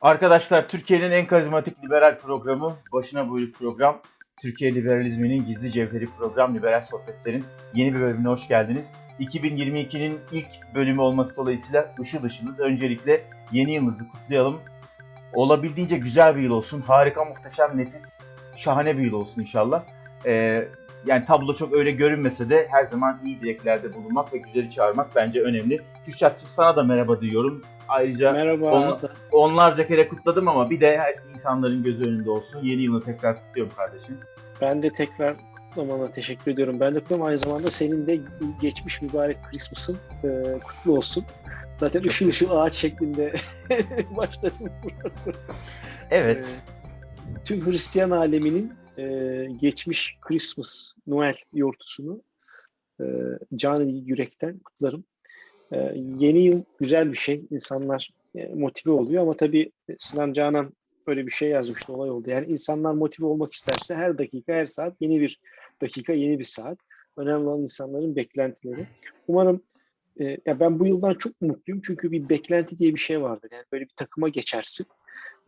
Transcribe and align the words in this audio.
Arkadaşlar 0.00 0.68
Türkiye'nin 0.68 1.10
en 1.10 1.26
karizmatik 1.26 1.84
liberal 1.84 2.18
programı, 2.18 2.76
başına 2.92 3.28
buyruk 3.28 3.54
program, 3.54 4.00
Türkiye 4.42 4.74
liberalizminin 4.74 5.46
gizli 5.46 5.72
cevheri 5.72 6.06
program 6.18 6.54
Liberal 6.54 6.82
Sohbetler'in 6.82 7.44
yeni 7.74 7.94
bir 7.94 8.00
bölümüne 8.00 8.28
hoş 8.28 8.48
geldiniz. 8.48 8.90
2022'nin 9.20 10.18
ilk 10.32 10.48
bölümü 10.74 11.00
olması 11.00 11.36
dolayısıyla 11.36 11.94
ışıl 12.00 12.24
ışılız. 12.24 12.60
Öncelikle 12.60 13.24
yeni 13.52 13.74
yılınızı 13.74 14.08
kutlayalım. 14.08 14.60
Olabildiğince 15.34 15.96
güzel 15.96 16.36
bir 16.36 16.42
yıl 16.42 16.50
olsun. 16.50 16.80
Harika, 16.80 17.24
muhteşem, 17.24 17.78
nefis, 17.78 18.26
şahane 18.56 18.98
bir 18.98 19.04
yıl 19.04 19.12
olsun 19.12 19.40
inşallah. 19.40 19.82
Ee, 20.26 20.68
yani 21.06 21.24
tablo 21.24 21.54
çok 21.54 21.72
öyle 21.72 21.90
görünmese 21.90 22.50
de 22.50 22.66
her 22.70 22.84
zaman 22.84 23.20
iyi 23.24 23.40
dileklerde 23.40 23.94
bulunmak 23.94 24.34
ve 24.34 24.38
güzeli 24.38 24.70
çağırmak 24.70 25.16
bence 25.16 25.40
önemli. 25.42 25.80
Kürşatçığım 26.04 26.48
sana 26.52 26.76
da 26.76 26.82
merhaba 26.82 27.20
diyorum. 27.20 27.62
Ayrıca 27.88 28.32
Merhaba. 28.32 28.70
Onu- 28.72 28.98
onlarca 29.32 29.86
kere 29.86 30.08
kutladım 30.08 30.48
ama 30.48 30.70
bir 30.70 30.80
de 30.80 30.98
her 30.98 31.14
insanların 31.34 31.82
gözü 31.82 32.04
önünde 32.04 32.30
olsun. 32.30 32.60
Yeni 32.62 32.82
yılı 32.82 33.02
tekrar 33.02 33.36
kutluyorum 33.36 33.72
kardeşim. 33.76 34.20
Ben 34.60 34.82
de 34.82 34.90
tekrar 34.90 35.36
kutlamana 35.68 36.12
teşekkür 36.12 36.52
ediyorum. 36.52 36.80
Ben 36.80 36.94
de 36.94 37.00
kutluyorum. 37.00 37.26
Aynı 37.26 37.38
zamanda 37.38 37.70
senin 37.70 38.06
de 38.06 38.20
geçmiş 38.60 39.02
mübarek 39.02 39.36
Christmas'ın 39.50 39.96
e, 40.24 40.28
kutlu 40.58 40.96
olsun. 40.96 41.24
Zaten 41.80 42.00
Çok 42.00 42.12
ışıl 42.12 42.28
ışıl 42.28 42.50
ağaç 42.50 42.74
şeklinde 42.74 43.34
başladım. 44.16 44.68
Evet. 46.10 46.44
E, 46.44 47.44
tüm 47.44 47.66
Hristiyan 47.66 48.10
aleminin 48.10 48.72
e, 48.98 49.46
geçmiş 49.60 50.16
Christmas, 50.20 50.94
Noel 51.06 51.34
yortusunu 51.52 52.22
e, 53.00 53.04
canı 53.56 53.90
yürekten 53.90 54.58
kutlarım. 54.58 55.04
E, 55.72 55.76
yeni 56.18 56.38
yıl 56.38 56.62
güzel 56.80 57.12
bir 57.12 57.16
şey. 57.16 57.44
İnsanlar 57.50 58.10
e, 58.34 58.46
motive 58.54 58.92
oluyor 58.92 59.22
ama 59.22 59.36
tabii 59.36 59.72
Sinan 59.98 60.32
Canan 60.32 60.72
böyle 61.06 61.26
bir 61.26 61.32
şey 61.32 61.48
yazmıştı 61.48 61.92
olay 61.92 62.10
oldu. 62.10 62.30
Yani 62.30 62.46
insanlar 62.46 62.92
motive 62.92 63.26
olmak 63.26 63.52
isterse 63.52 63.94
her 63.94 64.18
dakika, 64.18 64.52
her 64.52 64.66
saat 64.66 64.94
yeni 65.00 65.20
bir 65.20 65.40
dakika, 65.82 66.12
yeni 66.12 66.38
bir 66.38 66.44
saat. 66.44 66.78
Önemli 67.16 67.48
olan 67.48 67.62
insanların 67.62 68.16
beklentileri. 68.16 68.86
Umarım 69.28 69.62
e, 70.20 70.24
ya 70.46 70.60
ben 70.60 70.78
bu 70.78 70.86
yıldan 70.86 71.14
çok 71.14 71.40
mutluyum 71.40 71.82
çünkü 71.84 72.12
bir 72.12 72.28
beklenti 72.28 72.78
diye 72.78 72.94
bir 72.94 73.00
şey 73.00 73.22
vardır. 73.22 73.48
Yani 73.52 73.64
böyle 73.72 73.84
bir 73.84 73.94
takıma 73.96 74.28
geçersin. 74.28 74.86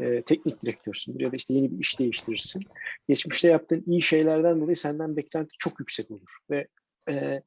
E, 0.01 0.23
teknik 0.23 0.62
direktörsün 0.62 1.19
ya 1.19 1.33
da 1.33 1.37
işte 1.37 1.55
yeni 1.55 1.70
bir 1.70 1.79
iş 1.79 1.98
değiştirirsin. 1.98 2.62
Geçmişte 3.09 3.48
yaptığın 3.48 3.84
iyi 3.87 4.03
şeylerden 4.03 4.61
dolayı 4.61 4.77
senden 4.77 5.17
beklenti 5.17 5.51
çok 5.59 5.81
yüksek 5.81 6.11
olur 6.11 6.37
ve 6.51 6.67
e, 7.09 7.43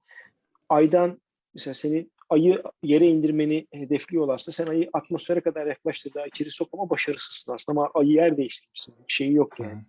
aydan 0.69 1.21
mesela 1.53 1.73
seni 1.73 2.09
ayı 2.29 2.63
yere 2.83 3.07
indirmeni 3.07 3.67
hedefliyorlarsa 3.71 4.51
sen 4.51 4.67
ayı 4.67 4.89
atmosfere 4.93 5.41
kadar 5.41 5.65
yaklaştır 5.67 6.13
daha 6.13 6.27
içeri 6.27 6.51
sok 6.51 6.69
ama 6.73 6.89
başarısızsın 6.89 7.53
aslında 7.53 7.79
ama 7.79 7.91
ayı 7.93 8.09
yer 8.09 8.37
değiştirmişsin. 8.37 8.95
Bir 9.07 9.13
şeyi 9.13 9.33
yok 9.33 9.59
yani. 9.59 9.81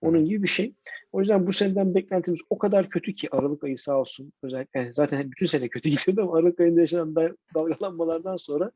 Onun 0.00 0.24
gibi 0.24 0.42
bir 0.42 0.48
şey. 0.48 0.74
O 1.12 1.20
yüzden 1.20 1.46
bu 1.46 1.52
seneden 1.52 1.94
beklentimiz 1.94 2.40
o 2.50 2.58
kadar 2.58 2.88
kötü 2.88 3.14
ki 3.14 3.28
Aralık 3.30 3.64
ayı 3.64 3.78
sağ 3.78 4.00
olsun. 4.00 4.32
Özellikle 4.42 4.80
yani 4.80 4.94
zaten 4.94 5.30
bütün 5.30 5.46
sene 5.46 5.68
kötü 5.68 5.88
gidiyordu 5.90 6.22
ama 6.22 6.38
Aralık 6.38 6.60
ayında 6.60 6.80
yaşanan 6.80 7.16
da- 7.16 7.36
dalgalanmalardan 7.54 8.36
sonra 8.36 8.70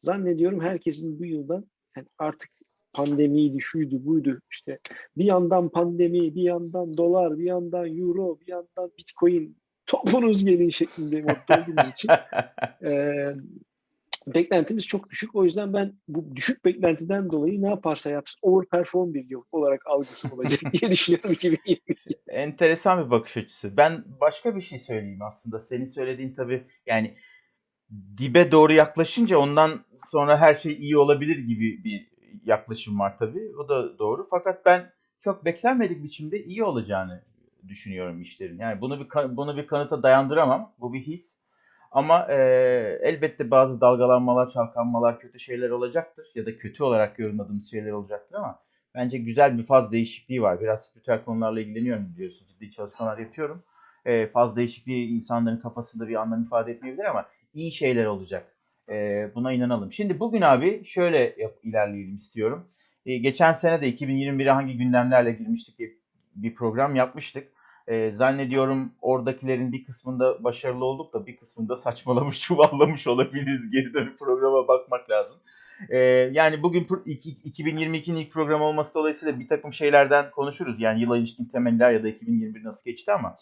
zannediyorum 0.00 0.60
herkesin 0.60 1.20
bu 1.20 1.24
yıldan 1.24 1.66
yani 1.96 2.06
artık 2.18 2.50
pandemiydi, 2.92 3.58
şuydu, 3.60 4.06
buydu 4.06 4.40
işte 4.50 4.78
bir 5.16 5.24
yandan 5.24 5.68
pandemi, 5.68 6.34
bir 6.34 6.42
yandan 6.42 6.96
dolar, 6.96 7.38
bir 7.38 7.44
yandan 7.44 7.98
euro, 7.98 8.40
bir 8.40 8.48
yandan 8.48 8.90
bitcoin 8.98 9.56
topunuz 9.86 10.44
gelin 10.44 10.70
şeklinde 10.70 11.22
motto 11.22 11.54
olduğumuz 11.54 11.88
için 11.88 12.10
Eee, 12.82 13.36
beklentimiz 14.26 14.86
çok 14.86 15.10
düşük. 15.10 15.34
O 15.34 15.44
yüzden 15.44 15.72
ben 15.72 15.92
bu 16.08 16.36
düşük 16.36 16.64
beklentiden 16.64 17.30
dolayı 17.30 17.62
ne 17.62 17.68
yaparsa 17.68 18.10
yapsın 18.10 18.38
overperform 18.42 19.14
bir 19.14 19.30
yıl 19.30 19.42
olarak 19.52 19.86
algısı 19.86 20.28
olacak 20.34 20.60
diye 20.72 20.90
düşünüyorum 20.92 21.32
2022. 21.32 21.94
Enteresan 22.28 23.06
bir 23.06 23.10
bakış 23.10 23.36
açısı. 23.36 23.76
Ben 23.76 24.04
başka 24.20 24.56
bir 24.56 24.60
şey 24.60 24.78
söyleyeyim 24.78 25.22
aslında. 25.22 25.60
Senin 25.60 25.86
söylediğin 25.86 26.34
tabii 26.34 26.64
yani 26.86 27.16
dibe 28.18 28.52
doğru 28.52 28.72
yaklaşınca 28.72 29.38
ondan 29.38 29.84
sonra 30.06 30.38
her 30.38 30.54
şey 30.54 30.72
iyi 30.72 30.96
olabilir 30.96 31.38
gibi 31.38 31.84
bir 31.84 32.11
yaklaşım 32.44 32.98
var 32.98 33.18
tabii. 33.18 33.52
O 33.58 33.68
da 33.68 33.98
doğru. 33.98 34.26
Fakat 34.30 34.66
ben 34.66 34.92
çok 35.20 35.44
beklenmedik 35.44 36.04
biçimde 36.04 36.44
iyi 36.44 36.64
olacağını 36.64 37.22
düşünüyorum 37.68 38.20
işlerin. 38.20 38.58
Yani 38.58 38.80
bunu 38.80 39.00
bir 39.00 39.36
bunu 39.36 39.56
bir 39.56 39.66
kanıta 39.66 40.02
dayandıramam. 40.02 40.72
Bu 40.80 40.92
bir 40.92 41.00
his. 41.00 41.42
Ama 41.90 42.26
e, 42.30 42.36
elbette 43.02 43.50
bazı 43.50 43.80
dalgalanmalar, 43.80 44.48
çalkanmalar, 44.48 45.20
kötü 45.20 45.38
şeyler 45.38 45.70
olacaktır 45.70 46.26
ya 46.34 46.46
da 46.46 46.56
kötü 46.56 46.82
olarak 46.82 47.18
yorumladığımız 47.18 47.70
şeyler 47.70 47.90
olacaktır 47.90 48.34
ama 48.34 48.58
bence 48.94 49.18
güzel 49.18 49.58
bir 49.58 49.66
faz 49.66 49.92
değişikliği 49.92 50.42
var. 50.42 50.60
Biraz 50.60 50.84
spiritüel 50.84 51.24
konularla 51.24 51.60
ilgileniyorum 51.60 52.08
biliyorsun. 52.14 52.46
Ciddi 52.46 52.70
çalışmalar 52.70 53.18
yapıyorum. 53.18 53.62
E, 54.04 54.26
faz 54.26 54.56
değişikliği 54.56 55.08
insanların 55.08 55.56
kafasında 55.56 56.08
bir 56.08 56.14
anlam 56.14 56.42
ifade 56.42 56.72
etmeyebilir 56.72 57.04
ama 57.04 57.26
iyi 57.54 57.72
şeyler 57.72 58.06
olacak. 58.06 58.56
E, 58.88 59.30
buna 59.34 59.52
inanalım. 59.52 59.92
Şimdi 59.92 60.20
bugün 60.20 60.40
abi 60.40 60.84
şöyle 60.84 61.34
yap, 61.38 61.54
ilerleyelim 61.62 62.14
istiyorum. 62.14 62.68
E, 63.06 63.18
geçen 63.18 63.52
sene 63.52 63.80
de 63.82 63.88
2021'e 63.90 64.50
hangi 64.50 64.76
gündemlerle 64.76 65.32
girmiştik 65.32 65.78
diye 65.78 65.90
bir 66.34 66.54
program 66.54 66.96
yapmıştık. 66.96 67.48
E, 67.88 68.12
zannediyorum 68.12 68.92
oradakilerin 69.00 69.72
bir 69.72 69.84
kısmında 69.84 70.44
başarılı 70.44 70.84
olduk 70.84 71.12
da 71.14 71.26
bir 71.26 71.36
kısmında 71.36 71.76
saçmalamış, 71.86 72.40
çuvallamış 72.40 73.06
olabiliriz. 73.06 73.70
Geri 73.70 73.94
dönüp 73.94 74.18
programa 74.18 74.68
bakmak 74.68 75.10
lazım. 75.10 75.40
E, 75.88 75.98
yani 76.32 76.62
bugün 76.62 76.84
pro- 76.84 77.04
iki- 77.04 77.62
2022'nin 77.64 78.16
ilk 78.16 78.32
programı 78.32 78.64
olması 78.64 78.94
dolayısıyla 78.94 79.40
bir 79.40 79.48
takım 79.48 79.72
şeylerden 79.72 80.30
konuşuruz. 80.30 80.80
Yani 80.80 81.00
yıla 81.00 81.18
ilişkin 81.18 81.44
temeller 81.44 81.92
ya 81.92 82.02
da 82.02 82.08
2021 82.08 82.64
nasıl 82.64 82.90
geçti 82.90 83.12
ama 83.12 83.36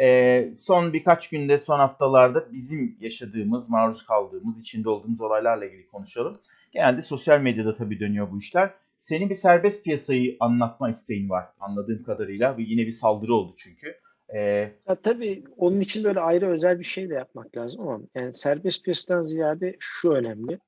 e, 0.00 0.50
son 0.58 0.92
birkaç 0.92 1.28
günde, 1.28 1.58
son 1.58 1.78
haftalarda 1.78 2.52
bizim 2.52 2.96
yaşadığımız, 3.00 3.70
maruz 3.70 4.06
kaldığımız, 4.06 4.60
içinde 4.60 4.88
olduğumuz 4.88 5.20
olaylarla 5.20 5.64
ilgili 5.64 5.86
konuşalım. 5.86 6.32
Genelde 6.72 7.02
sosyal 7.02 7.40
medyada 7.40 7.76
tabii 7.76 8.00
dönüyor 8.00 8.30
bu 8.30 8.38
işler. 8.38 8.70
Senin 8.98 9.30
bir 9.30 9.34
serbest 9.34 9.84
piyasayı 9.84 10.36
anlatma 10.40 10.90
isteğin 10.90 11.30
var 11.30 11.44
anladığım 11.60 12.02
kadarıyla. 12.02 12.56
Bu 12.56 12.60
yine 12.60 12.86
bir 12.86 12.90
saldırı 12.90 13.34
oldu 13.34 13.54
çünkü. 13.56 13.96
Ee, 14.34 14.72
Ya 14.88 14.94
tabii 15.02 15.44
onun 15.56 15.80
için 15.80 16.04
böyle 16.04 16.20
ayrı 16.20 16.48
özel 16.50 16.78
bir 16.78 16.84
şey 16.84 17.10
de 17.10 17.14
yapmak 17.14 17.56
lazım 17.56 17.80
ama 17.88 18.00
yani 18.14 18.34
serbest 18.34 18.84
piyasadan 18.84 19.22
ziyade 19.22 19.76
şu 19.78 20.10
önemli. 20.10 20.58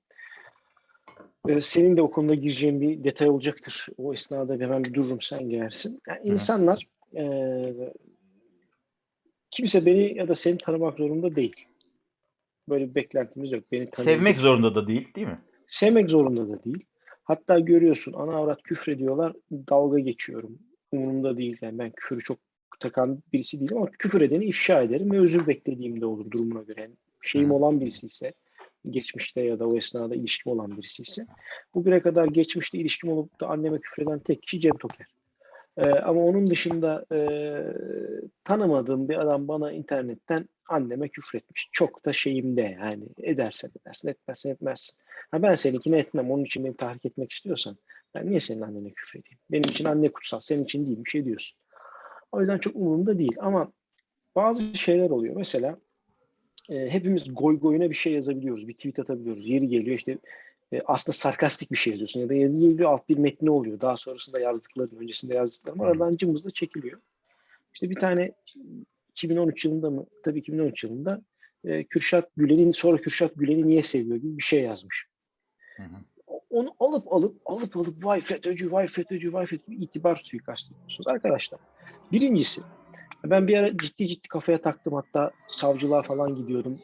Ee, 1.48 1.60
senin 1.60 1.96
de 1.96 2.02
o 2.02 2.10
konuda 2.10 2.34
gireceğin 2.34 2.80
bir 2.80 3.04
detay 3.04 3.28
olacaktır. 3.28 3.86
O 3.98 4.12
esnada 4.14 4.52
hemen 4.54 4.84
bir 4.84 4.94
dururum 4.94 5.20
sen 5.20 5.48
girersin. 5.48 6.00
Yani 6.08 6.20
insanlar 6.24 6.86
eee, 7.12 7.92
kimse 9.52 9.86
beni 9.86 10.18
ya 10.18 10.28
da 10.28 10.34
seni 10.34 10.58
tanımak 10.58 10.98
zorunda 10.98 11.36
değil. 11.36 11.56
Böyle 12.68 12.90
bir 12.90 12.94
beklentimiz 12.94 13.52
yok. 13.52 13.64
Beni 13.72 13.90
tanıyın. 13.90 14.18
sevmek 14.18 14.38
zorunda 14.38 14.74
da 14.74 14.88
değil 14.88 15.14
değil 15.14 15.26
mi? 15.26 15.38
Sevmek 15.66 16.10
zorunda 16.10 16.48
da 16.48 16.64
değil. 16.64 16.84
Hatta 17.24 17.58
görüyorsun 17.58 18.12
ana 18.12 18.36
avrat 18.36 18.62
küfrediyorlar. 18.62 19.32
Dalga 19.50 19.98
geçiyorum. 19.98 20.58
Umurumda 20.92 21.36
değil. 21.36 21.58
Yani 21.60 21.78
ben 21.78 21.90
küfürü 21.90 22.20
çok 22.20 22.38
takan 22.80 23.22
birisi 23.32 23.60
değilim 23.60 23.76
ama 23.76 23.90
küfür 23.90 24.20
edeni 24.20 24.44
ifşa 24.44 24.82
ederim 24.82 25.12
ve 25.12 25.20
özür 25.20 25.46
beklediğim 25.46 26.00
de 26.00 26.06
olur 26.06 26.30
durumuna 26.30 26.62
göre. 26.62 26.80
Yani 26.80 26.94
şeyim 27.22 27.50
Hı. 27.50 27.54
olan 27.54 27.80
birisi 27.80 28.06
ise 28.06 28.32
geçmişte 28.90 29.40
ya 29.40 29.58
da 29.58 29.66
o 29.66 29.76
esnada 29.76 30.14
ilişkim 30.14 30.52
olan 30.52 30.76
birisi 30.76 31.02
ise 31.02 31.26
bugüne 31.74 32.00
kadar 32.00 32.26
geçmişte 32.26 32.78
ilişkim 32.78 33.10
olup 33.10 33.40
da 33.40 33.46
anneme 33.46 33.80
küfreden 33.80 34.18
tek 34.18 34.42
kişi 34.42 34.60
Cem 34.60 34.76
Toker. 34.76 35.06
Ee, 35.76 35.90
ama 35.90 36.24
onun 36.24 36.50
dışında 36.50 37.04
e, 37.12 37.18
tanımadığım 38.44 39.08
bir 39.08 39.20
adam 39.20 39.48
bana 39.48 39.72
internetten 39.72 40.48
anneme 40.68 41.08
küfretmiş. 41.08 41.68
Çok 41.72 42.04
da 42.04 42.12
şeyimde 42.12 42.76
yani 42.80 43.04
edersen 43.18 43.70
edersin 43.80 44.08
etmezsen 44.08 44.50
etmezsin. 44.50 44.98
Ha 45.30 45.42
ben 45.42 45.54
seninkini 45.54 45.96
etmem. 45.96 46.30
Onun 46.30 46.44
için 46.44 46.64
beni 46.64 46.76
tahrik 46.76 47.04
etmek 47.06 47.32
istiyorsan 47.32 47.76
ben 48.14 48.30
niye 48.30 48.40
senin 48.40 48.60
annene 48.60 48.90
küfredeyim? 48.90 49.38
Benim 49.50 49.70
için 49.70 49.84
anne 49.84 50.08
kutsal, 50.08 50.40
senin 50.40 50.64
için 50.64 50.86
değil 50.86 51.04
bir 51.04 51.10
şey 51.10 51.24
diyorsun. 51.24 51.58
O 52.32 52.40
yüzden 52.40 52.58
çok 52.58 52.76
umurumda 52.76 53.18
değil 53.18 53.36
ama 53.40 53.72
bazı 54.36 54.74
şeyler 54.74 55.10
oluyor. 55.10 55.36
Mesela 55.36 55.78
e, 56.70 56.90
hepimiz 56.90 57.34
goy 57.34 57.58
goyuna 57.58 57.90
bir 57.90 57.94
şey 57.94 58.12
yazabiliyoruz. 58.12 58.68
Bir 58.68 58.74
tweet 58.74 58.98
atabiliyoruz. 58.98 59.48
Yeri 59.48 59.68
geliyor 59.68 59.96
işte 59.96 60.18
e, 60.72 60.80
aslında 60.86 61.16
sarkastik 61.16 61.72
bir 61.72 61.76
şey 61.76 61.90
yazıyorsun 61.90 62.20
ya 62.20 62.28
da 62.28 62.34
geliyor 62.34 62.92
alt 62.92 63.08
bir 63.08 63.18
metni 63.18 63.50
oluyor. 63.50 63.80
Daha 63.80 63.96
sonrasında 63.96 64.40
yazdıkların, 64.40 64.96
öncesinde 64.96 65.34
yazdıklarım 65.34 65.80
aradan 65.80 66.16
cımbızla 66.16 66.50
çekiliyor. 66.50 67.00
İşte 67.74 67.90
bir 67.90 67.96
tane 67.96 68.32
2013 69.10 69.64
yılında 69.64 69.90
mı? 69.90 70.06
Tabii 70.24 70.38
2013 70.38 70.84
yılında 70.84 71.22
e, 71.64 71.84
Kürşat 71.84 72.30
Gülen'in 72.36 72.72
sonra 72.72 72.96
Kürşat 72.96 73.34
Gülen'i 73.36 73.66
niye 73.66 73.82
seviyor 73.82 74.16
gibi 74.16 74.38
bir 74.38 74.42
şey 74.42 74.62
yazmış. 74.62 75.06
Hı 75.76 75.82
hı. 75.82 75.96
Onu 76.50 76.74
alıp 76.80 77.12
alıp 77.12 77.36
alıp 77.44 77.76
alıp 77.76 78.04
vay 78.04 78.20
FETÖ'cü, 78.20 78.72
vay 78.72 78.88
FETÖ'cü, 78.88 79.32
vay 79.32 79.46
FETÖ'cü 79.46 79.76
itibar 79.76 80.20
suikastı 80.24 80.72
yapıyorsunuz. 80.72 81.08
Arkadaşlar 81.08 81.60
birincisi 82.12 82.62
ben 83.24 83.48
bir 83.48 83.56
ara 83.56 83.76
ciddi 83.76 84.08
ciddi 84.08 84.28
kafaya 84.28 84.62
taktım 84.62 84.92
hatta 84.94 85.30
savcılığa 85.48 86.02
falan 86.02 86.34
gidiyordum. 86.34 86.80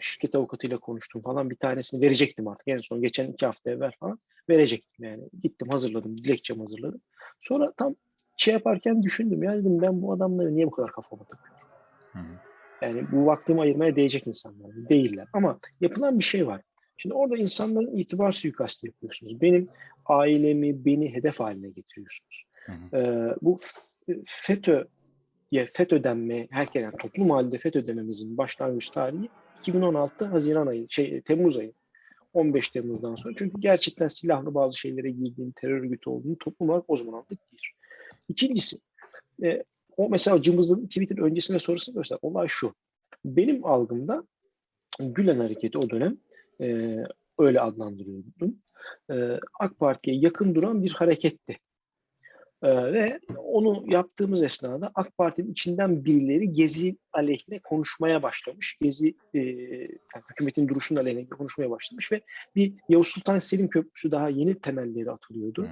Şirket 0.00 0.34
avukatıyla 0.34 0.78
konuştum 0.78 1.22
falan 1.22 1.50
bir 1.50 1.56
tanesini 1.56 2.00
verecektim 2.00 2.48
artık 2.48 2.68
en 2.68 2.78
son 2.78 3.02
geçen 3.02 3.32
iki 3.32 3.46
hafta 3.46 3.70
evvel 3.70 3.92
falan. 4.00 4.18
verecektim 4.50 5.04
yani. 5.04 5.22
Gittim 5.42 5.68
hazırladım, 5.68 6.18
dilekçemi 6.18 6.60
hazırladım. 6.60 7.00
Sonra 7.40 7.72
tam 7.76 7.94
şey 8.36 8.54
yaparken 8.54 9.02
düşündüm 9.02 9.42
ya 9.42 9.54
dedim 9.54 9.82
ben 9.82 10.02
bu 10.02 10.12
adamları 10.12 10.54
niye 10.54 10.66
bu 10.66 10.70
kadar 10.70 10.92
kafama 10.92 11.24
takıyorum? 11.24 11.66
Yani 12.82 13.12
bu 13.12 13.26
vaktimi 13.26 13.60
ayırmaya 13.60 13.96
değecek 13.96 14.26
insanlar 14.26 14.70
değiller. 14.88 15.26
Ama 15.32 15.58
yapılan 15.80 16.18
bir 16.18 16.24
şey 16.24 16.46
var. 16.46 16.62
Şimdi 16.96 17.14
orada 17.14 17.36
insanların 17.36 17.96
itibar 17.96 18.32
suikastı 18.32 18.86
yapıyorsunuz. 18.86 19.40
Benim 19.40 19.68
ailemi, 20.06 20.84
beni 20.84 21.14
hedef 21.14 21.40
haline 21.40 21.68
getiriyorsunuz. 21.68 22.44
Hı. 22.66 22.96
Ee, 22.96 23.34
bu 23.42 23.60
FETÖ 24.26 24.84
ya 25.50 25.66
FETÖ 25.72 26.04
denme, 26.04 26.48
herkes 26.50 26.82
yani 26.82 26.96
toplum 26.98 27.30
halinde 27.30 27.58
FETÖ 27.58 27.86
dememizin 27.86 28.36
başlangıç 28.36 28.90
tarihi 28.90 29.30
2016 29.60 30.24
Haziran 30.24 30.66
ayı, 30.66 30.86
şey 30.90 31.20
Temmuz 31.20 31.56
ayı. 31.56 31.72
15 32.32 32.70
Temmuz'dan 32.70 33.14
sonra. 33.14 33.34
Çünkü 33.38 33.60
gerçekten 33.60 34.08
silahlı 34.08 34.54
bazı 34.54 34.78
şeylere 34.78 35.10
girdiğini, 35.10 35.52
terör 35.52 35.80
örgütü 35.80 36.10
olduğunu 36.10 36.38
toplum 36.38 36.70
olarak 36.70 36.84
o 36.88 36.96
zaman 36.96 37.12
anladık 37.12 37.38
bir. 37.52 37.74
İkincisi, 38.28 38.78
e, 39.42 39.64
o 39.96 40.08
mesela 40.08 40.42
Cımbız'ın 40.42 40.86
Twitter 40.86 41.18
öncesine 41.18 41.58
sonrasını 41.58 41.94
göster. 41.94 42.18
Olay 42.22 42.46
şu. 42.48 42.74
Benim 43.24 43.64
algımda 43.64 44.24
Gülen 44.98 45.38
hareketi 45.38 45.78
o 45.78 45.90
dönem 45.90 46.16
e, 46.60 46.96
öyle 47.38 47.60
adlandırıyordum. 47.60 48.56
E, 49.10 49.40
AK 49.60 49.78
Parti'ye 49.78 50.16
yakın 50.16 50.54
duran 50.54 50.82
bir 50.82 50.92
hareketti. 50.92 51.58
E, 52.62 52.92
ve 52.92 53.20
onu 53.36 53.84
yaptığımız 53.86 54.42
esnada 54.42 54.90
AK 54.94 55.18
Parti'nin 55.18 55.52
içinden 55.52 56.04
birileri 56.04 56.52
Gezi 56.52 56.96
aleyhine 57.12 57.58
konuşmaya 57.58 58.22
başlamış. 58.22 58.78
Gezi 58.82 59.14
e, 59.34 59.38
yani 59.38 60.24
hükümetin 60.30 60.68
duruşunun 60.68 61.00
aleyhine 61.00 61.28
konuşmaya 61.28 61.70
başlamış 61.70 62.12
ve 62.12 62.20
bir 62.56 62.72
Yavuz 62.88 63.08
Sultan 63.08 63.38
Selim 63.38 63.68
Köprüsü 63.68 64.10
daha 64.10 64.28
yeni 64.28 64.54
temelleri 64.54 65.10
atılıyordu. 65.10 65.62
Hı. 65.62 65.68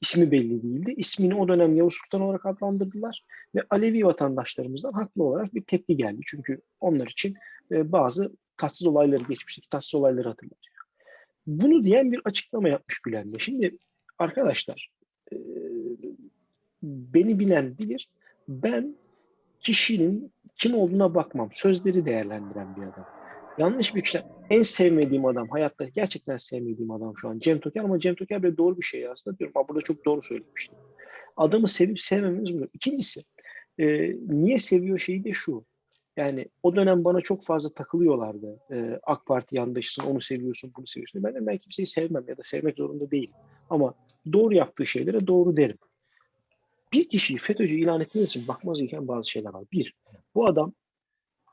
İsmi 0.00 0.30
belli 0.30 0.62
değildi. 0.62 0.94
İsmini 0.96 1.34
o 1.34 1.48
dönem 1.48 1.76
Yavuz 1.76 1.94
Sultan 1.94 2.20
olarak 2.20 2.46
adlandırdılar 2.46 3.24
ve 3.54 3.62
Alevi 3.70 4.06
vatandaşlarımızdan 4.06 4.92
haklı 4.92 5.22
olarak 5.22 5.54
bir 5.54 5.62
tepki 5.62 5.96
geldi. 5.96 6.20
Çünkü 6.26 6.60
onlar 6.80 7.06
için 7.06 7.34
e, 7.72 7.92
bazı 7.92 8.32
tatsız 8.56 8.86
olayları 8.86 9.22
geçmişteki 9.28 9.68
tatsız 9.68 9.94
olayları 9.94 10.28
hatırlatıyor. 10.28 10.76
Bunu 11.46 11.84
diyen 11.84 12.12
bir 12.12 12.20
açıklama 12.24 12.68
yapmış 12.68 12.98
Gülen. 12.98 13.32
Şimdi 13.38 13.78
arkadaşlar 14.18 14.90
beni 16.82 17.38
bilen 17.38 17.78
bilir. 17.78 18.08
Ben 18.48 18.94
kişinin 19.60 20.32
kim 20.56 20.74
olduğuna 20.74 21.14
bakmam. 21.14 21.48
Sözleri 21.52 22.04
değerlendiren 22.04 22.76
bir 22.76 22.82
adam. 22.82 23.06
Yanlış 23.58 23.94
bir 23.94 24.02
kişi. 24.02 24.22
En 24.50 24.62
sevmediğim 24.62 25.24
adam, 25.24 25.48
hayatta 25.48 25.84
gerçekten 25.84 26.36
sevmediğim 26.36 26.90
adam 26.90 27.14
şu 27.16 27.28
an 27.28 27.38
Cem 27.38 27.60
Toker 27.60 27.84
ama 27.84 27.98
Cem 27.98 28.14
Toker 28.14 28.42
böyle 28.42 28.56
doğru 28.56 28.76
bir 28.76 28.82
şey 28.82 29.00
yazdı 29.00 29.38
diyorum. 29.38 29.54
Ha, 29.56 29.68
burada 29.68 29.82
çok 29.82 30.04
doğru 30.04 30.22
söylemiştim. 30.22 30.78
Adamı 31.36 31.68
sevip 31.68 32.00
sevmememiz 32.00 32.60
bu. 32.60 32.66
İkincisi, 32.74 33.20
e, 33.78 34.14
niye 34.28 34.58
seviyor 34.58 34.98
şeyi 34.98 35.24
de 35.24 35.32
şu. 35.32 35.64
Yani 36.18 36.48
o 36.62 36.76
dönem 36.76 37.04
bana 37.04 37.20
çok 37.20 37.44
fazla 37.44 37.68
takılıyorlardı. 37.68 38.60
E, 38.70 39.00
AK 39.02 39.26
Parti 39.26 39.56
yandaşısın, 39.56 40.02
onu 40.02 40.20
seviyorsun, 40.20 40.72
bunu 40.76 40.86
seviyorsun. 40.86 41.22
Ben 41.22 41.34
de 41.34 41.46
ben 41.46 41.56
kimseyi 41.56 41.86
sevmem 41.86 42.24
ya 42.28 42.36
da 42.36 42.42
sevmek 42.42 42.76
zorunda 42.76 43.10
değilim. 43.10 43.34
Ama 43.70 43.94
doğru 44.32 44.54
yaptığı 44.54 44.86
şeylere 44.86 45.26
doğru 45.26 45.56
derim. 45.56 45.78
Bir 46.92 47.08
kişiyi 47.08 47.38
FETÖ'cü 47.38 47.76
ilan 47.76 48.06
için 48.14 48.48
bakmaz 48.48 48.78
gereken 48.78 49.08
bazı 49.08 49.30
şeyler 49.30 49.50
var. 49.50 49.64
Bir, 49.72 49.94
bu 50.34 50.46
adam 50.46 50.72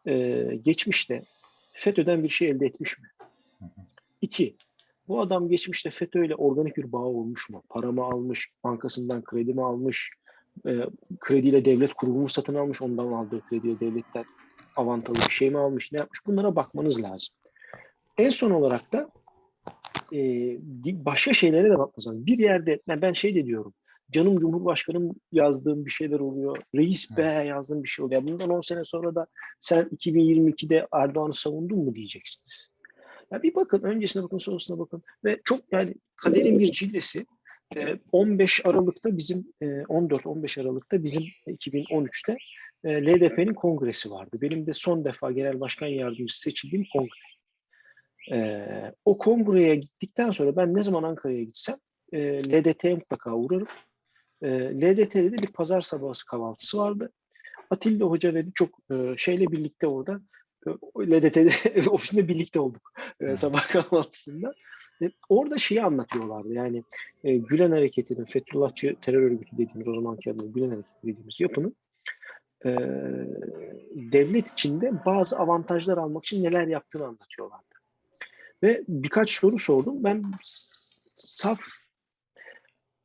e, 0.07 0.45
geçmişte 0.63 1.23
FETÖ'den 1.71 2.23
bir 2.23 2.29
şey 2.29 2.49
elde 2.49 2.65
etmiş 2.65 2.99
mi? 2.99 3.07
İki, 4.21 4.55
bu 5.07 5.21
adam 5.21 5.49
geçmişte 5.49 5.89
FETÖ 5.89 6.25
ile 6.25 6.35
organik 6.35 6.77
bir 6.77 6.91
bağ 6.91 7.05
olmuş 7.05 7.49
mu? 7.49 7.63
Paramı 7.69 8.03
almış, 8.03 8.49
bankasından 8.63 9.23
kredi 9.23 9.53
mi 9.53 9.63
almış, 9.63 10.11
e, 10.67 10.79
krediyle 11.19 11.65
devlet 11.65 11.93
kurumu 11.93 12.21
mu 12.21 12.29
satın 12.29 12.55
almış, 12.55 12.81
ondan 12.81 13.07
aldığı 13.07 13.41
krediyle 13.41 13.79
devletten 13.79 14.23
avantalı 14.75 15.15
bir 15.15 15.33
şey 15.33 15.49
mi 15.49 15.57
almış, 15.57 15.91
ne 15.91 15.99
yapmış? 15.99 16.19
Bunlara 16.25 16.55
bakmanız 16.55 17.01
lazım. 17.01 17.35
En 18.17 18.29
son 18.29 18.51
olarak 18.51 18.93
da 18.93 19.09
e, 20.13 20.19
başka 21.05 21.33
şeylere 21.33 21.69
de 21.69 21.77
bakmanız 21.77 22.07
lazım. 22.07 22.25
Bir 22.25 22.37
yerde, 22.37 22.79
yani 22.87 23.01
ben 23.01 23.13
şey 23.13 23.35
de 23.35 23.45
diyorum, 23.45 23.73
canım 24.11 24.39
Cumhurbaşkanım 24.39 25.15
yazdığım 25.31 25.85
bir 25.85 25.91
şeyler 25.91 26.19
oluyor, 26.19 26.57
reis 26.75 27.17
be 27.17 27.21
yazdığım 27.21 27.83
bir 27.83 27.87
şey 27.87 28.05
oluyor. 28.05 28.27
Bundan 28.27 28.49
10 28.49 28.61
sene 28.61 28.83
sonra 28.83 29.15
da 29.15 29.27
sen 29.59 29.83
2022'de 29.85 30.87
Erdoğan'ı 30.91 31.33
savundun 31.33 31.79
mu 31.79 31.95
diyeceksiniz. 31.95 32.69
Ya 33.31 33.43
bir 33.43 33.55
bakın, 33.55 33.81
öncesine 33.81 34.23
bakın, 34.23 34.37
sonrasına 34.37 34.79
bakın. 34.79 35.03
Ve 35.23 35.41
çok 35.43 35.59
yani 35.71 35.95
kaderin 36.15 36.59
bir 36.59 36.71
cillesi. 36.71 37.25
e, 37.75 37.99
15 38.11 38.65
Aralık'ta 38.65 39.17
bizim, 39.17 39.53
e, 39.61 39.65
14-15 39.65 40.61
Aralık'ta 40.61 41.03
bizim 41.03 41.23
2013'te 41.47 42.37
e, 42.85 43.05
LDP'nin 43.05 43.53
kongresi 43.53 44.11
vardı. 44.11 44.37
Benim 44.41 44.67
de 44.67 44.73
son 44.73 45.05
defa 45.05 45.31
genel 45.31 45.59
başkan 45.59 45.87
yardımcısı 45.87 46.41
seçildiğim 46.41 46.85
kongre. 46.93 47.25
E, 48.31 48.67
o 49.05 49.17
kongreye 49.17 49.75
gittikten 49.75 50.31
sonra 50.31 50.55
ben 50.55 50.75
ne 50.75 50.83
zaman 50.83 51.03
Ankara'ya 51.03 51.43
gitsem 51.43 51.77
e, 52.13 52.43
LDT'ye 52.43 52.95
mutlaka 52.95 53.35
uğrarım. 53.35 53.67
E, 54.41 54.49
LDT'de 54.81 55.31
de 55.31 55.37
bir 55.37 55.51
pazar 55.51 55.81
sabahı 55.81 56.13
kahvaltısı 56.27 56.77
vardı. 56.77 57.11
Atilla 57.69 58.05
Hoca 58.05 58.33
ve 58.33 58.47
birçok 58.47 58.69
e, 58.91 59.17
şeyle 59.17 59.47
birlikte 59.47 59.87
orada 59.87 60.21
e, 60.67 60.69
LDT'de 60.99 61.89
ofisinde 61.89 62.27
birlikte 62.27 62.59
olduk 62.59 62.91
e, 63.19 63.37
sabah 63.37 63.67
kahvaltısında. 63.71 64.53
E, 65.01 65.09
orada 65.29 65.57
şeyi 65.57 65.83
anlatıyorlardı 65.83 66.53
yani 66.53 66.83
e, 67.23 67.37
Gülen 67.37 67.71
Hareketi'nin 67.71 68.25
Fethullahçı 68.25 68.95
terör 69.01 69.21
örgütü 69.21 69.57
dediğimiz 69.57 69.87
o 69.87 69.95
zamanki 69.95 70.31
adıyla 70.31 70.51
Gülen 70.51 70.69
Hareketi 70.69 71.03
dediğimiz 71.03 71.39
yapının 71.39 71.75
e, 72.65 72.71
devlet 73.95 74.51
içinde 74.51 75.05
bazı 75.05 75.37
avantajlar 75.37 75.97
almak 75.97 76.25
için 76.25 76.43
neler 76.43 76.67
yaptığını 76.67 77.05
anlatıyorlardı. 77.05 77.75
Ve 78.63 78.83
birkaç 78.87 79.31
soru 79.31 79.57
sordum. 79.57 80.03
Ben 80.03 80.23
saf 81.13 81.59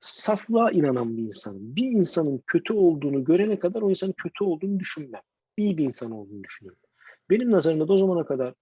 saflığa 0.00 0.70
inanan 0.70 1.16
bir 1.16 1.22
insanım. 1.22 1.76
Bir 1.76 1.90
insanın 1.90 2.42
kötü 2.46 2.72
olduğunu 2.72 3.24
görene 3.24 3.58
kadar 3.58 3.82
o 3.82 3.90
insanın 3.90 4.14
kötü 4.22 4.44
olduğunu 4.44 4.78
düşünmem. 4.78 5.22
İyi 5.56 5.78
bir 5.78 5.84
insan 5.84 6.10
olduğunu 6.10 6.44
düşünüyorum. 6.44 6.82
Benim 7.30 7.50
nazarımda 7.50 7.88
da 7.88 7.92
o 7.92 7.98
zamana 7.98 8.24
kadar 8.24 8.54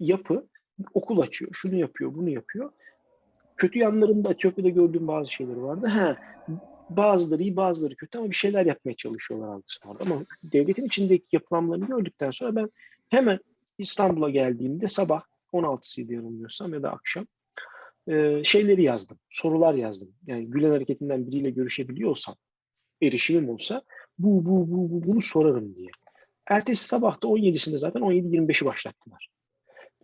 yapı 0.00 0.46
okul 0.94 1.20
açıyor, 1.20 1.50
şunu 1.54 1.74
yapıyor, 1.74 2.14
bunu 2.14 2.30
yapıyor. 2.30 2.72
Kötü 3.56 3.78
yanlarında 3.78 4.30
Etiyopya'da 4.30 4.68
gördüğüm 4.68 5.08
bazı 5.08 5.32
şeyler 5.32 5.56
vardı. 5.56 5.86
Ha, 5.86 6.16
bazıları 6.90 7.42
iyi, 7.42 7.56
bazıları 7.56 7.96
kötü 7.96 8.18
ama 8.18 8.30
bir 8.30 8.36
şeyler 8.36 8.66
yapmaya 8.66 8.94
çalışıyorlar 8.94 9.48
vardı. 9.48 9.62
Ama 10.00 10.24
devletin 10.42 10.84
içindeki 10.84 11.26
yapılanmalarını 11.32 11.86
gördükten 11.86 12.30
sonra 12.30 12.56
ben 12.56 12.70
hemen 13.08 13.38
İstanbul'a 13.78 14.30
geldiğimde 14.30 14.88
sabah 14.88 15.22
16'sıydı 15.52 16.12
yanılmıyorsam 16.12 16.74
ya 16.74 16.82
da 16.82 16.92
akşam 16.92 17.26
e, 18.08 18.44
şeyleri 18.44 18.82
yazdım, 18.82 19.18
sorular 19.30 19.74
yazdım. 19.74 20.14
Yani 20.26 20.46
Gülen 20.46 20.70
Hareketi'nden 20.70 21.26
biriyle 21.26 21.50
görüşebiliyorsam, 21.50 22.34
erişimim 23.02 23.48
olsa 23.48 23.82
bu, 24.18 24.44
bu, 24.44 24.70
bu, 24.72 24.90
bu 24.90 25.06
bunu 25.06 25.20
sorarım 25.20 25.74
diye. 25.74 25.90
Ertesi 26.46 26.84
sabah 26.84 27.22
da 27.22 27.26
17'sinde 27.26 27.78
zaten 27.78 28.02
17-25'i 28.02 28.66
başlattılar. 28.66 29.28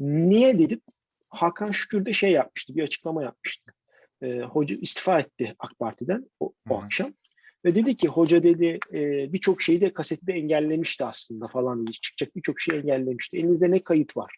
Niye 0.00 0.58
dedim? 0.58 0.80
Hakan 1.28 1.70
Şükür 1.70 2.06
de 2.06 2.12
şey 2.12 2.32
yapmıştı, 2.32 2.76
bir 2.76 2.82
açıklama 2.82 3.22
yapmıştı. 3.22 3.72
Ee, 4.24 4.40
hoca 4.40 4.76
istifa 4.76 5.20
etti 5.20 5.54
AK 5.58 5.78
Parti'den 5.78 6.30
o, 6.40 6.52
o 6.70 6.78
akşam. 6.78 7.14
Ve 7.64 7.74
dedi 7.74 7.96
ki 7.96 8.08
hoca 8.08 8.42
dedi 8.42 8.78
e, 8.92 9.32
birçok 9.32 9.62
şeyi 9.62 9.80
de 9.80 9.92
kaseti 9.92 10.26
de 10.26 10.32
engellemişti 10.32 11.04
aslında 11.04 11.48
falan 11.48 11.82
dedi. 11.82 11.92
Çıkacak 11.92 12.36
birçok 12.36 12.60
şeyi 12.60 12.80
engellemişti. 12.80 13.36
Elinizde 13.36 13.70
ne 13.70 13.84
kayıt 13.84 14.16
var? 14.16 14.36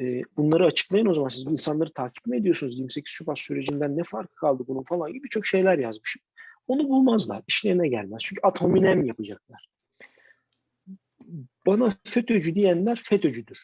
E, 0.00 0.22
bunları 0.36 0.66
açıklayın 0.66 1.06
o 1.06 1.14
zaman. 1.14 1.28
Siz 1.28 1.46
insanları 1.46 1.92
takip 1.92 2.26
mi 2.26 2.36
ediyorsunuz? 2.36 2.78
28 2.78 3.12
Şubat 3.12 3.38
sürecinden 3.38 3.96
ne 3.96 4.04
farkı 4.04 4.34
kaldı 4.34 4.64
bunun 4.68 4.82
falan 4.82 5.12
gibi 5.12 5.24
birçok 5.24 5.46
şeyler 5.46 5.78
yazmışım. 5.78 6.22
Onu 6.68 6.88
bulmazlar. 6.88 7.42
İşlerine 7.46 7.88
gelmez. 7.88 8.22
Çünkü 8.24 8.40
ad 8.42 8.60
hominem 8.60 9.04
yapacaklar. 9.04 9.66
Bana 11.66 11.96
FETÖ'cü 12.04 12.54
diyenler 12.54 13.02
FETÖ'cüdür. 13.04 13.58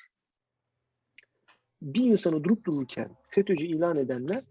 Bir 1.82 2.04
insanı 2.04 2.44
durup 2.44 2.64
dururken 2.64 3.10
FETÖ'cü 3.28 3.66
ilan 3.66 3.96
edenler 3.96 4.42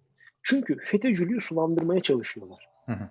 çünkü 0.45 0.77
FETÖ'cülüğü 0.77 1.41
sulandırmaya 1.41 2.01
çalışıyorlar. 2.01 2.67
Hı 2.85 2.91
hı. 2.91 3.09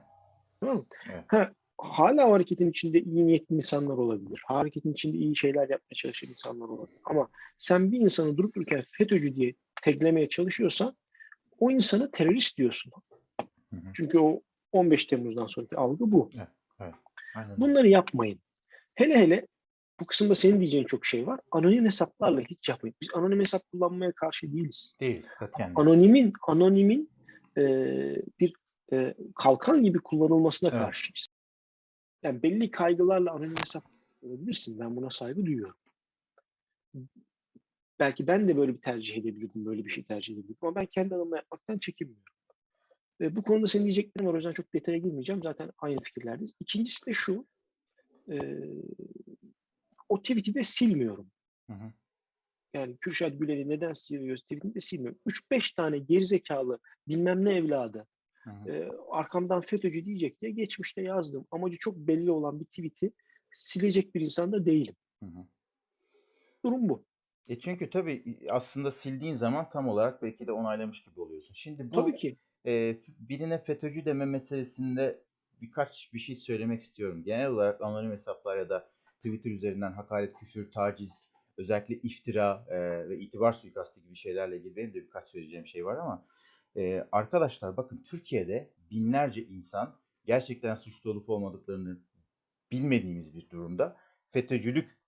Tamam 0.61 0.77
mı? 0.77 0.85
Evet. 1.13 1.25
Ha, 1.27 1.53
hala 1.79 2.31
hareketin 2.31 2.71
içinde 2.71 3.01
iyi 3.01 3.27
niyetli 3.27 3.57
insanlar 3.57 3.95
olabilir. 3.95 4.43
Hareketin 4.47 4.93
içinde 4.93 5.17
iyi 5.17 5.37
şeyler 5.37 5.69
yapmaya 5.69 5.95
çalışan 5.95 6.31
insanlar 6.31 6.69
olabilir. 6.69 7.01
Ama 7.05 7.29
sen 7.59 7.93
bir 7.93 8.01
insanı 8.01 8.37
durup 8.37 8.55
dururken 8.55 8.83
FETÖ'cü 8.99 9.37
diye 9.37 9.55
teklemeye 9.83 10.29
çalışıyorsan 10.29 10.97
o 11.61 11.71
insanı 11.71 12.11
terörist 12.11 12.59
diyorsun. 12.59 12.93
Hı 13.41 13.77
hı. 13.77 13.93
Çünkü 13.95 14.19
o 14.19 14.41
15 14.73 15.05
Temmuz'dan 15.05 15.47
sonraki 15.47 15.77
algı 15.77 16.13
bu. 16.13 16.31
Aynen 17.35 17.51
öyle. 17.51 17.61
Bunları 17.61 17.89
yapmayın. 17.89 18.39
Hele 18.95 19.19
hele 19.19 19.47
bu 20.01 20.07
kısımda 20.07 20.35
senin 20.35 20.61
diyeceğin 20.61 20.85
çok 20.85 21.07
şey 21.07 21.27
var. 21.27 21.41
Anonim 21.51 21.85
hesaplarla 21.85 22.41
hiç 22.41 22.69
yapmayın. 22.69 22.95
Biz 23.01 23.09
anonim 23.15 23.41
hesap 23.41 23.71
kullanmaya 23.73 24.13
karşı 24.13 24.53
değiliz. 24.53 24.95
Değil. 25.01 25.27
Anonimin 25.75 26.33
anonimin 26.49 27.11
eee, 27.57 28.23
bir 28.41 28.53
eee, 28.93 29.15
kalkan 29.35 29.83
gibi 29.85 29.99
kullanılmasına 29.99 30.71
Evet. 30.71 30.81
karşıyız. 30.81 31.27
Yani 32.23 32.43
belli 32.43 32.71
kaygılarla 32.71 33.33
anonim 33.33 33.61
hesap 33.61 33.85
olabilirsin. 34.23 34.79
Ben 34.79 34.97
buna 34.97 35.11
saygı 35.11 35.47
duyuyorum. 35.47 35.77
Belki 37.99 38.27
ben 38.27 38.49
de 38.49 38.57
böyle 38.57 38.75
bir 38.75 38.81
tercih 38.81 39.17
edebilirdim, 39.17 39.67
böyle 39.67 39.85
bir 39.85 39.91
şey 39.91 40.05
tercih 40.05 40.35
edebilirdim 40.35 40.57
ama 40.63 40.75
ben 40.75 40.87
kendi 40.87 41.15
adıma 41.15 41.37
yapmaktan 41.37 41.79
çekinmiyorum. 41.79 42.25
Ve 43.21 43.37
bu 43.37 43.43
konuda 43.43 43.67
senin 43.67 43.85
diyeceklerin 43.85 44.27
var. 44.27 44.33
O 44.33 44.37
yüzden 44.37 44.53
çok 44.53 44.75
detaya 44.75 44.99
girmeyeceğim. 44.99 45.43
Zaten 45.43 45.71
aynı 45.79 46.01
fikirlerdeyiz. 46.01 46.55
İkincisi 46.61 47.07
de 47.07 47.15
şu. 47.15 47.47
eee, 48.29 48.69
o 50.09 50.23
tweet'i 50.23 50.55
de 50.55 50.63
silmiyorum. 50.63 51.31
Hı 51.71 51.73
hı. 51.73 51.93
Yani 52.75 52.97
Kürşat 52.97 53.39
Güler'i 53.39 53.69
neden 53.69 53.93
siliyoruz 53.93 54.43
tweetini 54.43 54.75
de 54.75 54.81
silmiyorum. 54.81 55.19
3-5 55.27 55.75
tane 55.77 55.99
gerizekalı 55.99 56.79
bilmem 57.09 57.45
ne 57.45 57.57
evladı 57.57 58.07
Hı 58.45 58.51
e, 58.71 58.91
arkamdan 59.11 59.61
FETÖ'cü 59.61 60.05
diyecek 60.05 60.41
diye 60.41 60.53
geçmişte 60.53 61.03
yazdım. 61.03 61.47
Amacı 61.51 61.79
çok 61.79 61.97
belli 61.97 62.31
olan 62.31 62.61
bir 62.61 62.65
tweet'i 62.65 63.13
silecek 63.53 64.15
bir 64.15 64.21
insan 64.21 64.53
da 64.53 64.67
değilim. 64.67 64.95
Hı 65.23 65.27
hı. 65.27 65.47
Durum 66.65 66.89
bu. 66.89 67.05
E 67.49 67.59
çünkü 67.59 67.91
tabii 67.91 68.39
aslında 68.51 68.91
sildiğin 68.91 69.35
zaman 69.35 69.71
tam 69.71 69.89
olarak 69.89 70.23
belki 70.23 70.47
de 70.47 70.53
onaylamış 70.53 71.03
gibi 71.03 71.21
oluyorsun. 71.21 71.55
Şimdi 71.55 71.91
bu 71.91 71.95
Tabii 71.95 72.17
ki. 72.17 72.37
e, 72.67 72.97
birine 73.09 73.59
FETÖ'cü 73.59 74.05
deme 74.05 74.25
meselesinde 74.25 75.21
birkaç 75.61 76.11
bir 76.13 76.19
şey 76.19 76.37
söylemek 76.37 76.81
istiyorum. 76.81 77.23
Genel 77.25 77.49
olarak 77.49 77.81
anonim 77.81 78.11
hesaplar 78.11 78.59
ya 78.59 78.69
da 78.69 78.89
Twitter 79.17 79.51
üzerinden 79.51 79.93
hakaret, 79.93 80.35
küfür, 80.35 80.71
taciz, 80.71 81.31
özellikle 81.57 81.95
iftira 81.95 82.67
e, 82.69 83.09
ve 83.09 83.19
itibar 83.19 83.53
suikastı 83.53 84.01
gibi 84.01 84.17
şeylerle 84.17 84.57
ilgili 84.57 84.77
benim 84.77 84.95
de 84.95 85.03
birkaç 85.03 85.27
söyleyeceğim 85.27 85.67
şey 85.67 85.85
var 85.85 85.97
ama 85.97 86.27
e, 86.77 87.09
arkadaşlar 87.13 87.77
bakın 87.77 88.03
Türkiye'de 88.03 88.75
binlerce 88.91 89.45
insan 89.47 89.97
gerçekten 90.25 90.75
suçlu 90.75 91.11
olup 91.11 91.29
olmadıklarını 91.29 92.01
bilmediğimiz 92.73 93.37
bir 93.37 93.51
durumda 93.51 93.97
FETÖ'cülük 94.31 94.99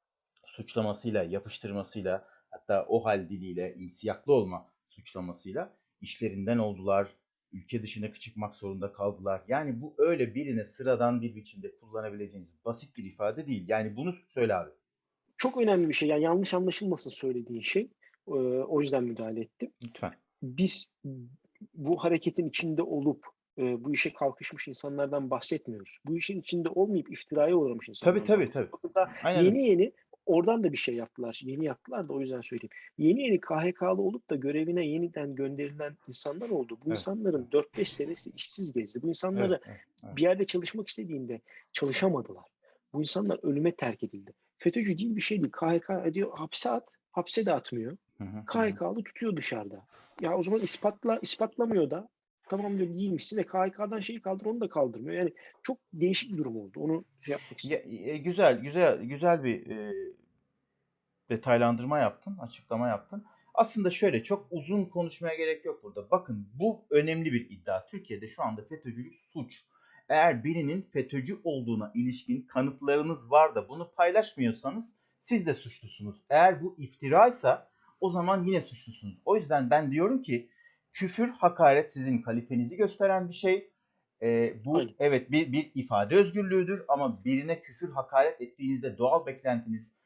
suçlamasıyla, 0.46 1.22
yapıştırmasıyla 1.22 2.28
hatta 2.50 2.86
o 2.88 3.04
hal 3.04 3.28
diliyle 3.28 3.74
insiyaklı 3.74 4.32
olma 4.32 4.70
suçlamasıyla 4.88 5.76
işlerinden 6.00 6.58
oldular, 6.58 7.08
ülke 7.52 7.82
dışına 7.82 8.12
çıkmak 8.12 8.54
zorunda 8.54 8.92
kaldılar. 8.92 9.42
Yani 9.48 9.80
bu 9.80 9.94
öyle 9.98 10.34
birine 10.34 10.64
sıradan 10.64 11.20
bir 11.20 11.36
biçimde 11.36 11.76
kullanabileceğiniz 11.76 12.64
basit 12.64 12.96
bir 12.96 13.04
ifade 13.04 13.46
değil. 13.46 13.68
Yani 13.68 13.96
bunu 13.96 14.14
söyle 14.28 14.54
abi. 14.54 14.70
Çok 15.46 15.62
önemli 15.62 15.88
bir 15.88 15.94
şey. 15.94 16.08
Yani 16.08 16.22
yanlış 16.22 16.54
anlaşılmasın 16.54 17.10
söylediğin 17.10 17.60
şey. 17.60 17.88
Ee, 18.28 18.32
o 18.32 18.80
yüzden 18.80 19.04
müdahale 19.04 19.40
ettim. 19.40 19.70
Lütfen. 19.82 20.12
Biz 20.42 20.90
bu 21.74 22.04
hareketin 22.04 22.48
içinde 22.48 22.82
olup 22.82 23.26
e, 23.58 23.84
bu 23.84 23.94
işe 23.94 24.12
kalkışmış 24.12 24.68
insanlardan 24.68 25.30
bahsetmiyoruz. 25.30 25.98
Bu 26.06 26.16
işin 26.16 26.40
içinde 26.40 26.68
olmayıp 26.68 27.12
iftiraya 27.12 27.56
uğramış 27.56 27.88
insanlardan 27.88 28.24
Tabii 28.24 28.50
tabii 28.52 28.70
tabii. 28.92 29.08
Aynen. 29.22 29.42
Yeni 29.42 29.68
yeni 29.68 29.92
oradan 30.26 30.64
da 30.64 30.72
bir 30.72 30.76
şey 30.76 30.94
yaptılar. 30.94 31.40
Yeni 31.44 31.64
yaptılar 31.64 32.08
da 32.08 32.12
o 32.12 32.20
yüzden 32.20 32.40
söyleyeyim. 32.40 32.72
Yeni 32.98 33.22
yeni 33.22 33.40
KHK'lı 33.40 34.02
olup 34.02 34.30
da 34.30 34.36
görevine 34.36 34.86
yeniden 34.86 35.34
gönderilen 35.34 35.96
insanlar 36.08 36.48
oldu. 36.48 36.78
Bu 36.84 36.88
Evet. 36.88 36.98
insanların 36.98 37.48
4-5 37.52 37.84
senesi 37.84 38.30
işsiz 38.30 38.72
gezdi. 38.72 39.02
Bu 39.02 39.08
insanları 39.08 39.54
Evet, 39.54 39.62
evet, 39.66 39.80
evet. 40.04 40.16
bir 40.16 40.22
yerde 40.22 40.46
çalışmak 40.46 40.88
istediğinde 40.88 41.40
çalışamadılar. 41.72 42.44
Bu 42.92 43.00
insanlar 43.00 43.38
ölüme 43.42 43.72
terk 43.72 44.02
edildi. 44.02 44.32
FETÖ'cü 44.58 44.98
değil 44.98 45.16
bir 45.16 45.20
şey 45.20 45.42
değil. 45.42 45.52
KHK 45.52 45.90
ediyor 46.06 46.38
hapse 46.38 46.70
at. 46.70 46.88
Hapse 47.12 47.46
de 47.46 47.52
atmıyor. 47.52 47.96
KHK'lı 48.46 49.04
tutuyor 49.04 49.36
dışarıda. 49.36 49.86
Ya 50.20 50.36
o 50.36 50.42
zaman 50.42 50.60
ispatla 50.60 51.18
ispatlamıyor 51.22 51.90
da 51.90 52.08
tamam 52.48 52.78
diyor 52.78 52.88
değilmişsin 52.88 53.36
de 53.36 53.46
KHK'dan 53.46 54.00
şeyi 54.00 54.20
kaldır 54.20 54.46
onu 54.46 54.60
da 54.60 54.68
kaldırmıyor. 54.68 55.18
Yani 55.18 55.32
çok 55.62 55.78
değişik 55.92 56.32
bir 56.32 56.38
durum 56.38 56.56
oldu. 56.56 56.80
Onu 56.80 57.04
şey 57.20 57.32
yapmak 57.32 57.58
istedim. 57.58 57.92
Ya, 57.92 58.12
e, 58.12 58.18
güzel 58.18 58.60
güzel 58.60 59.02
güzel 59.02 59.44
bir 59.44 59.70
e, 59.70 59.92
detaylandırma 61.28 61.98
yaptın, 61.98 62.38
açıklama 62.38 62.88
yaptın. 62.88 63.24
Aslında 63.54 63.90
şöyle 63.90 64.22
çok 64.22 64.46
uzun 64.50 64.84
konuşmaya 64.84 65.34
gerek 65.34 65.64
yok 65.64 65.82
burada. 65.82 66.10
Bakın 66.10 66.48
bu 66.54 66.84
önemli 66.90 67.32
bir 67.32 67.50
iddia. 67.50 67.86
Türkiye'de 67.86 68.26
şu 68.26 68.42
anda 68.42 68.62
FETÖ'cülük 68.62 69.14
suç. 69.14 69.64
Eğer 70.08 70.44
birinin 70.44 70.82
FETÖ'cü 70.82 71.40
olduğuna 71.44 71.92
ilişkin 71.94 72.42
kanıtlarınız 72.42 73.30
var 73.30 73.54
da 73.54 73.68
bunu 73.68 73.90
paylaşmıyorsanız 73.90 74.94
siz 75.18 75.46
de 75.46 75.54
suçlusunuz. 75.54 76.16
Eğer 76.30 76.62
bu 76.62 76.74
iftiraysa 76.78 77.70
o 78.00 78.10
zaman 78.10 78.44
yine 78.44 78.60
suçlusunuz. 78.60 79.18
O 79.24 79.36
yüzden 79.36 79.70
ben 79.70 79.90
diyorum 79.90 80.22
ki 80.22 80.50
küfür, 80.92 81.28
hakaret 81.28 81.92
sizin 81.92 82.22
kalitenizi 82.22 82.76
gösteren 82.76 83.28
bir 83.28 83.34
şey. 83.34 83.70
Ee, 84.22 84.64
bu 84.64 84.78
Aynen. 84.78 84.94
evet 84.98 85.30
bir, 85.30 85.52
bir 85.52 85.70
ifade 85.74 86.16
özgürlüğüdür 86.16 86.84
ama 86.88 87.24
birine 87.24 87.60
küfür, 87.60 87.90
hakaret 87.90 88.40
ettiğinizde 88.40 88.98
doğal 88.98 89.26
beklentiniz 89.26 89.96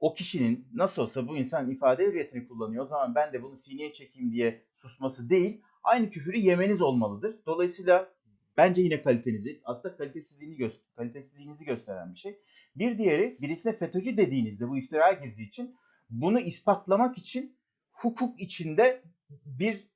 o 0.00 0.14
kişinin 0.14 0.68
nasıl 0.74 1.02
olsa 1.02 1.28
bu 1.28 1.36
insan 1.36 1.70
ifade 1.70 2.04
hürriyetini 2.04 2.48
kullanıyor. 2.48 2.82
O 2.82 2.86
zaman 2.86 3.14
ben 3.14 3.32
de 3.32 3.42
bunu 3.42 3.56
sineye 3.56 3.92
çekeyim 3.92 4.32
diye 4.32 4.62
susması 4.74 5.30
değil. 5.30 5.62
Aynı 5.82 6.10
küfürü 6.10 6.36
yemeniz 6.36 6.82
olmalıdır. 6.82 7.36
Dolayısıyla 7.46 8.15
bence 8.56 8.82
yine 8.82 9.02
kalitenizi, 9.02 9.60
aslında 9.64 9.96
kalitesizliğini 9.96 10.56
gö- 10.56 10.94
kalitesizliğinizi 10.96 11.64
gösteren 11.64 12.14
bir 12.14 12.18
şey. 12.18 12.40
Bir 12.76 12.98
diğeri 12.98 13.38
birisine 13.40 13.72
FETÖ'cü 13.72 14.16
dediğinizde 14.16 14.68
bu 14.68 14.78
iftiraya 14.78 15.12
girdiği 15.12 15.48
için 15.48 15.76
bunu 16.10 16.40
ispatlamak 16.40 17.18
için 17.18 17.58
hukuk 17.92 18.40
içinde 18.40 19.02
bir 19.30 19.90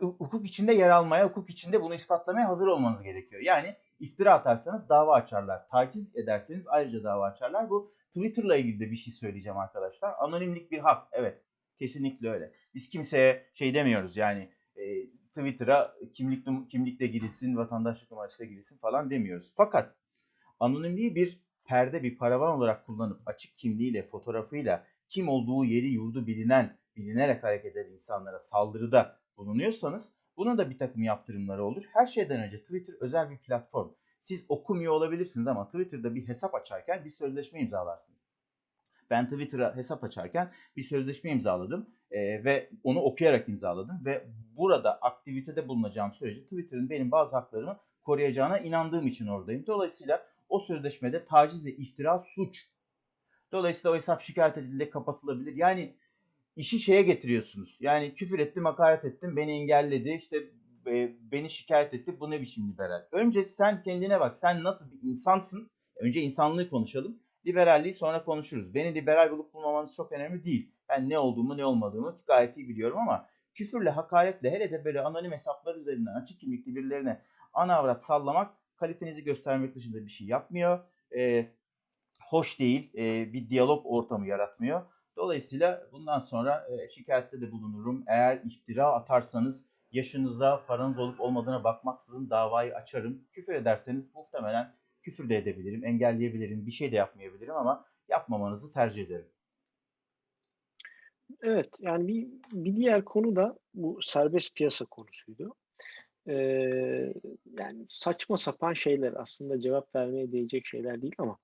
hukuk 0.00 0.46
içinde 0.46 0.74
yer 0.74 0.90
almaya, 0.90 1.26
hukuk 1.26 1.50
içinde 1.50 1.82
bunu 1.82 1.94
ispatlamaya 1.94 2.48
hazır 2.48 2.66
olmanız 2.66 3.02
gerekiyor. 3.02 3.42
Yani 3.42 3.76
iftira 3.98 4.34
atarsanız 4.34 4.88
dava 4.88 5.14
açarlar. 5.14 5.68
Taciz 5.68 6.16
ederseniz 6.16 6.66
ayrıca 6.66 7.04
dava 7.04 7.26
açarlar. 7.26 7.70
Bu 7.70 7.92
Twitter'la 8.06 8.56
ilgili 8.56 8.80
de 8.80 8.90
bir 8.90 8.96
şey 8.96 9.12
söyleyeceğim 9.12 9.58
arkadaşlar. 9.58 10.14
Anonimlik 10.18 10.70
bir 10.70 10.78
hak. 10.78 11.08
Evet. 11.12 11.42
Kesinlikle 11.78 12.30
öyle. 12.30 12.52
Biz 12.74 12.88
kimseye 12.88 13.46
şey 13.54 13.74
demiyoruz 13.74 14.16
yani 14.16 14.50
e, 14.76 14.82
Twitter'a 15.36 15.94
kimlik 16.14 16.70
kimlikle 16.70 17.06
girilsin, 17.06 17.56
vatandaşlık 17.56 18.10
numarasıyla 18.10 18.50
girilsin 18.50 18.78
falan 18.78 19.10
demiyoruz. 19.10 19.52
Fakat 19.56 19.96
anonimliği 20.60 21.14
bir 21.14 21.40
perde, 21.64 22.02
bir 22.02 22.18
paravan 22.18 22.56
olarak 22.56 22.86
kullanıp 22.86 23.20
açık 23.26 23.58
kimliğiyle, 23.58 24.02
fotoğrafıyla 24.02 24.86
kim 25.08 25.28
olduğu 25.28 25.64
yeri 25.64 25.86
yurdu 25.86 26.26
bilinen, 26.26 26.78
bilinerek 26.96 27.44
hareket 27.44 27.76
eden 27.76 27.92
insanlara 27.92 28.38
saldırıda 28.38 29.18
bulunuyorsanız 29.36 30.12
bunun 30.36 30.58
da 30.58 30.70
bir 30.70 30.78
takım 30.78 31.02
yaptırımları 31.02 31.64
olur. 31.64 31.82
Her 31.92 32.06
şeyden 32.06 32.40
önce 32.40 32.60
Twitter 32.62 32.94
özel 33.00 33.30
bir 33.30 33.38
platform. 33.38 33.90
Siz 34.20 34.44
okumuyor 34.48 34.92
olabilirsiniz 34.92 35.46
ama 35.46 35.66
Twitter'da 35.66 36.14
bir 36.14 36.28
hesap 36.28 36.54
açarken 36.54 37.04
bir 37.04 37.10
sözleşme 37.10 37.60
imzalarsınız. 37.60 38.26
Ben 39.10 39.30
Twitter'a 39.30 39.76
hesap 39.76 40.04
açarken 40.04 40.52
bir 40.76 40.82
sözleşme 40.82 41.30
imzaladım 41.30 41.90
e, 42.10 42.44
ve 42.44 42.70
onu 42.84 43.00
okuyarak 43.00 43.48
imzaladım 43.48 44.04
ve 44.04 44.26
burada 44.56 44.98
aktivitede 44.98 45.68
bulunacağım 45.68 46.12
sürece 46.12 46.42
Twitter'ın 46.42 46.90
benim 46.90 47.10
bazı 47.10 47.36
haklarımı 47.36 47.78
koruyacağına 48.02 48.58
inandığım 48.58 49.06
için 49.06 49.26
oradayım. 49.26 49.66
Dolayısıyla 49.66 50.26
o 50.48 50.58
sözleşmede 50.58 51.24
taciz 51.24 51.66
ve 51.66 51.70
iftira 51.70 52.18
suç. 52.18 52.66
Dolayısıyla 53.52 53.92
o 53.92 53.96
hesap 53.96 54.22
şikayet 54.22 54.58
edildiğinde 54.58 54.90
kapatılabilir. 54.90 55.54
Yani 55.56 55.96
işi 56.56 56.78
şeye 56.78 57.02
getiriyorsunuz. 57.02 57.76
Yani 57.80 58.14
küfür 58.14 58.38
ettim, 58.38 58.64
hakaret 58.64 59.04
ettim, 59.04 59.36
beni 59.36 59.52
engelledi, 59.52 60.10
işte 60.10 60.36
e, 60.86 61.12
beni 61.32 61.50
şikayet 61.50 61.94
etti. 61.94 62.20
Bu 62.20 62.30
ne 62.30 62.40
biçim 62.40 62.68
liberal? 62.68 63.02
Önce 63.12 63.44
sen 63.44 63.82
kendine 63.82 64.20
bak. 64.20 64.36
Sen 64.36 64.62
nasıl 64.64 64.92
bir 64.92 64.98
insansın? 65.02 65.70
Önce 65.96 66.20
insanlığı 66.20 66.70
konuşalım. 66.70 67.18
Liberalliği 67.46 67.94
sonra 67.94 68.24
konuşuruz. 68.24 68.74
Beni 68.74 68.94
liberal 68.94 69.30
bulup 69.30 69.54
bulmamanız 69.54 69.94
çok 69.94 70.12
önemli 70.12 70.44
değil. 70.44 70.70
Ben 70.88 71.08
ne 71.08 71.18
olduğumu 71.18 71.56
ne 71.56 71.64
olmadığımı 71.64 72.18
gayet 72.26 72.56
iyi 72.56 72.68
biliyorum 72.68 72.98
ama 72.98 73.26
küfürle, 73.56 73.90
hakaretle 73.90 74.50
hele 74.50 74.70
de 74.70 74.84
böyle 74.84 75.00
anonim 75.00 75.32
hesaplar 75.32 75.74
üzerinden 75.74 76.14
açık 76.14 76.40
kimlikli 76.40 76.76
birilerine 76.76 77.22
ana 77.52 77.76
avrat 77.76 78.04
sallamak 78.04 78.54
kalitenizi 78.76 79.24
göstermek 79.24 79.74
dışında 79.74 80.04
bir 80.04 80.10
şey 80.10 80.26
yapmıyor. 80.26 80.78
E, 81.16 81.50
hoş 82.28 82.58
değil. 82.58 82.94
E, 82.94 83.32
bir 83.32 83.48
diyalog 83.48 83.86
ortamı 83.86 84.26
yaratmıyor. 84.26 84.82
Dolayısıyla 85.16 85.88
bundan 85.92 86.18
sonra 86.18 86.66
e, 86.70 86.88
şikayette 86.88 87.40
de 87.40 87.52
bulunurum. 87.52 88.04
Eğer 88.06 88.40
iftira 88.44 88.92
atarsanız 88.92 89.66
yaşınıza, 89.90 90.66
paranız 90.66 90.98
olup 90.98 91.20
olmadığına 91.20 91.64
bakmaksızın 91.64 92.30
davayı 92.30 92.74
açarım. 92.76 93.24
Küfür 93.32 93.54
ederseniz 93.54 94.14
muhtemelen 94.14 94.74
küfür 95.02 95.28
de 95.28 95.36
edebilirim, 95.36 95.84
engelleyebilirim, 95.84 96.66
bir 96.66 96.70
şey 96.70 96.92
de 96.92 96.96
yapmayabilirim 96.96 97.54
ama 97.54 97.84
yapmamanızı 98.08 98.72
tercih 98.72 99.06
ederim. 99.06 99.28
Evet 101.42 101.68
yani 101.80 102.08
bir, 102.08 102.28
bir 102.52 102.76
diğer 102.76 103.04
konu 103.04 103.36
da 103.36 103.58
bu 103.74 103.98
serbest 104.02 104.54
piyasa 104.54 104.84
konusuydu. 104.84 105.54
Ee, 106.28 106.34
yani 107.58 107.86
saçma 107.88 108.36
sapan 108.36 108.72
şeyler 108.72 109.12
aslında 109.16 109.60
cevap 109.60 109.94
vermeye 109.94 110.32
değecek 110.32 110.66
şeyler 110.66 111.02
değil 111.02 111.14
ama 111.18 111.38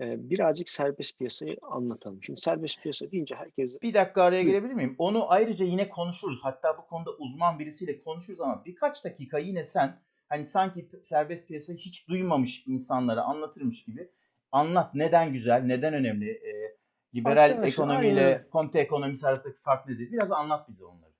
e, 0.00 0.30
birazcık 0.30 0.68
serbest 0.68 1.18
piyasayı 1.18 1.56
anlatalım. 1.62 2.22
Şimdi 2.22 2.40
serbest 2.40 2.82
piyasa 2.82 3.10
deyince 3.10 3.34
herkes 3.34 3.82
Bir 3.82 3.94
dakika 3.94 4.22
araya 4.22 4.42
Buyur. 4.44 4.52
gelebilir 4.52 4.74
miyim? 4.74 4.94
Onu 4.98 5.30
ayrıca 5.30 5.66
yine 5.66 5.88
konuşuruz. 5.88 6.38
Hatta 6.42 6.78
bu 6.78 6.86
konuda 6.86 7.10
uzman 7.12 7.58
birisiyle 7.58 8.02
konuşuruz 8.02 8.40
ama 8.40 8.62
birkaç 8.64 9.04
dakika 9.04 9.38
yine 9.38 9.64
sen 9.64 10.00
hani 10.28 10.46
sanki 10.46 10.88
serbest 11.04 11.48
piyasayı 11.48 11.78
hiç 11.78 12.08
duymamış 12.08 12.64
insanlara 12.66 13.22
anlatırmış 13.22 13.84
gibi 13.84 14.10
anlat. 14.52 14.94
Neden 14.94 15.32
güzel, 15.32 15.62
neden 15.62 15.94
önemli? 15.94 16.30
Ee, 16.30 16.76
liberal 17.14 17.44
Arkadaşlar, 17.44 17.68
ekonomiyle 17.68 18.26
aynen. 18.26 18.48
konte 18.50 18.80
ekonomisi 18.80 19.26
arasındaki 19.26 19.60
fark 19.60 19.88
nedir? 19.88 20.12
Biraz 20.12 20.32
anlat 20.32 20.68
bize 20.68 20.84
onları. 20.84 21.12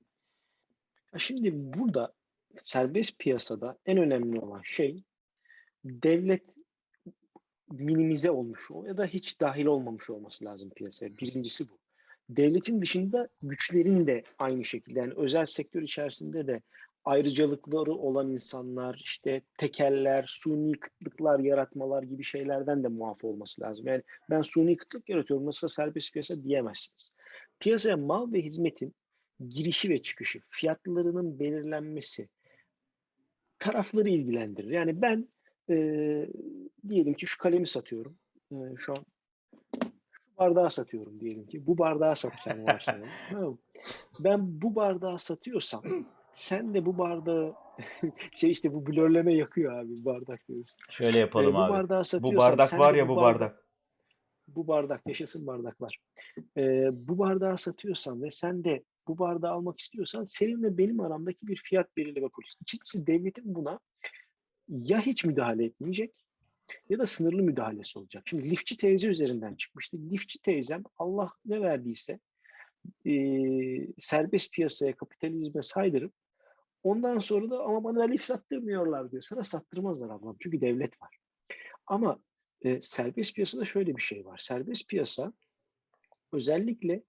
Şimdi 1.18 1.50
burada 1.54 2.12
serbest 2.58 3.18
piyasada 3.18 3.78
en 3.86 3.98
önemli 3.98 4.40
olan 4.40 4.62
şey 4.64 5.04
devlet 5.84 6.42
minimize 7.70 8.30
olmuş 8.30 8.70
ya 8.86 8.96
da 8.96 9.06
hiç 9.06 9.40
dahil 9.40 9.66
olmamış 9.66 10.10
olması 10.10 10.44
lazım 10.44 10.70
piyasaya. 10.70 11.16
Birincisi 11.16 11.68
bu. 11.68 11.78
Devletin 12.28 12.82
dışında 12.82 13.28
güçlerin 13.42 14.06
de 14.06 14.22
aynı 14.38 14.64
şekilde 14.64 14.98
yani 14.98 15.12
özel 15.16 15.46
sektör 15.46 15.82
içerisinde 15.82 16.46
de 16.46 16.62
ayrıcalıkları 17.06 17.92
olan 17.92 18.30
insanlar, 18.30 19.00
işte 19.04 19.42
tekeller, 19.58 20.24
suni 20.28 20.72
kıtlıklar 20.72 21.38
yaratmalar 21.38 22.02
gibi 22.02 22.24
şeylerden 22.24 22.84
de 22.84 22.88
muaf 22.88 23.24
olması 23.24 23.62
lazım. 23.62 23.86
Yani 23.86 24.02
ben 24.30 24.42
suni 24.42 24.76
kıtlık 24.76 25.08
yaratıyorum 25.08 25.46
nasıl 25.46 25.68
serbest 25.68 26.12
piyasa 26.12 26.42
diyemezsiniz. 26.42 27.14
Piyasaya 27.60 27.96
mal 27.96 28.32
ve 28.32 28.42
hizmetin 28.42 28.94
girişi 29.48 29.90
ve 29.90 30.02
çıkışı, 30.02 30.40
fiyatlarının 30.48 31.38
belirlenmesi 31.38 32.28
tarafları 33.58 34.08
ilgilendirir. 34.08 34.70
Yani 34.70 35.02
ben 35.02 35.28
e, 35.70 35.76
diyelim 36.88 37.14
ki 37.14 37.26
şu 37.26 37.38
kalemi 37.38 37.66
satıyorum. 37.66 38.18
E, 38.52 38.56
şu 38.76 38.92
an 38.92 39.04
şu 40.10 40.38
bardağı 40.38 40.70
satıyorum 40.70 41.20
diyelim 41.20 41.46
ki. 41.46 41.66
Bu 41.66 41.78
bardağı 41.78 42.16
satacağım 42.16 42.66
varsayalım. 42.66 43.08
Ben 44.20 44.62
bu 44.62 44.74
bardağı 44.74 45.18
satıyorsam 45.18 45.82
sen 46.36 46.74
de 46.74 46.86
bu 46.86 46.98
bardağı 46.98 47.54
şey 48.34 48.50
işte 48.50 48.72
bu 48.72 48.86
blörleme 48.86 49.34
yakıyor 49.34 49.72
abi 49.72 50.04
bardak 50.04 50.48
diyorsun. 50.48 50.82
Şöyle 50.90 51.18
E, 51.18 51.20
yapalım 51.20 51.54
bu 51.54 51.58
abi. 51.58 51.72
bardağı 51.72 52.02
Bu 52.20 52.36
bardak 52.36 52.78
var 52.78 52.94
ya 52.94 53.08
bu 53.08 53.16
bardak. 53.16 53.66
bu 54.48 54.66
bardak 54.68 55.06
yaşasın 55.06 55.46
bardaklar. 55.46 55.98
Ee, 56.56 56.88
bu 56.92 57.18
bardağı 57.18 57.58
satıyorsan 57.58 58.22
ve 58.22 58.30
sen 58.30 58.64
de 58.64 58.82
bu 59.08 59.18
bardağı 59.18 59.52
almak 59.52 59.78
istiyorsan 59.80 60.24
seninle 60.24 60.78
benim 60.78 61.00
aramdaki 61.00 61.46
bir 61.46 61.56
fiyat 61.56 61.96
belirleme 61.96 62.28
politikası. 62.28 62.58
İkincisi 62.62 63.06
devletin 63.06 63.54
buna 63.54 63.80
ya 64.68 65.00
hiç 65.00 65.24
müdahale 65.24 65.64
etmeyecek 65.64 66.22
ya 66.88 66.98
da 66.98 67.06
sınırlı 67.06 67.42
müdahalesi 67.42 67.98
olacak. 67.98 68.22
Şimdi 68.26 68.50
lifçi 68.50 68.76
teyze 68.76 69.08
üzerinden 69.08 69.54
çıkmıştı. 69.54 69.96
Lifçi 70.10 70.38
teyzem 70.42 70.82
Allah 70.98 71.32
ne 71.46 71.60
verdiyse 71.60 72.18
e, 73.06 73.12
serbest 73.98 74.52
piyasaya, 74.52 74.96
kapitalizme 74.96 75.62
saydırıp 75.62 76.12
ondan 76.86 77.18
sonra 77.18 77.50
da 77.50 77.60
ama 77.60 77.84
bana 77.84 78.04
lif 78.04 78.22
sattırmıyorlar 78.22 79.10
diyor. 79.10 79.22
Sana 79.22 79.44
sattırmazlar 79.44 80.10
ablam 80.10 80.36
çünkü 80.40 80.60
devlet 80.60 81.02
var. 81.02 81.16
Ama 81.86 82.20
e, 82.62 82.82
serbest 82.82 83.34
piyasada 83.34 83.64
şöyle 83.64 83.96
bir 83.96 84.02
şey 84.02 84.26
var. 84.26 84.38
Serbest 84.38 84.88
piyasa 84.88 85.32
özellikle 86.32 87.02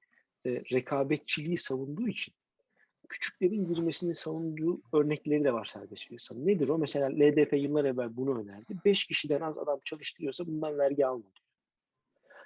e, 0.46 0.50
rekabetçiliği 0.50 1.58
savunduğu 1.58 2.08
için 2.08 2.34
küçüklerin 3.10 3.66
girmesini 3.66 4.16
savunduğu 4.16 4.82
örnekleri 4.94 5.44
de 5.44 5.54
var 5.54 5.66
serbest 5.66 6.08
piyasanın. 6.08 6.48
Nedir 6.48 6.70
o? 6.70 6.78
Mesela 6.78 7.08
LDP 7.08 7.54
yıllar 7.54 7.86
evvel 7.86 8.18
bunu 8.18 8.42
önerdi. 8.42 8.78
5 8.86 9.06
kişiden 9.06 9.42
az 9.42 9.58
adam 9.58 9.80
çalıştırıyorsa 9.86 10.48
bundan 10.48 10.78
vergi 10.78 11.06
alma 11.06 11.24
diyor. 11.24 11.48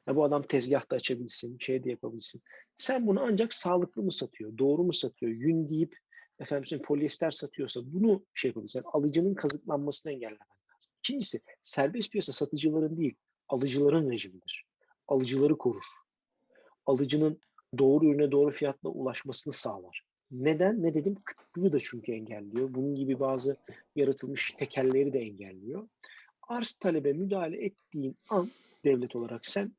Ya 0.07 0.15
bu 0.15 0.23
adam 0.23 0.43
tezgahta 0.43 0.95
açabilsin, 0.95 1.57
şey 1.59 1.83
de 1.83 1.89
yapabilsin. 1.89 2.41
Sen 2.77 3.07
bunu 3.07 3.21
ancak 3.21 3.53
sağlıklı 3.53 4.03
mı 4.03 4.11
satıyor, 4.11 4.57
doğru 4.57 4.83
mu 4.83 4.93
satıyor, 4.93 5.31
yün 5.31 5.69
deyip 5.69 5.97
efendim 6.41 6.65
söyleyeyim, 6.65 6.87
polyester 6.87 7.31
satıyorsa 7.31 7.81
bunu 7.85 8.25
şey 8.33 8.49
yapabilirsin. 8.49 8.83
Alıcının 8.93 9.33
kazıklanmasını 9.33 10.11
engellemen 10.11 10.39
lazım. 10.39 10.87
İkincisi 10.99 11.41
serbest 11.61 12.11
piyasa 12.11 12.33
satıcıların 12.33 12.97
değil, 12.97 13.15
alıcıların 13.49 14.11
rejimidir. 14.11 14.65
Alıcıları 15.07 15.57
korur. 15.57 15.83
Alıcının 16.85 17.39
doğru 17.77 18.05
ürüne 18.05 18.31
doğru 18.31 18.51
fiyatla 18.51 18.89
ulaşmasını 18.89 19.53
sağlar. 19.53 20.05
Neden? 20.31 20.83
Ne 20.83 20.93
dedim? 20.93 21.15
Kıtlığı 21.25 21.73
da 21.73 21.79
çünkü 21.79 22.11
engelliyor. 22.11 22.73
Bunun 22.73 22.95
gibi 22.95 23.19
bazı 23.19 23.57
yaratılmış 23.95 24.53
tekelleri 24.57 25.13
de 25.13 25.19
engelliyor. 25.19 25.87
Arz 26.47 26.73
talebe 26.73 27.13
müdahale 27.13 27.65
ettiğin 27.65 28.17
an 28.29 28.51
devlet 28.85 29.15
olarak 29.15 29.45
sen 29.45 29.75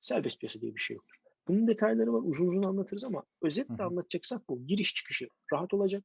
serbest 0.00 0.40
piyasa 0.40 0.60
diye 0.60 0.74
bir 0.74 0.80
şey 0.80 0.96
yoktur. 0.96 1.23
Bunun 1.48 1.66
detayları 1.66 2.12
var. 2.12 2.22
Uzun 2.24 2.46
uzun 2.46 2.62
anlatırız 2.62 3.04
ama 3.04 3.22
özetle 3.42 3.74
hı. 3.74 3.84
anlatacaksak 3.84 4.48
bu. 4.48 4.66
Giriş 4.66 4.94
çıkışı 4.94 5.28
rahat 5.52 5.74
olacak. 5.74 6.04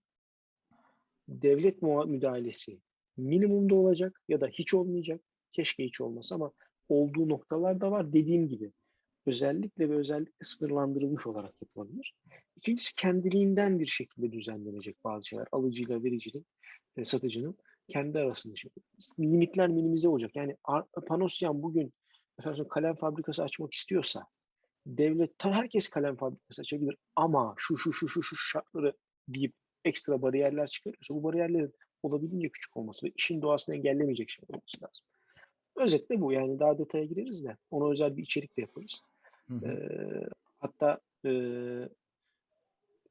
Devlet 1.27 1.81
müdahalesi 1.81 2.79
minimumda 3.17 3.75
olacak 3.75 4.21
ya 4.27 4.41
da 4.41 4.47
hiç 4.47 4.73
olmayacak. 4.73 5.21
Keşke 5.51 5.85
hiç 5.85 6.01
olmasa 6.01 6.35
ama 6.35 6.51
olduğu 6.89 7.29
noktalar 7.29 7.81
da 7.81 7.91
var. 7.91 8.13
Dediğim 8.13 8.47
gibi 8.47 8.71
özellikle 9.25 9.89
ve 9.89 9.95
özellikle 9.95 10.45
sınırlandırılmış 10.45 11.27
olarak 11.27 11.53
yapılabilir. 11.61 12.13
İkincisi 12.55 12.95
kendiliğinden 12.95 13.79
bir 13.79 13.85
şekilde 13.85 14.31
düzenlenecek 14.31 15.03
bazı 15.03 15.27
şeyler. 15.27 15.47
Alıcıyla 15.51 16.03
vericinin, 16.03 16.45
e, 16.97 17.05
satıcının 17.05 17.57
kendi 17.87 18.19
arasında 18.19 18.55
şey. 18.55 18.71
Limitler 19.19 19.67
minimize 19.67 20.09
olacak. 20.09 20.31
Yani 20.35 20.55
Panosyan 21.07 21.63
bugün 21.63 21.93
efendim 22.39 22.67
kalem 22.69 22.95
fabrikası 22.95 23.43
açmak 23.43 23.73
istiyorsa 23.73 24.25
devlet 24.85 25.31
herkes 25.39 25.89
kalem 25.89 26.15
fabrikası 26.15 26.61
açabilir 26.61 26.97
ama 27.15 27.53
şu 27.57 27.77
şu 27.77 27.93
şu 27.93 28.07
şu 28.07 28.23
şu 28.23 28.35
şartları 28.35 28.93
deyip 29.27 29.53
ekstra 29.85 30.21
bariyerler 30.21 30.67
çıkarıyorsa 30.67 31.15
bu 31.15 31.23
bariyerlerin 31.23 31.73
olabildiğince 32.03 32.49
küçük 32.49 32.77
olması 32.77 33.05
ve 33.05 33.11
işin 33.15 33.41
doğasını 33.41 33.75
engellemeyecek 33.75 34.29
şey 34.29 34.45
olması 34.47 34.83
lazım. 34.83 35.05
Özetle 35.75 36.21
bu 36.21 36.31
yani 36.33 36.59
daha 36.59 36.77
detaya 36.77 37.05
gireriz 37.05 37.45
de 37.45 37.57
ona 37.71 37.91
özel 37.91 38.17
bir 38.17 38.23
içerik 38.23 38.57
de 38.57 38.61
yaparız. 38.61 39.01
Hı 39.47 39.53
hı. 39.53 39.65
Ee, 39.65 40.29
hatta 40.59 40.99
e, 41.25 41.31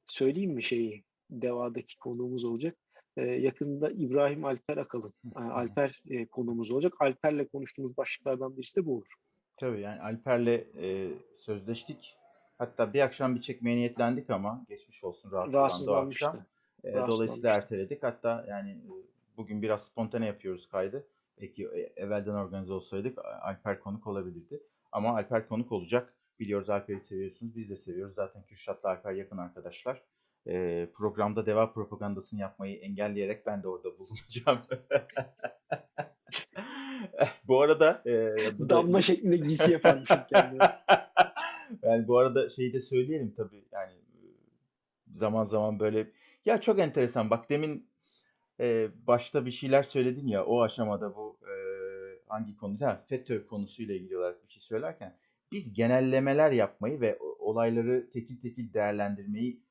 söyleyeyim 0.07 0.53
mi 0.53 0.63
şeyi 0.63 1.05
devadaki 1.31 1.97
konuğumuz 1.97 2.45
olacak. 2.45 2.77
Ee, 3.17 3.23
yakında 3.23 3.91
İbrahim 3.91 4.45
Alper 4.45 4.77
Akalın. 4.77 5.13
Hı. 5.35 5.41
Alper 5.41 6.03
e, 6.11 6.27
konuğumuz 6.27 6.71
olacak. 6.71 6.93
Alper'le 7.01 7.45
konuştuğumuz 7.53 7.97
başlıklardan 7.97 8.57
birisi 8.57 8.81
de 8.81 8.87
bu 8.87 8.97
olur. 8.97 9.15
Tabii 9.59 9.81
yani 9.81 10.01
Alper'le 10.01 10.65
e, 10.83 11.09
sözleştik. 11.37 12.17
Hatta 12.59 12.93
bir 12.93 13.01
akşam 13.01 13.35
bir 13.35 13.41
çekmeye 13.41 13.77
niyetlendik 13.77 14.31
ama 14.31 14.65
geçmiş 14.69 15.05
olsun 15.05 15.31
rahatsızlandı 15.31 15.91
o 15.91 15.95
akşam. 15.95 16.37
E, 16.85 16.95
dolayısıyla 16.95 17.55
erteledik. 17.55 18.03
Hatta 18.03 18.45
yani 18.49 18.79
bugün 19.37 19.63
biraz 19.63 19.87
spontane 19.87 20.27
yapıyoruz 20.27 20.69
kaydı. 20.69 21.07
Belki 21.41 21.69
evvelden 21.97 22.35
organize 22.35 22.73
olsaydık 22.73 23.19
Alper 23.43 23.81
konuk 23.81 24.07
olabilirdi. 24.07 24.61
Ama 24.93 25.15
Alper 25.15 25.49
konuk 25.49 25.73
olacak. 25.73 26.15
Biliyoruz 26.41 26.71
Alper'i 26.71 27.01
seviyorsunuz. 27.01 27.57
Biz 27.57 27.71
de 27.71 27.77
seviyoruz. 27.77 28.15
Zaten 28.15 28.43
Kürşat'la 28.43 28.89
Alper 28.89 29.13
yakın 29.13 29.39
arkadaşlar. 29.39 30.03
E, 30.47 30.89
programda 30.95 31.47
deva 31.47 31.73
propagandasını 31.73 32.41
yapmayı 32.41 32.77
engelleyerek 32.77 33.47
ben 33.47 33.63
de 33.63 33.69
orada 33.69 33.99
bulunacağım. 33.99 34.59
Bu 37.49 37.61
arada 37.61 38.03
e, 38.07 38.37
bu 38.59 38.69
da 38.69 38.75
Damla 38.75 39.03
şeklinde 39.03 39.37
giysi 39.37 39.73
yaparmışım 39.73 40.21
kendime. 40.33 40.65
yani 41.83 42.09
bu 42.09 42.19
arada 42.19 42.51
şeyi 42.51 42.73
de 42.73 42.81
söyleyelim 42.81 43.35
tabii 43.37 43.65
yani 43.73 43.93
e, 43.93 44.21
zaman 45.15 45.45
zaman 45.45 45.81
böyle 45.81 46.11
ya 46.45 46.61
çok 46.61 46.79
enteresan 46.79 47.31
bak 47.31 47.51
demin 47.51 47.91
e, 48.61 48.89
başta 49.07 49.47
bir 49.47 49.51
şeyler 49.51 49.83
söyledin 49.83 50.27
ya 50.27 50.45
o 50.45 50.63
aşamada 50.63 51.17
bu 51.17 51.39
e, 51.43 51.55
hangi 52.27 52.57
konuda 52.57 53.05
FETÖ 53.09 53.47
konusuyla 53.47 53.95
ilgili 53.95 54.19
olarak 54.19 54.45
bir 54.45 54.49
şey 54.49 54.63
söylerken 54.63 55.17
biz 55.53 55.73
genellemeler 55.73 56.51
yapmayı 56.51 57.01
ve 57.01 57.19
olayları 57.39 58.11
tekil 58.11 58.41
tekil 58.41 58.73
değerlendirmeyi 58.73 59.63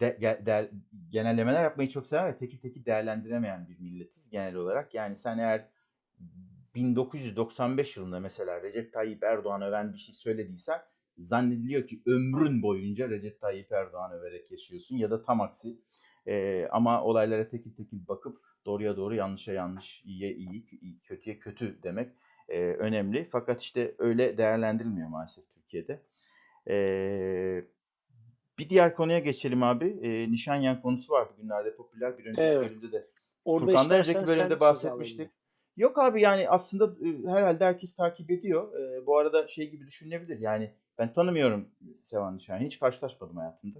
de, 0.00 0.18
değer- 0.46 0.70
genellemeler 1.08 1.62
yapmayı 1.62 1.88
çok 1.88 2.06
seven 2.06 2.26
ve 2.26 2.36
tekil 2.36 2.58
tekil 2.58 2.84
değerlendiremeyen 2.84 3.68
bir 3.68 3.78
milletiz 3.78 4.30
genel 4.30 4.54
olarak. 4.54 4.94
Yani 4.94 5.16
sen 5.16 5.38
eğer 5.38 5.68
1995 6.74 7.96
yılında 7.96 8.20
mesela 8.20 8.62
Recep 8.62 8.92
Tayyip 8.92 9.22
Erdoğan 9.22 9.62
öven 9.62 9.92
bir 9.92 9.98
şey 9.98 10.14
söylediysen 10.14 10.80
zannediliyor 11.18 11.86
ki 11.86 12.02
ömrün 12.06 12.62
boyunca 12.62 13.10
Recep 13.10 13.40
Tayyip 13.40 13.72
Erdoğan 13.72 14.12
överek 14.12 14.50
yaşıyorsun 14.50 14.96
ya 14.96 15.10
da 15.10 15.22
tam 15.22 15.40
aksi. 15.40 15.76
Ee, 16.26 16.68
ama 16.70 17.04
olaylara 17.04 17.48
tekil 17.48 17.74
tekil 17.74 18.08
bakıp 18.08 18.38
doğruya 18.66 18.96
doğru 18.96 19.14
yanlışa 19.14 19.52
yanlış, 19.52 20.02
iyiye 20.04 20.34
iyi, 20.34 20.66
kötüye 21.02 21.38
kötü 21.38 21.82
demek 21.82 22.12
e, 22.48 22.60
önemli. 22.60 23.28
Fakat 23.32 23.62
işte 23.62 23.94
öyle 23.98 24.38
değerlendirilmiyor 24.38 25.08
maalesef 25.08 25.44
Türkiye'de. 25.54 26.02
Ee, 26.68 27.64
bir 28.58 28.68
diğer 28.68 28.94
konuya 28.94 29.18
geçelim 29.18 29.62
abi. 29.62 29.98
Ee, 30.02 30.32
Nişanyan 30.32 30.82
konusu 30.82 31.12
var 31.12 31.28
bugünlerde 31.32 31.76
popüler. 31.76 32.18
Bir 32.18 32.24
önceki 32.24 32.42
Evet. 32.42 32.70
bölümde 32.70 32.92
de 32.92 33.06
Orada 33.44 33.66
Furkan'da 33.66 33.98
önceki 33.98 34.26
bölümde 34.26 34.60
bahsetmiştik. 34.60 35.30
Yok 35.76 35.98
abi 35.98 36.22
yani 36.22 36.48
aslında 36.48 36.84
e, 37.06 37.28
herhalde 37.32 37.64
herkes 37.64 37.96
takip 37.96 38.30
ediyor. 38.30 38.80
E, 38.80 39.06
bu 39.06 39.18
arada 39.18 39.46
şey 39.46 39.70
gibi 39.70 39.86
düşünülebilir. 39.86 40.38
Yani 40.38 40.74
ben 40.98 41.12
tanımıyorum 41.12 41.68
Sevan 42.02 42.36
Nişan'ı. 42.36 42.60
Hiç 42.64 42.78
karşılaşmadım 42.80 43.36
hayatımda. 43.36 43.78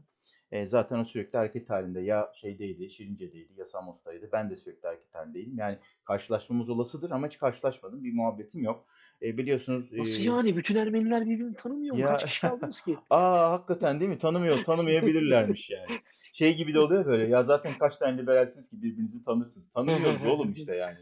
E, 0.55 0.67
zaten 0.67 0.99
o 0.99 1.05
sürekli 1.05 1.37
hareket 1.37 1.71
halinde. 1.71 2.01
Ya 2.01 2.33
şeydeydi, 2.35 2.91
Şirince'deydi 2.91 3.53
ya 3.57 3.65
Samos'taydı. 3.65 4.29
Ben 4.33 4.51
de 4.51 4.57
sürekli 4.57 4.87
hareket 4.87 5.15
halindeyim. 5.15 5.59
Yani 5.59 5.79
karşılaşmamız 6.05 6.71
olasıdır 6.71 7.11
ama 7.11 7.27
hiç 7.27 7.39
karşılaşmadım. 7.39 8.05
Bir 8.05 8.15
muhabbetim 8.15 8.63
yok. 8.63 8.87
E, 9.23 9.39
biliyorsunuz... 9.39 9.93
e, 9.93 9.99
Nasıl 9.99 10.25
yani? 10.25 10.57
Bütün 10.57 10.77
Ermeniler 10.77 11.27
birbirini 11.27 11.55
tanımıyor 11.57 11.95
mu? 11.95 12.01
Ya- 12.01 12.09
Kaç 12.09 12.25
kişi 12.25 12.41
kaldınız 12.41 12.81
ki? 12.81 12.97
Aa 13.11 13.53
hakikaten 13.53 14.01
değil 14.01 14.11
mi? 14.11 14.19
Tanımıyor, 14.19 14.65
tanımayabilirlermiş 14.65 15.71
yani. 15.71 15.87
Şey 16.33 16.57
gibi 16.57 16.75
de 16.75 16.81
oluyor 16.81 17.07
böyle. 17.07 17.29
Ya 17.29 17.43
zaten 17.45 17.73
kaç 17.79 17.97
tane 17.97 18.19
liberalsiniz 18.23 18.71
ki 18.71 18.83
birbirinizi 18.83 19.25
tanırsınız. 19.25 19.71
Tanımıyoruz 19.73 20.27
oğlum 20.27 20.53
işte 20.53 20.77
yani. 20.77 20.99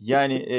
Yani 0.00 0.34
e, 0.34 0.56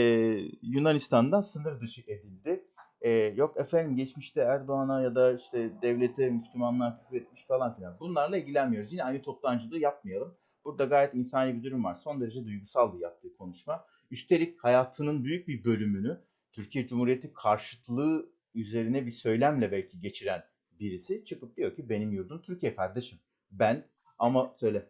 Yunanistan'dan 0.61 1.41
sınır 1.41 1.81
dışı 1.81 2.01
edildi. 2.01 2.63
E, 3.03 3.11
yok 3.11 3.57
efendim 3.57 3.95
geçmişte 3.95 4.41
Erdoğan'a 4.41 5.01
ya 5.01 5.15
da 5.15 5.33
işte 5.33 5.71
devlete, 5.81 6.29
Müslümanlığa 6.29 6.99
küfür 6.99 7.21
etmiş 7.21 7.45
falan 7.45 7.75
filan. 7.75 7.97
Bunlarla 7.99 8.37
ilgilenmiyoruz. 8.37 8.91
Yine 8.91 9.03
aynı 9.03 9.21
toptancılığı 9.21 9.79
yapmayalım. 9.79 10.35
Burada 10.65 10.85
gayet 10.85 11.13
insani 11.13 11.55
bir 11.55 11.63
durum 11.63 11.83
var. 11.83 11.95
Son 11.95 12.21
derece 12.21 12.45
duygusaldı 12.45 12.97
yaptığı 12.99 13.37
konuşma. 13.37 13.85
Üstelik 14.11 14.63
hayatının 14.63 15.23
büyük 15.23 15.47
bir 15.47 15.63
bölümünü 15.63 16.21
Türkiye 16.51 16.87
Cumhuriyeti 16.87 17.33
karşıtlığı 17.33 18.29
üzerine 18.55 19.05
bir 19.05 19.11
söylemle 19.11 19.71
belki 19.71 19.99
geçiren 19.99 20.43
birisi 20.79 21.25
çıkıp 21.25 21.57
diyor 21.57 21.75
ki 21.75 21.89
benim 21.89 22.11
yurdum 22.11 22.41
Türkiye 22.41 22.75
kardeşim. 22.75 23.19
Ben 23.51 23.85
ama 24.19 24.53
söyle. 24.59 24.89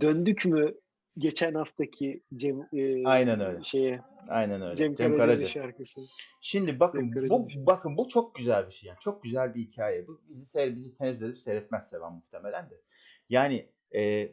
Döndük 0.00 0.44
mü 0.44 0.74
geçen 1.18 1.54
haftaki 1.54 2.22
Cem 2.34 2.60
e, 2.72 3.04
Aynen 3.04 3.40
öyle. 3.40 3.62
şeye 3.62 4.00
Aynen 4.28 4.62
öyle. 4.62 4.76
Cem, 4.76 4.94
Cem 4.94 4.96
Karaca'nın 4.96 5.18
Karaca. 5.18 5.46
şarkısı. 5.46 6.00
Şimdi 6.40 6.80
bakın 6.80 7.12
Cem 7.12 7.28
bu 7.28 7.38
şarkısı. 7.38 7.66
bakın 7.66 7.96
bu 7.96 8.08
çok 8.08 8.34
güzel 8.34 8.66
bir 8.66 8.72
şey 8.72 8.88
yani. 8.88 8.98
Çok 9.00 9.22
güzel 9.22 9.54
bir 9.54 9.60
hikaye. 9.60 10.06
Bu 10.06 10.20
bizi 10.28 10.46
seyir, 10.46 10.76
bizi 10.76 10.96
tenezzül 10.96 11.26
edip 11.26 11.38
seyretmez 11.38 11.88
seven 11.88 12.12
muhtemelen 12.12 12.70
de. 12.70 12.80
Yani 13.28 13.68
e, 13.94 14.32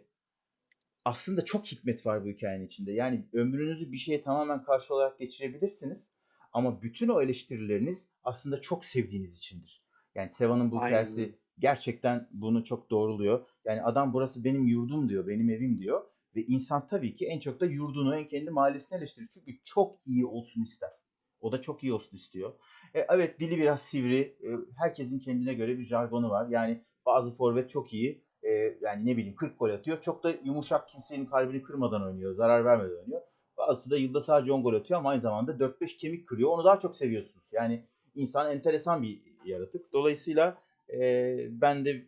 aslında 1.06 1.46
çok 1.46 1.66
hikmet 1.66 2.06
var 2.06 2.26
bu 2.26 2.30
hikayenin 2.30 2.66
içinde. 2.66 2.92
Yani 2.92 3.26
ömrünüzü 3.34 3.92
bir 3.92 3.98
şeye 3.98 4.22
tamamen 4.22 4.64
karşı 4.64 4.94
olarak 4.94 5.20
geçirebilirsiniz. 5.20 6.12
Ama 6.54 6.82
bütün 6.82 7.08
o 7.08 7.22
eleştirileriniz 7.22 8.10
aslında 8.24 8.62
çok 8.62 8.86
sevdiğiniz 8.86 9.38
içindir. 9.38 9.84
Yani 10.16 10.32
Seva'nın 10.32 10.72
bu 10.72 10.78
Aynen 10.78 10.88
hikayesi 10.88 11.36
gerçekten 11.60 12.30
bunu 12.32 12.64
çok 12.64 12.90
doğruluyor. 12.90 13.46
Yani 13.66 13.84
adam 13.84 14.14
burası 14.14 14.44
benim 14.44 14.68
yurdum 14.68 15.10
diyor, 15.10 15.28
benim 15.28 15.50
evim 15.50 15.80
diyor. 15.80 16.06
Ve 16.36 16.44
insan 16.44 16.88
tabii 16.88 17.16
ki 17.16 17.26
en 17.26 17.40
çok 17.40 17.60
da 17.60 17.66
yurdunu, 17.66 18.18
en 18.18 18.28
kendi 18.28 18.52
mahallesini 18.52 18.98
eleştirir. 18.98 19.28
Çünkü 19.34 19.64
çok 19.64 19.96
iyi 20.06 20.26
olsun 20.26 20.64
ister. 20.64 20.90
O 21.42 21.52
da 21.52 21.62
çok 21.62 21.84
iyi 21.84 21.94
olsun 21.94 22.18
istiyor. 22.18 22.54
E, 22.94 23.06
evet 23.10 23.40
dili 23.40 23.58
biraz 23.58 23.82
sivri. 23.82 24.20
E, 24.20 24.50
herkesin 24.78 25.20
kendine 25.20 25.54
göre 25.54 25.78
bir 25.78 25.84
jargonu 25.84 26.30
var. 26.30 26.48
Yani 26.50 26.82
bazı 27.06 27.36
forvet 27.36 27.70
çok 27.70 27.94
iyi. 27.94 28.24
E, 28.44 28.50
yani 28.82 29.06
ne 29.06 29.18
bileyim 29.18 29.36
40 29.36 29.60
gol 29.60 29.70
atıyor. 29.70 30.02
Çok 30.02 30.24
da 30.24 30.34
yumuşak 30.44 30.90
kimsenin 30.90 31.26
kalbini 31.26 31.62
kırmadan 31.62 32.04
oynuyor. 32.04 32.34
Zarar 32.34 32.66
vermeden 32.66 32.98
oynuyor. 32.98 33.22
Bazısı 33.58 33.90
da 33.92 33.98
yılda 33.98 34.22
sadece 34.22 34.52
10 34.52 34.64
gol 34.64 34.74
atıyor 34.74 35.00
ama 35.00 35.10
aynı 35.10 35.22
zamanda 35.22 35.52
4-5 35.52 35.98
kemik 35.98 36.28
kırıyor. 36.28 36.50
Onu 36.50 36.64
daha 36.64 36.80
çok 36.80 36.96
seviyorsunuz. 36.96 37.46
Yani 37.52 37.84
insan 38.16 38.52
enteresan 38.52 39.04
bir 39.04 39.22
yaratık. 39.46 39.94
Dolayısıyla 39.94 40.58
e, 40.94 41.02
ben 41.62 41.86
de 41.86 42.06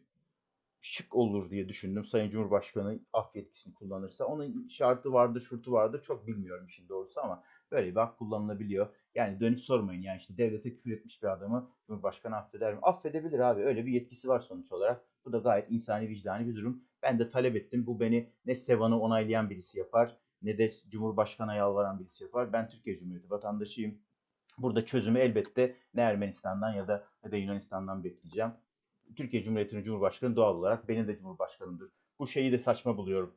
şık 0.85 1.15
olur 1.15 1.49
diye 1.49 1.69
düşündüm. 1.69 2.05
Sayın 2.05 2.29
Cumhurbaşkanı 2.29 2.99
af 3.13 3.35
yetkisini 3.35 3.73
kullanırsa. 3.73 4.25
Onun 4.25 4.67
şartı 4.67 5.13
vardır, 5.13 5.41
şurtu 5.41 5.71
vardır. 5.71 6.01
Çok 6.01 6.27
bilmiyorum 6.27 6.65
işin 6.65 6.89
doğrusu 6.89 7.21
ama 7.21 7.43
böyle 7.71 7.91
bir 7.91 7.95
hak 7.95 8.17
kullanılabiliyor. 8.17 8.87
Yani 9.15 9.39
dönüp 9.39 9.59
sormayın 9.59 10.01
yani 10.01 10.17
işte 10.17 10.37
devlete 10.37 10.73
küfür 10.73 10.91
etmiş 10.91 11.23
bir 11.23 11.27
adamı 11.27 11.71
Cumhurbaşkanı 11.87 12.35
affeder 12.35 12.73
mi? 12.73 12.79
Affedebilir 12.81 13.39
abi. 13.39 13.61
Öyle 13.61 13.85
bir 13.85 13.91
yetkisi 13.91 14.27
var 14.27 14.39
sonuç 14.39 14.71
olarak. 14.71 15.05
Bu 15.25 15.33
da 15.33 15.37
gayet 15.37 15.71
insani 15.71 16.09
vicdani 16.09 16.47
bir 16.47 16.55
durum. 16.55 16.83
Ben 17.03 17.19
de 17.19 17.29
talep 17.29 17.55
ettim. 17.55 17.85
Bu 17.85 17.99
beni 17.99 18.29
ne 18.45 18.55
Sevan'ı 18.55 18.99
onaylayan 18.99 19.49
birisi 19.49 19.79
yapar 19.79 20.17
ne 20.41 20.57
de 20.57 20.69
Cumhurbaşkanı'na 20.89 21.55
yalvaran 21.55 21.99
birisi 21.99 22.23
yapar. 22.23 22.53
Ben 22.53 22.69
Türkiye 22.69 22.97
Cumhuriyeti 22.97 23.29
vatandaşıyım. 23.29 23.99
Burada 24.57 24.85
çözümü 24.85 25.19
elbette 25.19 25.75
ne 25.93 26.01
Ermenistan'dan 26.01 26.73
ya 26.73 26.87
da 26.87 27.07
ne 27.23 27.31
de 27.31 27.37
Yunanistan'dan 27.37 28.03
bekleyeceğim. 28.03 28.51
Türkiye 29.15 29.43
Cumhuriyeti'nin 29.43 29.83
Cumhurbaşkanı 29.83 30.35
doğal 30.35 30.55
olarak 30.55 30.89
benim 30.89 31.07
de 31.07 31.17
Cumhurbaşkanımdır. 31.17 31.91
Bu 32.19 32.27
şeyi 32.27 32.51
de 32.51 32.59
saçma 32.59 32.97
buluyorum. 32.97 33.35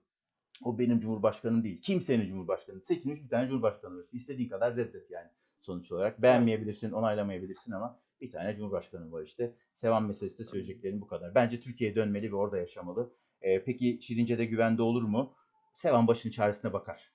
O 0.65 0.79
benim 0.79 1.01
Cumhurbaşkanım 1.01 1.65
değil. 1.65 1.83
Kimsenin 1.83 2.27
Cumhurbaşkanı. 2.27 2.81
Seçilmiş 2.81 3.23
bir 3.23 3.29
tane 3.29 3.49
Cumhurbaşkanı 3.49 3.99
var. 3.99 4.05
İstediğin 4.13 4.49
kadar 4.49 4.77
reddet 4.77 5.11
yani 5.11 5.29
sonuç 5.61 5.93
olarak. 5.93 6.23
Beğenmeyebilirsin, 6.23 6.93
onaylamayabilirsin 6.93 7.73
ama 7.73 8.01
bir 8.21 8.31
tane 8.31 8.57
Cumhurbaşkanı 8.57 9.13
var 9.13 9.23
işte. 9.23 9.55
Sevan 9.75 10.05
meselesi 10.05 10.39
de 10.39 10.45
söyleyeceklerim 10.45 11.01
bu 11.01 11.07
kadar. 11.07 11.35
Bence 11.35 11.61
Türkiye'ye 11.61 11.97
dönmeli 11.97 12.33
ve 12.33 12.37
orada 12.37 12.59
yaşamalı. 12.59 13.13
Ee, 13.43 13.65
peki 13.65 13.99
Şirince'de 14.03 14.45
güvende 14.45 14.83
olur 14.83 15.03
mu? 15.03 15.35
Sevan 15.75 16.07
başının 16.07 16.33
çaresine 16.33 16.73
bakar. 16.73 17.13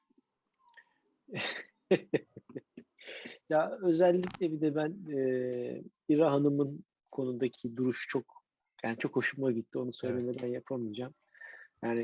Ya 3.50 3.78
özellikle 3.82 4.52
bir 4.52 4.62
de 4.62 4.76
ben 4.76 4.98
e, 5.18 5.84
İra 6.10 6.32
Hanım'ın 6.32 6.86
konudaki 7.12 7.78
duruş 7.78 8.08
çok 8.10 8.43
yani 8.84 8.98
çok 8.98 9.16
hoşuma 9.16 9.52
gitti. 9.52 9.80
Onu 9.80 9.94
söylemeden 9.94 10.48
yapamayacağım. 10.48 11.14
Yani 11.84 12.04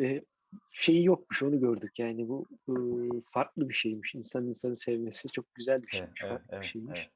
e, 0.00 0.22
şeyi 0.72 1.04
yokmuş 1.04 1.42
onu 1.42 1.60
gördük. 1.60 1.98
Yani 1.98 2.28
bu 2.28 2.46
e, 2.68 2.74
farklı 3.24 3.68
bir 3.68 3.74
şeymiş. 3.74 4.14
İnsan 4.14 4.46
insanı 4.46 4.76
sevmesi 4.76 5.28
çok 5.28 5.54
güzel 5.54 5.82
bir 5.82 5.88
Evet, 5.88 5.92
şeymiş. 5.92 6.20
evet, 6.22 6.32
farklı 6.32 6.48
evet, 6.52 6.62
bir 6.62 6.68
şeymiş. 6.68 7.00
evet. 7.00 7.10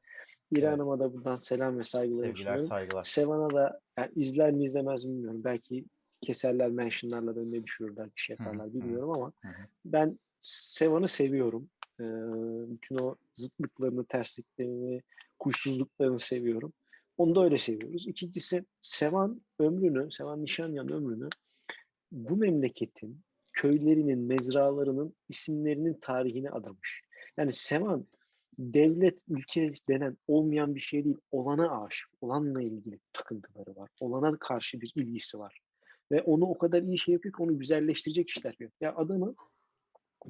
İra 0.50 0.66
evet. 0.66 0.78
Hanım'a 0.78 0.98
da 0.98 1.14
buradan 1.14 1.36
selam 1.36 1.78
ve 1.78 1.84
saygılar 1.84 2.26
Sevgiler, 2.26 2.58
saygılar. 2.58 3.04
Sevan'a 3.04 3.50
da 3.50 3.80
yani 3.98 4.10
izler 4.16 4.52
mi 4.52 4.64
izlemez 4.64 5.04
mi 5.04 5.12
bilmiyorum. 5.12 5.44
Belki 5.44 5.84
keserler 6.22 6.70
mentionlarla 6.70 7.36
da 7.36 7.40
önüne 7.40 7.64
düşürürler 7.64 8.06
bir 8.06 8.20
şey 8.20 8.36
yaparlar 8.38 8.68
hı. 8.68 8.74
bilmiyorum 8.74 9.10
ama 9.10 9.32
hı. 9.42 9.48
ben 9.84 10.18
Sevan'ı 10.42 11.08
seviyorum. 11.08 11.68
Ee, 12.00 12.04
bütün 12.72 12.98
o 12.98 13.16
zıtlıklarını, 13.34 14.04
tersliklerini, 14.04 15.02
kuysuzluklarını 15.38 16.18
seviyorum. 16.18 16.72
Onu 17.22 17.34
da 17.34 17.44
öyle 17.44 17.58
seviyoruz. 17.58 18.08
İkincisi 18.08 18.64
Sevan 18.80 19.42
ömrünü, 19.58 20.12
Sevan 20.12 20.42
Nişanyan 20.42 20.92
ömrünü 20.92 21.28
bu 22.12 22.36
memleketin 22.36 23.20
köylerinin, 23.52 24.18
mezralarının 24.18 25.14
isimlerinin 25.28 25.98
tarihine 26.02 26.50
adamış. 26.50 27.02
Yani 27.36 27.52
Sevan 27.52 28.06
devlet, 28.58 29.18
ülke 29.28 29.72
denen 29.88 30.16
olmayan 30.26 30.74
bir 30.74 30.80
şey 30.80 31.04
değil. 31.04 31.16
Olana 31.30 31.84
aşık, 31.84 32.10
olanla 32.20 32.62
ilgili 32.62 32.98
takıntıları 33.12 33.76
var. 33.76 33.90
Olana 34.00 34.36
karşı 34.38 34.80
bir 34.80 34.92
ilgisi 34.96 35.38
var. 35.38 35.60
Ve 36.12 36.22
onu 36.22 36.44
o 36.44 36.58
kadar 36.58 36.82
iyi 36.82 36.98
şey 36.98 37.12
yapıyor 37.12 37.34
ki 37.34 37.42
onu 37.42 37.58
güzelleştirecek 37.58 38.30
işler 38.30 38.50
yapıyor. 38.50 38.70
Ya 38.80 38.96
adamı 38.96 39.34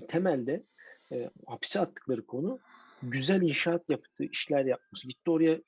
temelde 0.08 0.64
e, 1.12 1.30
hapise 1.46 1.80
attıkları 1.80 2.26
konu 2.26 2.60
güzel 3.02 3.42
inşaat 3.42 3.90
yaptığı 3.90 4.24
işler 4.24 4.64
yapması. 4.64 5.08
Gitti 5.08 5.30
oraya 5.30 5.60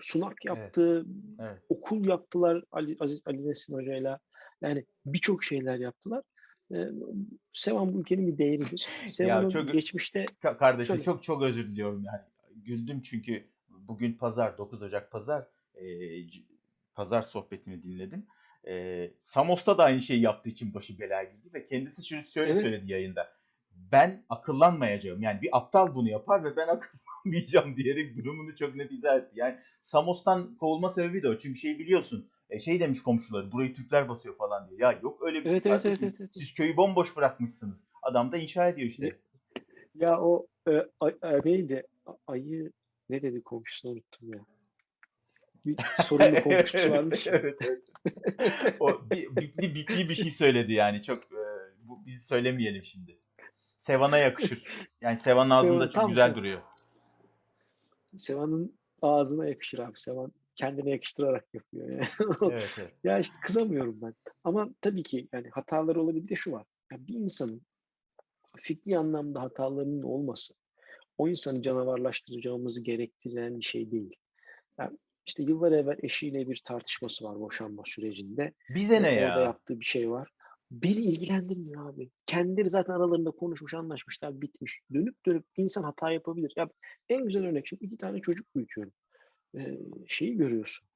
sunak 0.00 0.44
yaptı, 0.44 1.06
Evet. 1.40 1.58
okul 1.68 2.04
yaptılar 2.08 2.64
Ali, 2.72 2.96
Aziz 3.00 3.22
Ali 3.26 3.48
Nesin 3.48 3.74
Hoca'yla. 3.74 4.18
Yani 4.60 4.84
birçok 5.06 5.44
şeyler 5.44 5.76
yaptılar. 5.76 6.22
E, 6.74 6.76
Sevan 7.52 7.94
bu 7.94 8.00
ülkenin 8.00 8.26
bir 8.26 8.38
değeridir. 8.38 8.86
Sevan'ın 9.06 9.48
çok- 9.48 9.72
geçmişte 9.72 10.24
Ka- 10.24 10.56
kardeşim 10.58 10.86
Söyle. 10.94 11.02
çok 11.02 11.22
çok 11.22 11.42
özür 11.42 11.68
diliyorum 11.68 12.04
yani. 12.04 12.20
Güldüm 12.64 13.02
çünkü 13.02 13.44
bugün 13.68 14.12
pazar 14.12 14.58
9 14.58 14.82
Ocak 14.82 15.10
pazar 15.10 15.46
e, 15.74 15.84
pazar 16.94 17.22
sohbetini 17.22 17.82
dinledim. 17.82 18.26
E, 18.68 19.10
Samos'ta 19.20 19.78
da 19.78 19.84
aynı 19.84 20.02
şeyi 20.02 20.20
yaptığı 20.20 20.48
için 20.48 20.74
başı 20.74 20.98
belaya 20.98 21.22
girdi 21.24 21.50
ve 21.54 21.66
kendisi 21.66 22.06
şöyle, 22.06 22.24
şöyle 22.24 22.50
Evet. 22.52 22.62
söyledi 22.62 22.92
yayında. 22.92 23.37
Ben 23.92 24.24
akıllanmayacağım. 24.28 25.22
Yani 25.22 25.42
bir 25.42 25.48
aptal 25.52 25.94
bunu 25.94 26.08
yapar 26.08 26.44
ve 26.44 26.56
ben 26.56 26.68
akıllanmayacağım 26.76 27.76
diyerek 27.76 28.16
durumunu 28.16 28.56
çok 28.56 28.74
net 28.74 28.92
izah 28.92 29.16
etti. 29.16 29.32
Yani 29.34 29.58
Samos'tan 29.80 30.56
kovulma 30.56 30.90
sebebi 30.90 31.22
de 31.22 31.28
o. 31.28 31.38
Çünkü 31.38 31.58
şey 31.58 31.78
biliyorsun. 31.78 32.30
e, 32.50 32.60
şey 32.60 32.80
demiş 32.80 33.02
komşuları 33.02 33.52
burayı 33.52 33.74
Türkler 33.74 34.08
basıyor 34.08 34.36
falan 34.36 34.68
diye. 34.70 34.80
Ya 34.80 34.92
yok 35.02 35.18
öyle 35.22 35.44
bir 35.44 35.50
Evet, 35.50 35.62
şey 35.64 35.72
evet, 35.72 35.86
evet, 35.86 36.02
evet, 36.02 36.14
evet. 36.20 36.30
Siz 36.34 36.54
köyü 36.54 36.76
bomboş 36.76 37.16
bırakmışsınız. 37.16 37.86
Adam 38.02 38.32
da 38.32 38.36
inşa 38.36 38.68
ediyor 38.68 38.88
işte. 38.88 39.18
ya 39.94 40.18
o 40.20 40.46
e, 40.68 40.72
ay, 41.00 41.14
ay- 41.22 41.40
neydi? 41.44 41.82
Ayı 42.26 42.72
ne 43.10 43.22
dedi 43.22 43.42
komşusunu 43.42 43.92
unuttum 43.92 44.32
ya. 44.34 44.40
Bir 45.66 45.76
sorunlu 46.04 46.40
komşusu 46.42 46.90
varmış. 46.90 47.26
evet, 47.26 47.58
evet. 47.64 47.82
o 48.80 49.10
bir, 49.10 49.36
bipli 49.36 49.74
bipli 49.74 50.08
bir 50.08 50.14
şey 50.14 50.30
söyledi 50.30 50.72
yani 50.72 51.02
çok 51.02 51.24
e, 51.24 51.42
bu 51.82 52.06
biz 52.06 52.26
söylemeyelim 52.26 52.84
şimdi. 52.84 53.17
Sevan'a 53.78 54.18
yakışır. 54.18 54.62
Yani 55.00 55.18
Sevan'ın 55.18 55.50
ağzında 55.50 55.88
Sevan, 55.88 55.88
çok 55.88 56.08
güzel 56.08 56.26
Sevan. 56.26 56.38
duruyor. 56.38 56.62
Sevan'ın 58.16 58.78
ağzına 59.02 59.48
yakışır 59.48 59.78
abi. 59.78 59.98
Sevan 59.98 60.32
kendine 60.56 60.90
yakıştırarak 60.90 61.54
yapıyor. 61.54 61.88
Yani. 61.90 62.02
Evet, 62.52 62.70
evet. 62.78 62.92
Ya 63.04 63.18
işte 63.18 63.36
kızamıyorum 63.42 63.98
ben. 64.02 64.14
Ama 64.44 64.68
tabii 64.80 65.02
ki 65.02 65.28
yani 65.32 65.48
hataları 65.50 66.02
olabilir. 66.02 66.24
Bir 66.24 66.28
de 66.28 66.36
şu 66.36 66.52
var. 66.52 66.66
Ya 66.92 67.06
bir 67.06 67.14
insanın 67.14 67.62
fikri 68.56 68.98
anlamda 68.98 69.42
hatalarının 69.42 70.02
olması 70.02 70.54
o 71.18 71.28
insanı 71.28 71.62
canavarlaştıracağımızı 71.62 72.82
gerektiren 72.82 73.58
bir 73.58 73.64
şey 73.64 73.90
değil. 73.90 74.16
Yani 74.78 74.98
işte 75.26 75.42
yıllar 75.42 75.72
evvel 75.72 75.98
eşiyle 76.02 76.48
bir 76.48 76.62
tartışması 76.64 77.24
var 77.24 77.40
boşanma 77.40 77.82
sürecinde. 77.86 78.52
Bize 78.68 79.02
ne 79.02 79.08
Orada 79.08 79.20
ya? 79.20 79.40
yaptığı 79.40 79.80
bir 79.80 79.84
şey 79.84 80.10
var. 80.10 80.30
Beni 80.70 80.98
ilgilendirmiyor 81.00 81.90
abi. 81.90 82.10
Kendileri 82.26 82.70
zaten 82.70 82.92
aralarında 82.92 83.30
konuşmuş, 83.30 83.74
anlaşmışlar, 83.74 84.40
bitmiş. 84.40 84.80
Dönüp 84.94 85.26
dönüp 85.26 85.44
insan 85.56 85.82
hata 85.82 86.10
yapabilir. 86.10 86.52
Ya 86.56 86.68
en 87.08 87.24
güzel 87.24 87.44
örnek 87.46 87.66
şimdi 87.66 87.84
iki 87.84 87.96
tane 87.96 88.20
çocuk 88.20 88.54
büyütüyorum. 88.56 88.92
Ee, 89.56 89.78
şeyi 90.06 90.36
görüyorsun. 90.36 90.88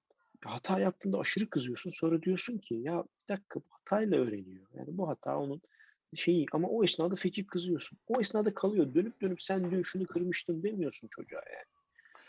Hata 0.45 0.81
yaptığında 0.81 1.19
aşırı 1.19 1.51
kızıyorsun. 1.51 1.91
Sonra 1.91 2.23
diyorsun 2.23 2.59
ki 2.59 2.75
ya 2.75 3.05
bir 3.05 3.35
dakika 3.35 3.61
bu 3.61 3.65
hatayla 3.71 4.19
öğreniyor. 4.19 4.67
Yani 4.75 4.89
bu 4.91 5.09
hata 5.09 5.39
onun 5.39 5.61
şeyi 6.15 6.47
ama 6.53 6.69
o 6.69 6.85
esnada 6.85 7.15
feci 7.15 7.47
kızıyorsun. 7.47 7.99
O 8.09 8.21
esnada 8.21 8.55
kalıyor. 8.55 8.95
Dönüp 8.95 9.21
dönüp 9.21 9.43
sen 9.43 9.71
dün 9.71 9.83
şunu 9.83 10.07
kırmıştın 10.07 10.63
demiyorsun 10.63 11.09
çocuğa 11.09 11.43
yani. 11.53 11.65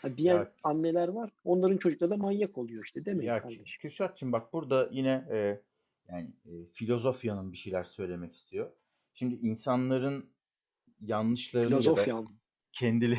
Ha, 0.02 0.16
diyen 0.16 0.34
Ya- 0.34 0.52
anneler 0.62 1.08
var. 1.08 1.30
Onların 1.44 1.76
çocukları 1.76 2.10
da 2.10 2.16
manyak 2.16 2.58
oluyor 2.58 2.84
işte 2.84 3.04
demeyin 3.04 3.28
Ya 3.28 3.42
kardeşim. 3.42 3.64
Kürşatçığım 3.80 4.32
bak 4.32 4.52
burada 4.52 4.88
yine 4.92 5.24
e, 5.30 5.60
yani 6.08 6.34
e, 6.44 6.66
filozofyanın 6.72 7.52
bir 7.52 7.56
şeyler 7.56 7.84
söylemek 7.84 8.32
istiyor. 8.32 8.70
Şimdi 9.14 9.34
insanların 9.34 10.30
yanlışlarını 11.00 11.84
ya 11.84 11.96
da 11.96 12.24
kendili 12.72 13.18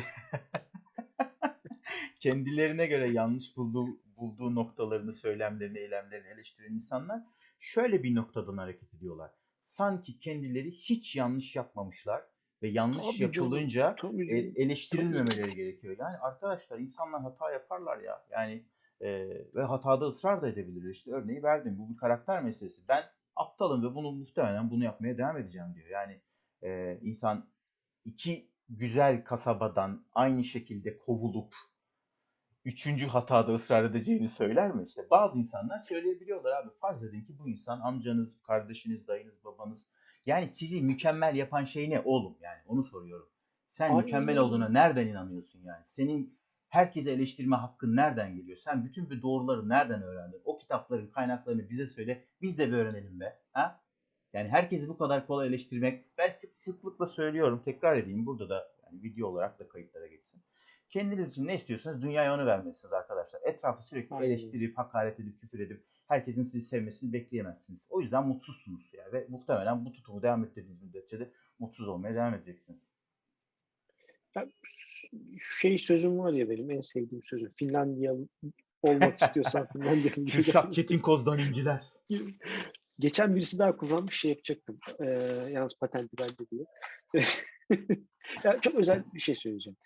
kendilerine 2.20 2.86
göre 2.86 3.08
yanlış 3.12 3.56
bulduğu 3.56 4.06
bulduğu 4.16 4.54
noktalarını, 4.54 5.12
söylemlerini, 5.12 5.78
eylemlerini 5.78 6.28
eleştiren 6.28 6.72
insanlar 6.72 7.22
şöyle 7.58 8.02
bir 8.02 8.14
noktadan 8.14 8.56
hareket 8.56 8.94
ediyorlar. 8.94 9.30
Sanki 9.60 10.18
kendileri 10.18 10.70
hiç 10.70 11.16
yanlış 11.16 11.56
yapmamışlar 11.56 12.22
ve 12.62 12.68
yanlış 12.68 13.06
Tabii 13.06 13.16
canım, 13.16 13.32
yapılınca 13.32 13.96
Tabii 13.96 14.32
e, 14.32 14.42
canım. 14.42 14.54
eleştirilmemeleri 14.56 15.54
gerekiyor. 15.56 15.96
Yani 15.98 16.16
arkadaşlar 16.16 16.78
insanlar 16.78 17.22
hata 17.22 17.50
yaparlar 17.50 17.98
ya. 17.98 18.26
Yani 18.30 18.66
e, 19.00 19.28
ve 19.54 19.62
hatada 19.62 20.06
ısrar 20.06 20.42
da 20.42 20.48
edebilir. 20.48 20.90
İşte 20.90 21.10
örneği 21.10 21.42
verdim. 21.42 21.78
Bu 21.78 21.90
bir 21.90 21.96
karakter 21.96 22.42
meselesi. 22.42 22.88
Ben 22.88 23.04
aptalım 23.36 23.82
ve 23.82 23.94
bunu 23.94 24.12
muhtemelen 24.12 24.70
bunu 24.70 24.84
yapmaya 24.84 25.18
devam 25.18 25.36
edeceğim 25.36 25.74
diyor. 25.74 25.88
Yani 25.88 26.20
e, 26.62 26.98
insan 27.02 27.48
iki 28.04 28.50
güzel 28.68 29.24
kasabadan 29.24 30.06
aynı 30.14 30.44
şekilde 30.44 30.98
kovulup 30.98 31.54
üçüncü 32.64 33.06
hatada 33.06 33.52
ısrar 33.52 33.84
edeceğini 33.84 34.28
söyler 34.28 34.74
mi? 34.74 34.84
İşte 34.88 35.10
bazı 35.10 35.38
insanlar 35.38 35.78
söyleyebiliyorlar 35.78 36.62
abi. 36.62 36.70
Farz 36.80 37.04
edin 37.04 37.24
ki 37.24 37.38
bu 37.38 37.48
insan 37.48 37.80
amcanız, 37.80 38.42
kardeşiniz, 38.42 39.08
dayınız, 39.08 39.44
babanız. 39.44 39.86
Yani 40.26 40.48
sizi 40.48 40.82
mükemmel 40.82 41.36
yapan 41.36 41.64
şey 41.64 41.90
ne 41.90 42.00
oğlum? 42.00 42.36
Yani 42.40 42.58
onu 42.66 42.84
soruyorum. 42.84 43.28
Sen 43.66 43.90
Aynen 43.90 44.04
mükemmel 44.04 44.38
olduğuna 44.38 44.68
nereden 44.68 45.06
inanıyorsun 45.06 45.62
yani? 45.64 45.82
Senin 45.84 46.38
herkese 46.68 47.10
eleştirme 47.10 47.56
hakkın 47.56 47.96
nereden 47.96 48.36
geliyor? 48.36 48.56
Sen 48.56 48.84
bütün 48.84 49.10
bu 49.10 49.22
doğruları 49.22 49.68
nereden 49.68 50.02
öğrendin? 50.02 50.42
O 50.44 50.56
kitapların 50.56 51.10
kaynaklarını 51.10 51.68
bize 51.68 51.86
söyle. 51.86 52.24
Biz 52.42 52.58
de 52.58 52.68
bir 52.68 52.72
öğrenelim 52.72 53.20
be. 53.20 53.38
Ha? 53.52 53.80
Yani 54.32 54.48
herkesi 54.48 54.88
bu 54.88 54.98
kadar 54.98 55.26
kolay 55.26 55.48
eleştirmek 55.48 56.18
ben 56.18 56.34
sık 56.38 56.56
sıklıkla 56.56 57.06
söylüyorum. 57.06 57.62
Tekrar 57.64 57.96
edeyim. 57.96 58.26
Burada 58.26 58.48
da 58.48 58.68
yani 58.84 59.02
video 59.02 59.28
olarak 59.28 59.58
da 59.58 59.68
kayıtlara 59.68 60.06
geçsin. 60.06 60.42
Kendiniz 60.88 61.30
için 61.30 61.46
ne 61.46 61.54
istiyorsanız 61.54 62.02
dünyaya 62.02 62.34
onu 62.34 62.46
vermelisiniz 62.46 62.92
arkadaşlar. 62.92 63.40
Etrafı 63.44 63.82
sürekli 63.82 64.14
Aynen. 64.14 64.26
eleştirip, 64.26 64.78
hakaret 64.78 65.20
edip, 65.20 65.40
küfür 65.40 65.60
edip 65.60 65.84
herkesin 66.08 66.42
sizi 66.42 66.66
sevmesini 66.66 67.12
bekleyemezsiniz. 67.12 67.86
O 67.90 68.00
yüzden 68.00 68.26
mutsuzsunuz 68.26 68.94
ya 68.94 69.12
ve 69.12 69.26
muhtemelen 69.28 69.84
bu 69.84 69.92
tutumu 69.92 70.22
devam 70.22 70.44
ettirdiğiniz 70.44 70.82
müddetçe 70.82 71.20
de 71.20 71.30
mutsuz 71.58 71.88
olmaya 71.88 72.14
devam 72.14 72.34
edeceksiniz. 72.34 72.86
Ya, 74.36 74.46
şey 75.58 75.78
sözüm 75.78 76.18
var 76.18 76.32
ya 76.32 76.50
benim 76.50 76.70
en 76.70 76.80
sevdiğim 76.80 77.24
sözüm. 77.24 77.52
Finlandiya 77.56 78.14
olmak 78.82 79.20
istiyorsan 79.20 79.66
Finlandiya 79.72 80.12
Kürşat 80.12 80.72
Çetinkoz'dan 80.72 81.38
inciler. 81.38 81.82
Geçen 82.98 83.36
birisi 83.36 83.58
daha 83.58 83.76
kullanmış 83.76 84.20
şey 84.20 84.30
yapacaktım. 84.30 84.78
Ee, 85.00 85.04
yalnız 85.52 85.78
patenti 85.78 86.16
bende 86.18 86.50
diye. 86.50 86.64
ya 88.44 88.60
çok 88.60 88.74
özel 88.74 89.04
bir 89.14 89.20
şey 89.20 89.34
söyleyeceğim. 89.34 89.76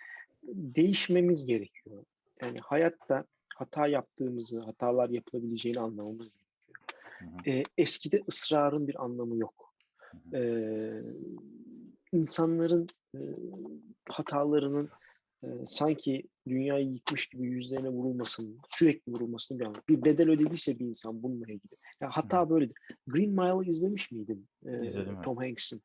Değişmemiz 0.52 1.46
gerekiyor. 1.46 2.04
Yani 2.42 2.58
hayatta 2.60 3.24
hata 3.54 3.86
yaptığımızı, 3.86 4.60
hatalar 4.60 5.08
yapılabileceğini 5.08 5.80
anlamamız 5.80 6.28
gerekiyor. 6.30 6.78
Hı 7.18 7.24
hı. 7.24 7.50
Ee, 7.50 7.62
eskide 7.78 8.22
ısrarın 8.28 8.88
bir 8.88 9.04
anlamı 9.04 9.38
yok. 9.38 9.74
Hı 9.98 10.18
hı. 10.30 10.36
Ee, 10.36 11.02
insanların 12.12 12.86
e, 13.14 13.20
hatalarının 14.08 14.90
e, 15.42 15.48
sanki 15.66 16.22
dünyayı 16.48 16.86
yıkmış 16.92 17.26
gibi 17.26 17.46
yüzlerine 17.46 17.88
vurulmasının, 17.88 18.58
sürekli 18.68 19.12
vurulmasının 19.12 19.60
bir 19.60 19.64
anlamı. 19.64 19.82
Bir 19.88 20.04
bedel 20.04 20.30
ödediyse 20.30 20.78
bir 20.78 20.86
insan 20.86 21.22
bununla 21.22 21.44
ilgili. 21.44 21.76
Ya 22.00 22.10
hata 22.10 22.50
böyledir. 22.50 22.76
Green 23.06 23.30
Mile'ı 23.30 23.64
izlemiş 23.64 24.10
miydin? 24.10 24.48
Ee, 24.66 24.86
İzledim. 24.86 25.22
Tom 25.22 25.36
Hanks'in. 25.36 25.82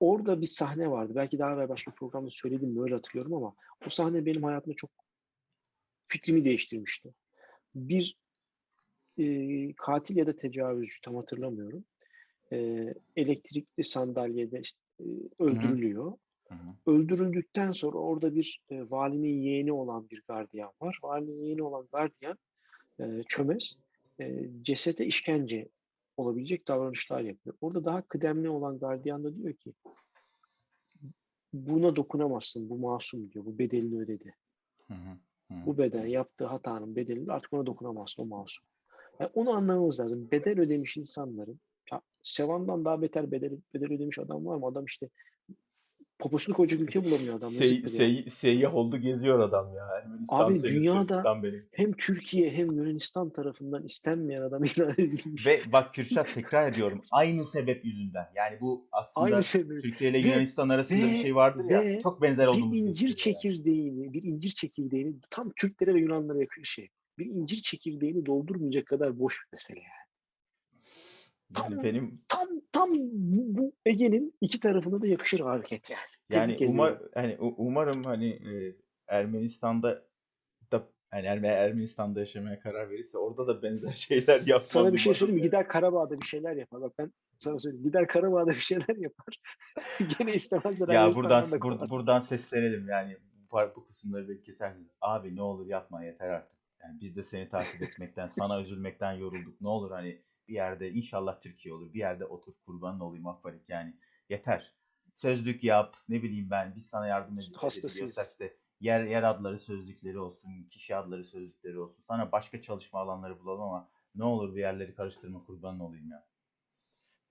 Orada 0.00 0.40
bir 0.40 0.46
sahne 0.46 0.90
vardı. 0.90 1.12
Belki 1.16 1.38
daha 1.38 1.52
evvel 1.52 1.68
başka 1.68 1.90
programda 1.90 2.30
söyledim 2.30 2.68
mi 2.70 2.82
öyle 2.82 2.94
hatırlıyorum 2.94 3.34
ama 3.34 3.54
o 3.86 3.90
sahne 3.90 4.26
benim 4.26 4.42
hayatımda 4.42 4.76
çok 4.76 4.90
fikrimi 6.08 6.44
değiştirmişti. 6.44 7.14
Bir 7.74 8.18
e, 9.18 9.72
katil 9.72 10.16
ya 10.16 10.26
da 10.26 10.36
tecavüzcü 10.36 11.00
tam 11.00 11.16
hatırlamıyorum. 11.16 11.84
E, 12.52 12.56
elektrikli 13.16 13.84
sandalyede 13.84 14.60
işte, 14.60 14.78
e, 15.00 15.04
öldürülüyor. 15.38 16.12
Hı 16.48 16.54
hı. 16.54 16.92
Öldürüldükten 16.92 17.72
sonra 17.72 17.98
orada 17.98 18.34
bir 18.34 18.60
e, 18.70 18.90
valinin 18.90 19.42
yeğeni 19.42 19.72
olan 19.72 20.10
bir 20.10 20.22
gardiyan 20.28 20.72
var. 20.80 20.98
Valinin 21.02 21.42
yeğeni 21.42 21.62
olan 21.62 21.88
gardiyan 21.92 22.38
e, 23.00 23.22
çömez. 23.28 23.76
E, 24.20 24.50
cesete 24.62 25.06
işkence 25.06 25.68
olabilecek 26.16 26.68
davranışlar 26.68 27.20
yapıyor. 27.20 27.56
Orada 27.60 27.84
daha 27.84 28.02
kıdemli 28.02 28.48
olan 28.48 28.78
gardiyan 28.78 29.24
da 29.24 29.36
diyor 29.36 29.54
ki 29.54 29.72
buna 31.52 31.96
dokunamazsın. 31.96 32.70
Bu 32.70 32.78
masum 32.78 33.32
diyor. 33.32 33.44
Bu 33.44 33.58
bedelini 33.58 34.00
ödedi. 34.00 34.34
Hı 34.88 34.94
hı. 34.94 35.18
Hı. 35.50 35.66
Bu 35.66 35.78
beden 35.78 36.06
yaptığı 36.06 36.46
hatanın 36.46 36.96
bedelini 36.96 37.32
artık 37.32 37.52
ona 37.52 37.66
dokunamazsın. 37.66 38.22
O 38.22 38.26
masum. 38.26 38.66
Yani 39.20 39.30
onu 39.34 39.50
anlamamız 39.50 40.00
lazım. 40.00 40.30
Bedel 40.30 40.60
ödemiş 40.60 40.96
insanların 40.96 41.60
ya 41.92 42.00
Sevan'dan 42.22 42.84
daha 42.84 43.02
beter 43.02 43.30
bedel, 43.30 43.52
bedel 43.74 43.92
ödemiş 43.92 44.18
adam 44.18 44.46
var 44.46 44.56
mı? 44.56 44.66
Adam 44.66 44.84
işte 44.84 45.08
poposunu 46.18 46.54
koyacak 46.56 46.80
ülke 46.80 47.04
bulamıyor 47.04 47.38
adam. 47.38 47.50
Sey, 47.50 47.82
sey, 47.86 48.24
seyyah 48.30 48.74
oldu 48.74 48.96
geziyor 48.98 49.40
adam 49.40 49.74
ya. 49.74 49.86
Ermenistan 50.02 50.40
Abi 50.40 50.54
senin, 50.54 50.74
dünyada- 50.74 51.42
benim. 51.42 51.66
Hem 51.72 51.92
Türkiye 51.92 52.50
hem 52.50 52.66
Yunanistan 52.72 53.30
tarafından 53.30 53.84
istenmeyen 53.84 54.42
adam 54.42 54.64
ilan 54.76 54.92
edilmiş. 54.92 55.46
Ve 55.46 55.60
bak 55.72 55.94
Kürşat 55.94 56.34
tekrar 56.34 56.72
ediyorum. 56.72 57.02
Aynı 57.10 57.44
sebep 57.44 57.84
yüzünden. 57.84 58.26
Yani 58.36 58.60
bu 58.60 58.88
aslında 58.92 59.24
Aynı 59.26 59.42
sebep. 59.42 59.82
Türkiye 59.82 60.10
ile 60.10 60.18
Yunanistan 60.18 60.68
arasında 60.68 61.06
bir 61.06 61.12
ve- 61.12 61.16
şey 61.22 61.34
vardır 61.34 61.64
ya. 61.70 61.84
ve 61.84 62.00
Çok 62.00 62.22
benzer 62.22 62.46
olduğumuz 62.46 62.72
bir 62.72 62.78
incir 62.78 63.06
gösteriyor 63.06 63.36
yani. 63.36 63.52
çekirdeğini, 63.54 64.12
bir 64.12 64.22
incir 64.22 64.50
çekirdeğini 64.50 65.14
tam 65.30 65.52
Türklere 65.56 65.94
ve 65.94 66.00
Yunanlara 66.00 66.40
yakın 66.40 66.62
şey. 66.62 66.88
Bir 67.18 67.26
incir 67.26 67.62
çekirdeğini 67.62 68.26
doldurmayacak 68.26 68.86
kadar 68.86 69.18
boş 69.18 69.38
bir 69.44 69.52
mesele 69.52 69.78
yani. 69.78 70.05
Yani 71.58 71.82
benim 71.82 72.20
Tam 72.28 72.48
tam 72.72 72.90
bu 72.94 73.58
bu 73.58 73.72
Ege'nin 73.86 74.34
iki 74.40 74.60
tarafına 74.60 75.02
da 75.02 75.06
yakışır 75.06 75.40
hareket 75.40 75.90
yani. 75.90 76.00
yani 76.30 76.56
Tebrik 76.56 76.70
umar 76.70 76.92
ediyorum. 76.92 77.10
hani 77.14 77.36
u- 77.40 77.54
umarım 77.56 78.04
hani 78.04 78.28
e, 78.30 78.76
Ermenistan'da 79.08 80.04
da 80.72 80.88
hani 81.10 81.26
Erme- 81.26 81.46
Ermenistan'da 81.48 82.20
yaşamaya 82.20 82.60
karar 82.60 82.90
verirse 82.90 83.18
orada 83.18 83.46
da 83.46 83.62
benzer 83.62 83.92
şeyler 83.92 84.40
yapmaz. 84.46 84.66
Sana 84.66 84.92
bir 84.92 84.98
şey 84.98 85.14
söyleyeyim 85.14 85.34
mi? 85.36 85.40
yani. 85.40 85.48
Gider 85.48 85.68
Karabağ'da 85.68 86.20
bir 86.20 86.26
şeyler 86.26 86.56
yapar. 86.56 86.80
Bak 86.80 86.92
ben 86.98 87.12
sana 87.38 87.58
söyleyeyim. 87.58 87.84
Gider 87.84 88.08
Karabağ'da 88.08 88.50
bir 88.50 88.54
şeyler 88.54 88.96
yapar. 88.96 89.40
Gene 90.18 90.34
istemezler. 90.34 90.88
Ya 90.88 91.14
buradan 91.14 91.50
da 91.50 91.56
bur- 91.56 91.90
buradan 91.90 92.20
seslenelim 92.20 92.88
yani 92.88 93.16
bu, 93.52 93.56
bu 93.76 93.86
kısımları 93.86 94.28
belki 94.28 94.42
kesersiniz. 94.42 94.88
Abi 95.00 95.36
ne 95.36 95.42
olur 95.42 95.66
yapma 95.66 96.04
yeter 96.04 96.28
artık. 96.28 96.56
Yani 96.82 97.00
biz 97.00 97.16
de 97.16 97.22
seni 97.22 97.48
takip 97.48 97.82
etmekten, 97.82 98.26
sana 98.26 98.60
üzülmekten 98.60 99.12
yorulduk. 99.12 99.60
Ne 99.60 99.68
olur 99.68 99.90
hani 99.90 100.22
bir 100.48 100.54
yerde 100.54 100.90
inşallah 100.90 101.40
Türkiye 101.40 101.74
olur. 101.74 101.92
Bir 101.92 101.98
yerde 101.98 102.24
otur 102.24 102.52
kurbanın 102.66 103.00
olayım 103.00 103.26
Affarik 103.26 103.68
yani. 103.68 103.96
Yeter. 104.28 104.74
Sözlük 105.14 105.64
yap. 105.64 105.96
Ne 106.08 106.22
bileyim 106.22 106.50
ben 106.50 106.72
biz 106.76 106.86
sana 106.86 107.06
yardım 107.06 107.38
edebiliyorsak 107.38 108.30
işte 108.30 108.56
yer 108.80 109.04
yer 109.04 109.22
adları 109.22 109.58
sözlükleri 109.58 110.18
olsun, 110.18 110.68
kişi 110.70 110.96
adları 110.96 111.24
sözlükleri 111.24 111.78
olsun. 111.78 112.02
Sana 112.02 112.32
başka 112.32 112.62
çalışma 112.62 113.00
alanları 113.00 113.40
bulalım 113.40 113.62
ama 113.62 113.90
ne 114.14 114.24
olur 114.24 114.54
bir 114.54 114.60
yerleri 114.60 114.94
karıştırma 114.94 115.44
kurbanın 115.44 115.80
olayım 115.80 116.10
ya. 116.10 116.26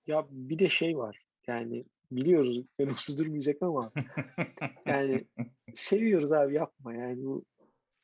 Ya 0.06 0.26
bir 0.30 0.58
de 0.58 0.68
şey 0.68 0.96
var. 0.96 1.26
Yani 1.46 1.84
biliyoruz 2.10 2.66
yanımsız 2.78 3.18
durmayacak 3.18 3.62
ama 3.62 3.92
yani 4.86 5.24
seviyoruz 5.74 6.32
abi 6.32 6.54
yapma 6.54 6.94
yani 6.94 7.24
bu 7.24 7.44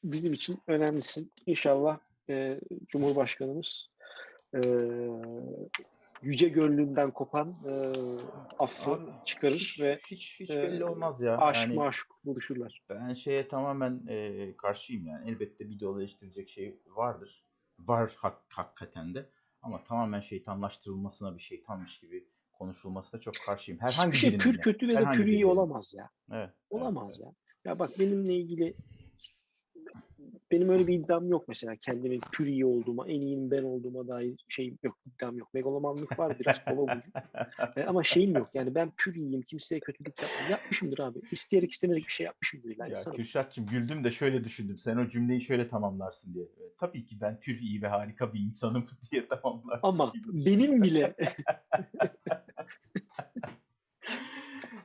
bizim 0.04 0.32
için 0.32 0.58
önemlisin. 0.66 1.32
İnşallah 1.46 1.98
e, 2.28 2.60
Cumhurbaşkanımız 2.88 3.88
e, 4.54 4.60
yüce 6.22 6.48
gönlünden 6.48 7.10
kopan 7.10 7.56
e, 7.66 7.92
affı 8.58 8.92
Abi, 8.92 9.10
çıkarır 9.24 9.54
hiç, 9.54 9.80
ve 9.80 10.00
hiç, 10.06 10.40
hiç 10.40 10.50
e, 10.50 10.62
belli 10.62 10.84
olmaz 10.84 11.20
ya. 11.20 11.38
aşk 11.38 11.68
Yani 11.68 11.76
maşuk 11.76 12.24
buluşurlar. 12.24 12.82
ben 12.88 13.14
şeye 13.14 13.48
tamamen 13.48 14.02
e, 14.08 14.56
karşıyım 14.56 15.06
yani. 15.06 15.30
Elbette 15.30 15.70
bir 15.70 15.80
de 15.80 15.86
eleştirecek 15.86 16.48
şey 16.48 16.80
vardır. 16.86 17.44
Var 17.78 18.12
hak, 18.16 18.38
hakikaten 18.48 19.14
de. 19.14 19.28
Ama 19.62 19.84
tamamen 19.84 20.20
şeytanlaştırılmasına 20.20 21.34
bir 21.34 21.40
şeytanmış 21.40 22.00
gibi 22.00 22.28
konuşulmasına 22.52 23.20
çok 23.20 23.34
karşıyım. 23.46 23.80
Herhangi 23.80 24.12
Hiçbir 24.12 24.30
şey 24.30 24.38
pür 24.38 24.58
kötü 24.58 24.88
ve 24.88 24.96
de 24.96 25.10
pür 25.12 25.26
iyi 25.26 25.46
olamaz 25.46 25.94
ya. 25.94 26.10
Evet, 26.32 26.50
Olamaz 26.70 27.20
evet. 27.20 27.26
ya. 27.26 27.34
Ya 27.64 27.78
bak 27.78 27.98
benimle 27.98 28.34
ilgili 28.34 28.74
benim 30.52 30.68
öyle 30.68 30.86
bir 30.86 30.94
iddiam 30.94 31.28
yok 31.28 31.48
mesela 31.48 31.76
kendimin 31.76 32.20
pür 32.32 32.46
iyi 32.46 32.66
olduğuma, 32.66 33.08
en 33.08 33.20
iyinin 33.20 33.50
ben 33.50 33.62
olduğuma 33.62 34.08
dair 34.08 34.44
şeyim 34.48 34.78
yok, 34.82 34.98
iddiam 35.06 35.38
yok. 35.38 35.54
Megalomanlık 35.54 36.18
var 36.18 36.38
biraz 36.40 36.64
kola. 36.64 36.98
E, 37.76 37.84
ama 37.84 38.04
şeyim 38.04 38.36
yok 38.36 38.48
yani 38.54 38.74
ben 38.74 38.90
pür 38.96 39.14
iyiyim, 39.14 39.42
kimseye 39.42 39.80
kötülük 39.80 40.22
yapmam. 40.22 40.50
Yapmışımdır 40.50 40.98
abi. 40.98 41.18
İsteyerek 41.30 41.72
istemedik 41.72 42.06
bir 42.06 42.12
şey 42.12 42.26
yapmışımdır 42.26 42.70
illa 42.70 42.86
Ya. 42.86 42.94
Kürşat'cığım 43.16 43.66
güldüm 43.66 44.04
de 44.04 44.10
şöyle 44.10 44.44
düşündüm. 44.44 44.78
Sen 44.78 44.96
o 44.96 45.08
cümleyi 45.08 45.40
şöyle 45.40 45.68
tamamlarsın 45.68 46.34
diye. 46.34 46.44
Evet, 46.60 46.78
tabii 46.78 47.06
ki 47.06 47.20
ben 47.20 47.40
pür 47.40 47.60
iyi 47.60 47.82
ve 47.82 47.88
harika 47.88 48.34
bir 48.34 48.40
insanım 48.40 48.84
diye 49.12 49.28
tamamlarsın. 49.28 49.88
Ama 49.88 50.12
benim 50.32 50.82
bile 50.82 51.16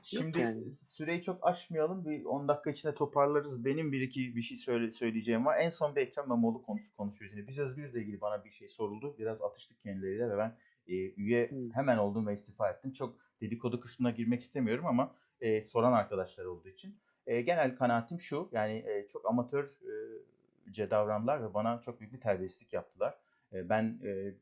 Şimdi 0.10 0.40
yani. 0.40 0.72
süreyi 0.76 1.22
çok 1.22 1.48
aşmayalım. 1.48 2.06
Bir 2.06 2.26
10 2.26 2.48
dakika 2.48 2.70
içinde 2.70 2.96
toparlarız. 2.96 3.66
Benim 3.66 3.92
bir 3.92 4.02
iki 4.02 4.36
bir 4.36 4.42
şey 4.42 4.58
söyle, 4.58 4.92
söyleyeceğim 4.92 5.46
var. 5.46 5.58
En 5.60 5.70
son 5.70 5.96
bir 5.96 6.02
Ekrem 6.02 6.26
İmamoğlu 6.26 6.64
konusu 6.64 6.96
konuşuyoruz 6.96 7.38
yine. 7.38 7.48
Biz 7.48 7.60
Özgürüz'le 7.60 7.96
ilgili 7.96 8.22
bana 8.22 8.46
bir 8.46 8.52
şey 8.52 8.68
soruldu. 8.68 9.16
Biraz 9.20 9.42
atıştık 9.42 9.82
kendileriyle 9.82 10.30
ve 10.30 10.38
ben 10.38 10.58
e, 10.88 10.94
üye 11.14 11.50
Hmm. 11.50 11.72
hemen 11.74 11.98
oldum 11.98 12.28
ve 12.28 12.34
istifa 12.34 12.70
ettim. 12.72 12.92
Çok 12.92 13.20
dedikodu 13.42 13.80
kısmına 13.80 14.12
girmek 14.12 14.42
istemiyorum 14.42 14.86
ama 14.86 15.16
e, 15.42 15.64
soran 15.64 15.94
arkadaşlar 15.94 16.46
olduğu 16.46 16.70
için. 16.70 17.00
E, 17.26 17.42
genel 17.42 17.76
kanaatim 17.76 18.20
şu. 18.20 18.50
Yani 18.54 18.74
e, 18.74 19.08
çok 19.10 19.26
amatörce 19.26 20.90
davrandılar 20.92 21.44
ve 21.44 21.54
bana 21.54 21.82
çok 21.82 22.00
büyük 22.00 22.14
bir 22.14 22.22
terbiyesizlik 22.22 22.74
yaptılar. 22.74 23.20
E, 23.54 23.70
ben 23.70 24.00
e, 24.06 24.34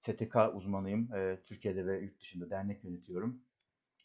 STK 0.00 0.36
uzmanıyım. 0.54 1.14
E, 1.14 1.42
Türkiye'de 1.46 1.86
ve 1.86 2.00
yurt 2.00 2.20
dışında 2.20 2.50
dernek 2.50 2.84
yönetiyorum. 2.84 3.42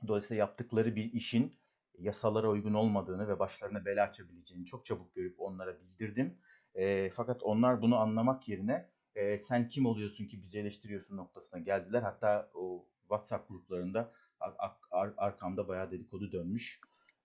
Dolayısıyla 0.08 0.40
yaptıkları 0.40 0.96
bir 0.96 1.14
işin 1.14 1.54
yasalara 2.00 2.50
uygun 2.50 2.74
olmadığını 2.74 3.28
ve 3.28 3.40
başlarına 3.40 3.86
bela 3.86 4.08
açabileceğini 4.08 4.66
çok 4.66 4.86
çabuk 4.86 5.14
görüp 5.14 5.42
onlara 5.42 5.80
bildirdim. 5.80 6.38
E, 6.76 7.10
fakat 7.10 7.44
onlar 7.44 7.82
bunu 7.82 7.98
anlamak 7.98 8.48
yerine 8.48 8.90
e, 9.16 9.40
sen 9.40 9.68
kim 9.68 9.86
oluyorsun 9.86 10.26
ki 10.26 10.42
bizi 10.42 10.60
eleştiriyorsun 10.60 11.18
noktasına 11.18 11.60
geldiler. 11.60 12.02
Hatta 12.02 12.50
o 12.54 12.86
WhatsApp 13.02 13.50
gruplarında 13.50 14.12
ar- 14.40 14.56
ar- 14.60 14.78
ar- 14.92 15.14
arkamda 15.18 15.68
bayağı 15.68 15.92
dedikodu 15.92 16.32
dönmüş. 16.32 16.80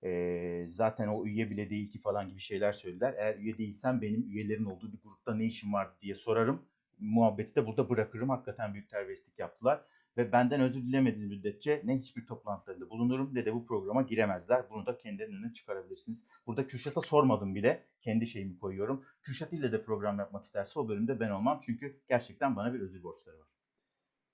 E, 0.04 0.64
zaten 0.68 1.08
o 1.08 1.26
üye 1.26 1.50
bile 1.50 1.70
değil 1.70 1.90
ki 1.90 2.00
falan 2.00 2.28
gibi 2.28 2.40
şeyler 2.40 2.72
söylediler. 2.72 3.14
Eğer 3.18 3.36
üye 3.36 3.58
değilsen 3.58 4.02
benim 4.02 4.22
üyelerin 4.30 4.64
olduğu 4.64 4.92
bir 4.92 4.98
grupta 5.04 5.34
ne 5.34 5.44
işim 5.44 5.72
vardı 5.72 5.94
diye 6.00 6.14
sorarım. 6.14 6.62
Muhabbeti 7.00 7.54
de 7.54 7.66
burada 7.66 7.88
bırakırım. 7.90 8.28
Hakikaten 8.28 8.74
büyük 8.74 8.88
terbiyesizlik 8.90 9.38
yaptılar 9.38 9.84
ve 10.16 10.32
benden 10.32 10.60
özür 10.60 10.82
dilemediğiniz 10.82 11.30
müddetçe 11.30 11.82
ne 11.84 11.98
hiçbir 11.98 12.26
toplantılarında 12.26 12.90
bulunurum 12.90 13.30
ne 13.34 13.44
de 13.46 13.54
bu 13.54 13.66
programa 13.66 14.02
giremezler. 14.02 14.70
Bunu 14.70 14.86
da 14.86 14.96
kendilerinin 14.96 15.36
önüne 15.36 15.52
çıkarabilirsiniz. 15.52 16.24
Burada 16.46 16.66
Kürşat'a 16.66 17.00
sormadım 17.00 17.54
bile. 17.54 17.84
Kendi 18.00 18.26
şeyimi 18.26 18.58
koyuyorum. 18.58 19.04
Kürşat 19.22 19.52
ile 19.52 19.72
de 19.72 19.82
program 19.82 20.18
yapmak 20.18 20.44
isterse 20.44 20.80
o 20.80 20.88
bölümde 20.88 21.20
ben 21.20 21.30
olmam. 21.30 21.60
Çünkü 21.62 21.96
gerçekten 22.08 22.56
bana 22.56 22.74
bir 22.74 22.80
özür 22.80 23.02
borçları 23.02 23.38
var. 23.38 23.48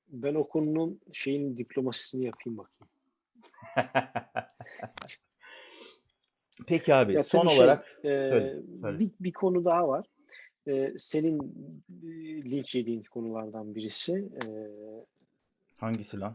ben 0.09 0.35
o 0.35 0.49
konunun 0.49 1.01
şeyin 1.13 1.57
diplomasisini 1.57 2.25
yapayım 2.25 2.59
bakayım. 2.59 2.91
Peki 6.67 6.95
abi 6.95 7.13
Ya 7.13 7.23
son 7.23 7.49
şey, 7.49 7.59
olarak 7.59 7.99
e, 7.99 8.09
söyle, 8.09 8.63
söyle. 8.81 8.99
Bir, 8.99 9.11
bir 9.21 9.33
konu 9.33 9.65
daha 9.65 9.89
var. 9.89 10.07
E, 10.67 10.93
senin 10.97 11.41
e, 12.03 12.09
linç 12.51 12.75
yediğin 12.75 13.03
konulardan 13.03 13.75
birisi 13.75 14.15
e, 14.15 14.47
hangisi 15.77 16.21
lan? 16.21 16.35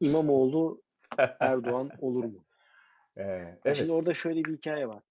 İmamoğlu 0.00 0.82
Erdoğan 1.40 1.90
olur 2.00 2.24
mu? 2.24 2.44
Ee, 3.16 3.58
evet. 3.64 3.76
Şimdi 3.76 3.92
orada 3.92 4.14
şöyle 4.14 4.44
bir 4.44 4.56
hikaye 4.56 4.88
var. 4.88 5.02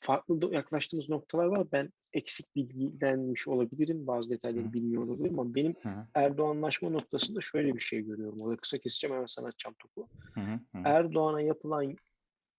Farklı 0.00 0.54
yaklaştığımız 0.54 1.08
noktalar 1.08 1.46
var. 1.46 1.66
Ben 1.72 1.92
eksik 2.12 2.56
bilgilenmiş 2.56 3.48
olabilirim. 3.48 4.06
Bazı 4.06 4.30
detayları 4.30 4.64
Hı. 4.64 4.72
bilmiyor 4.72 5.02
olabilirim 5.02 5.38
ama 5.38 5.54
benim 5.54 5.74
Hı 5.82 6.06
Erdoğanlaşma 6.14 6.90
noktasında 6.90 7.40
şöyle 7.40 7.74
bir 7.74 7.80
şey 7.80 8.00
görüyorum. 8.00 8.40
Orada 8.40 8.56
kısa 8.56 8.78
keseceğim 8.78 9.16
hemen 9.16 9.26
sana 9.26 9.48
atacağım 9.48 9.76
topu. 9.78 10.08
hı, 10.34 10.40
hı. 10.40 10.82
Erdoğan'a 10.84 11.40
yapılan 11.40 11.96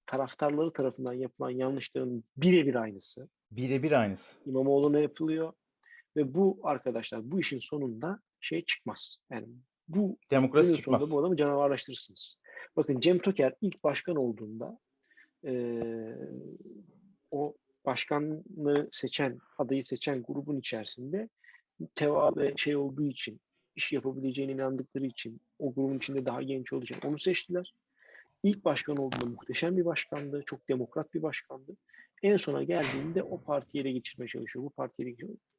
taraftarları 0.06 0.74
tarafından 0.74 1.14
yapılan 1.14 1.50
yanlışların 1.50 2.24
birebir 2.38 2.76
aynısı. 2.76 3.30
Birebir 3.52 3.92
aynısı. 3.92 4.36
İmamoğlu'na 4.46 5.00
yapılıyor. 5.00 5.54
Ve 6.16 6.34
bu 6.34 6.60
arkadaşlar 6.64 7.32
bu 7.32 7.40
işin 7.40 7.60
sonunda 7.60 8.20
şey 8.40 8.66
çıkmaz. 8.66 9.18
Yani 9.32 9.48
bu 9.88 10.18
Demokrasi 10.32 10.68
günün 10.68 10.78
çıkmaz. 10.78 11.02
sonunda 11.02 11.16
bu 11.16 11.20
adamı 11.20 11.38
canavarlaştırırsınız. 11.38 12.38
Bakın 12.76 13.00
Cem 13.00 13.20
Toker 13.20 13.54
ilk 13.62 13.84
başkan 13.84 14.16
olduğunda 14.16 14.80
eee, 15.44 16.18
o 17.32 17.56
başkanlığı 17.86 18.88
seçen, 18.92 19.40
adayı 19.58 19.86
seçen 19.86 20.24
grubun 20.24 20.58
içerisinde 20.60 21.30
teva 21.96 22.36
ve 22.36 22.54
şey 22.58 22.76
olduğu 22.76 23.06
için, 23.08 23.40
iş 23.76 23.94
yapabileceğine 23.94 24.52
inandıkları 24.52 25.06
için, 25.06 25.42
o 25.60 25.74
grubun 25.74 25.98
içinde 25.98 26.26
daha 26.26 26.42
genç 26.42 26.74
olduğu 26.74 26.84
için 26.84 26.98
onu 27.06 27.20
seçtiler. 27.20 27.74
İlk 28.44 28.66
başkan 28.66 28.98
olduğunda 28.98 29.26
muhteşem 29.26 29.78
bir 29.78 29.86
başkandı, 29.86 30.44
çok 30.46 30.70
demokrat 30.70 31.14
bir 31.14 31.22
başkandı. 31.22 31.78
En 32.24 32.38
sona 32.38 32.64
geldiğinde 32.64 33.24
o 33.24 33.42
partiyi 33.42 33.82
ele 33.82 33.92
geçirmeye 33.92 34.28
çalışıyor, 34.28 34.66
bu 34.66 34.70
partiyi 34.70 35.08
ele 35.08 35.16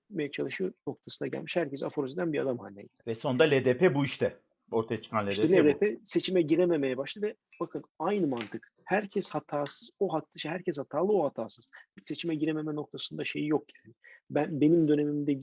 geçirmeye 0.08 0.30
çalışıyor 0.30 0.72
noktasına 0.86 1.28
gelmiş. 1.28 1.56
Herkes 1.56 1.82
aforizden 1.82 2.32
bir 2.32 2.38
adam 2.40 2.58
haline 2.58 2.82
geldi. 2.82 2.92
Ve 3.06 3.14
sonunda 3.14 3.44
LDP 3.44 3.94
bu 3.94 4.04
işte. 4.04 4.36
Ortaya 4.70 5.02
çıkan 5.02 5.26
LDP 5.26 5.32
İşte 5.32 5.48
bu. 5.48 5.54
LDP 5.54 6.00
seçime 6.04 6.42
girememeye 6.42 6.96
başladı 6.96 7.26
ve 7.26 7.36
bakın 7.60 7.84
aynı 7.98 8.26
mantık. 8.26 8.72
Herkes 8.84 9.30
hatasız, 9.30 9.90
o 9.98 10.12
hat 10.12 10.24
herkes 10.36 10.78
hatalı, 10.78 11.12
o 11.12 11.24
hatasız. 11.24 11.68
Seçime 12.04 12.34
girememe 12.34 12.74
noktasında 12.74 13.24
şeyi 13.24 13.48
yok 13.48 13.64
yani. 13.74 13.94
Ben 14.30 14.60
benim 14.60 14.88
dönemimde 14.88 15.38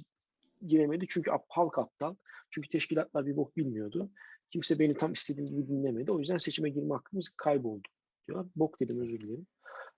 giremedi 0.67 1.05
çünkü 1.09 1.31
halk 1.49 1.77
aptal. 1.77 2.15
Çünkü 2.49 2.69
teşkilatlar 2.69 3.25
bir 3.25 3.35
bok 3.35 3.57
bilmiyordu. 3.57 4.09
Kimse 4.49 4.79
beni 4.79 4.93
tam 4.93 5.13
istediğim 5.13 5.49
gibi 5.49 5.67
dinlemedi. 5.67 6.11
O 6.11 6.19
yüzden 6.19 6.37
seçime 6.37 6.69
girme 6.69 6.93
hakkımız 6.93 7.29
kayboldu 7.37 7.87
diyorlar. 8.27 8.47
Bok 8.55 8.79
dedim 8.79 9.01
özür 9.01 9.19
dilerim. 9.19 9.47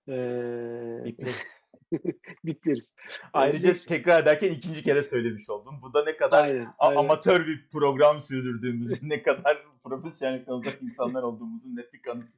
Ee, 0.10 1.15
Bipleriz. 2.46 2.94
Ayrıca 3.34 3.68
Neyse. 3.68 3.88
tekrar 3.88 4.24
ederken 4.24 4.52
ikinci 4.52 4.84
kere 4.84 5.04
söylemiş 5.04 5.50
oldum. 5.50 5.76
Bu 5.82 5.94
da 5.94 6.04
ne 6.04 6.18
kadar 6.18 6.44
Aynen, 6.44 6.68
aynen. 6.78 6.98
amatör 7.00 7.48
bir 7.48 7.68
program 7.72 8.22
sürdürdüğümüzün, 8.22 9.10
ne 9.10 9.24
kadar 9.24 9.66
profesyonellikten 9.84 10.54
uzak 10.54 10.82
insanlar 10.82 11.24
olduğumuzun 11.24 11.76
net 11.76 11.94
bir 11.94 12.02
kanıtı. 12.02 12.32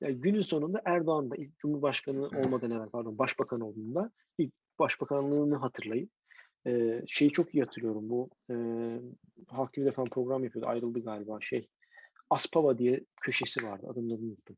Yani 0.00 0.14
günün 0.14 0.42
sonunda 0.42 0.82
Erdoğan 0.84 1.30
da 1.30 1.36
ilk 1.36 1.58
Cumhurbaşkanı 1.58 2.26
olmadan 2.26 2.70
evvel 2.70 2.88
pardon 2.88 3.18
Başbakan 3.18 3.60
olduğunda 3.60 4.10
ilk 4.38 4.52
başbakanlığını 4.78 5.56
hatırlayın. 5.56 6.10
Ee, 6.66 7.02
şeyi 7.06 7.32
çok 7.32 7.54
iyi 7.54 7.64
hatırlıyorum 7.64 8.10
bu 8.10 8.30
e, 8.50 8.54
Halk 9.48 9.72
TV'de 9.72 9.92
falan 9.92 10.08
program 10.08 10.44
yapıyordu 10.44 10.68
ayrıldı 10.68 11.04
galiba 11.04 11.38
şey 11.40 11.68
Aspava 12.30 12.78
diye 12.78 13.04
köşesi 13.20 13.66
vardı 13.66 13.86
adını 13.90 14.14
unuttum. 14.14 14.56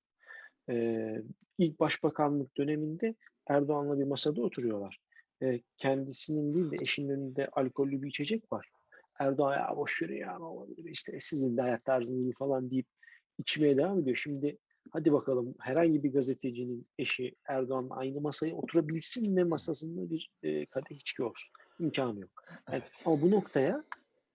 Ee, 0.70 1.22
ilk 1.58 1.80
başbakanlık 1.80 2.56
döneminde 2.56 3.14
Erdoğan'la 3.48 3.98
bir 3.98 4.04
masada 4.04 4.42
oturuyorlar. 4.42 4.98
Ee, 5.42 5.60
kendisinin 5.76 6.54
değil 6.54 6.70
de 6.70 6.76
eşinin 6.82 7.08
önünde 7.08 7.48
alkollü 7.52 8.02
bir 8.02 8.08
içecek 8.08 8.52
var. 8.52 8.68
Erdoğan 9.18 9.52
ya 9.52 9.76
boş 9.76 10.02
ver 10.02 10.08
ya 10.08 10.38
ne 10.38 10.44
olabilir 10.44 10.84
işte 10.84 11.20
sizin 11.20 11.56
de 11.56 11.62
hayat 11.62 11.84
tarzınız 11.84 12.26
bu 12.26 12.32
falan 12.32 12.70
deyip 12.70 12.86
içmeye 13.38 13.76
devam 13.76 13.98
ediyor. 14.00 14.16
Şimdi 14.16 14.58
hadi 14.90 15.12
bakalım 15.12 15.54
herhangi 15.60 16.04
bir 16.04 16.12
gazetecinin 16.12 16.86
eşi 16.98 17.34
Erdoğan'la 17.44 17.96
aynı 17.96 18.20
masaya 18.20 18.54
oturabilsin 18.54 19.36
ve 19.36 19.44
masasında 19.44 20.10
bir 20.10 20.30
e, 20.42 20.66
kadeh 20.66 20.96
içki 20.96 21.22
olsun. 21.22 21.52
İmkanı 21.80 22.20
yok. 22.20 22.44
Yani, 22.48 22.60
Evet. 22.70 23.02
ama 23.04 23.22
bu 23.22 23.30
noktaya 23.30 23.84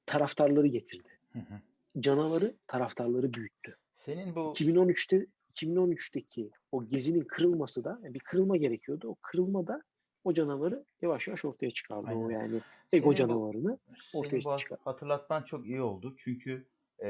taraftarları 0.06 0.68
getirdi. 0.68 1.10
Hı 1.34 1.40
hı. 1.40 1.60
Canavarı 2.00 2.56
taraftarları 2.68 3.34
büyüttü. 3.34 3.78
Senin 3.94 4.36
bu 4.36 4.40
2013'te 4.40 5.26
2013'teki 5.56 6.52
o 6.72 6.88
gezinin 6.88 7.24
kırılması 7.24 7.84
da 7.84 8.00
yani 8.04 8.14
bir 8.14 8.20
kırılma 8.20 8.58
gerekiyordu. 8.58 9.08
O 9.08 9.16
kırılma 9.16 9.68
da 9.68 9.84
o 10.24 10.34
canavarı 10.34 10.86
yavaş 11.02 11.28
yavaş 11.28 11.46
ortaya 11.46 11.72
çıkardı. 11.72 12.06
O 12.06 12.10
Aynen. 12.10 12.30
yani 12.30 12.62
senin 12.92 13.02
ego 13.02 13.10
bu- 13.10 13.16
canavarını. 13.16 13.80
senin 14.12 14.24
ortaya 14.24 14.44
bu 14.44 14.58
çıkar. 14.58 14.80
hatırlatman 14.84 15.44
çok 15.44 15.66
iyi 15.66 15.82
oldu. 15.82 16.16
Çünkü 16.18 16.68
e, 17.04 17.10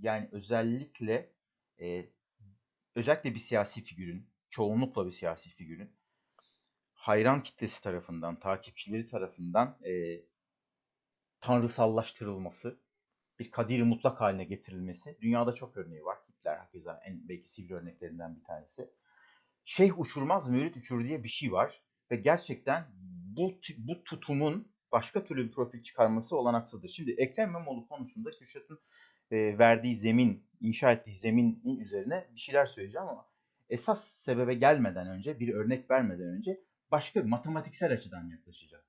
yani 0.00 0.28
özellikle 0.32 1.32
e, 1.80 2.06
özellikle 2.94 3.34
bir 3.34 3.38
siyasi 3.38 3.82
figürün, 3.82 4.26
çoğunlukla 4.48 5.06
bir 5.06 5.10
siyasi 5.10 5.50
figürün 5.50 5.90
hayran 6.94 7.42
kitlesi 7.42 7.82
tarafından, 7.82 8.40
takipçileri 8.40 9.08
tarafından 9.08 9.78
e, 9.84 10.20
tanrısallaştırılması 11.40 12.80
bir 13.38 13.50
kadiri 13.50 13.84
mutlak 13.84 14.20
haline 14.20 14.44
getirilmesi. 14.44 15.18
Dünyada 15.20 15.54
çok 15.54 15.76
örneği 15.76 16.04
var. 16.04 16.18
Hitler 16.40 16.56
hakeza 16.56 17.00
en 17.04 17.28
belki 17.28 17.48
sivri 17.48 17.74
örneklerinden 17.74 18.36
bir 18.36 18.44
tanesi. 18.44 18.90
Şeyh 19.64 19.98
uçurmaz 19.98 20.48
mürit 20.48 20.76
uçur 20.76 21.04
diye 21.04 21.24
bir 21.24 21.28
şey 21.28 21.52
var. 21.52 21.82
Ve 22.10 22.16
gerçekten 22.16 22.86
bu, 23.36 23.60
bu 23.78 24.04
tutumun 24.04 24.72
başka 24.92 25.24
türlü 25.24 25.46
bir 25.46 25.52
profil 25.52 25.82
çıkarması 25.82 26.36
olanaksızdır. 26.36 26.88
Şimdi 26.88 27.10
Ekrem 27.10 27.48
İmamoğlu 27.48 27.88
konusunda 27.88 28.30
Kürşat'ın 28.30 28.78
e, 29.30 29.58
verdiği 29.58 29.96
zemin, 29.96 30.46
inşa 30.60 30.92
ettiği 30.92 31.16
zeminin 31.16 31.80
üzerine 31.80 32.28
bir 32.34 32.40
şeyler 32.40 32.66
söyleyeceğim 32.66 33.08
ama 33.08 33.26
esas 33.68 34.04
sebebe 34.04 34.54
gelmeden 34.54 35.06
önce, 35.06 35.40
bir 35.40 35.54
örnek 35.54 35.90
vermeden 35.90 36.28
önce 36.28 36.60
başka 36.90 37.24
bir 37.24 37.28
matematiksel 37.28 37.92
açıdan 37.92 38.28
yaklaşacağım. 38.28 38.84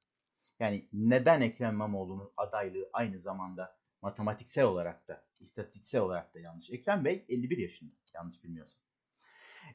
Yani 0.59 0.87
neden 0.93 1.41
Ekrem 1.41 1.73
İmamoğlu'nun 1.73 2.31
adaylığı 2.37 2.89
aynı 2.93 3.19
zamanda 3.19 3.80
matematiksel 4.01 4.65
olarak 4.65 5.07
da, 5.07 5.25
istatistiksel 5.39 6.01
olarak 6.01 6.33
da 6.33 6.39
yanlış. 6.39 6.69
Ekrem 6.69 7.05
Bey 7.05 7.25
51 7.29 7.57
yaşında 7.57 7.93
yanlış 8.13 8.43
bilmiyorsam. 8.43 8.81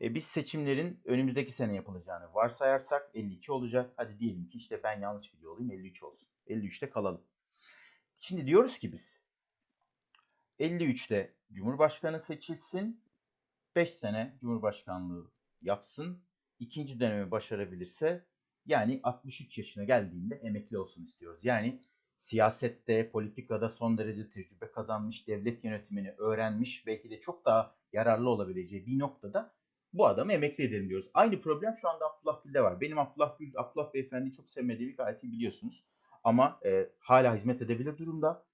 E, 0.00 0.14
biz 0.14 0.24
seçimlerin 0.24 1.00
önümüzdeki 1.04 1.52
sene 1.52 1.74
yapılacağını 1.74 2.34
varsayarsak 2.34 3.10
52 3.14 3.52
olacak. 3.52 3.92
Hadi 3.96 4.18
diyelim 4.18 4.48
ki 4.48 4.58
işte 4.58 4.82
ben 4.82 5.00
yanlış 5.00 5.34
biliyor 5.34 5.52
olayım 5.52 5.70
53 5.70 6.02
olsun. 6.02 6.28
53'te 6.46 6.90
kalalım. 6.90 7.24
Şimdi 8.18 8.46
diyoruz 8.46 8.78
ki 8.78 8.92
biz 8.92 9.22
53'te 10.60 11.34
Cumhurbaşkanı 11.52 12.20
seçilsin. 12.20 13.04
5 13.76 13.90
sene 13.90 14.36
Cumhurbaşkanlığı 14.40 15.30
yapsın. 15.62 16.22
ikinci 16.58 17.00
dönemi 17.00 17.30
başarabilirse 17.30 18.26
yani 18.66 19.00
63 19.02 19.58
yaşına 19.58 19.84
geldiğinde 19.84 20.34
emekli 20.34 20.78
olsun 20.78 21.02
istiyoruz. 21.02 21.44
Yani 21.44 21.82
siyasette, 22.18 23.10
politikada 23.10 23.68
son 23.68 23.98
derece 23.98 24.30
tecrübe 24.30 24.70
kazanmış, 24.70 25.28
devlet 25.28 25.64
yönetimini 25.64 26.10
öğrenmiş, 26.18 26.86
belki 26.86 27.10
de 27.10 27.20
çok 27.20 27.44
daha 27.44 27.74
yararlı 27.92 28.30
olabileceği 28.30 28.86
bir 28.86 28.98
noktada 28.98 29.56
bu 29.92 30.06
adamı 30.06 30.32
emekli 30.32 30.64
edelim 30.64 30.88
diyoruz. 30.88 31.10
Aynı 31.14 31.40
problem 31.40 31.76
şu 31.76 31.88
anda 31.88 32.04
Abdullah 32.06 32.44
Gül'de 32.44 32.62
var. 32.62 32.80
Benim 32.80 32.98
Abdullah 32.98 33.38
Gül, 33.38 33.52
Abdullah 33.56 33.94
Beyefendi'yi 33.94 34.32
çok 34.32 34.50
sevmediğimi 34.50 34.94
gayet 34.94 35.24
iyi 35.24 35.32
biliyorsunuz. 35.32 35.84
Ama 36.24 36.60
e, 36.64 36.88
hala 36.98 37.34
hizmet 37.34 37.62
edebilir 37.62 37.98
durumda. 37.98 38.44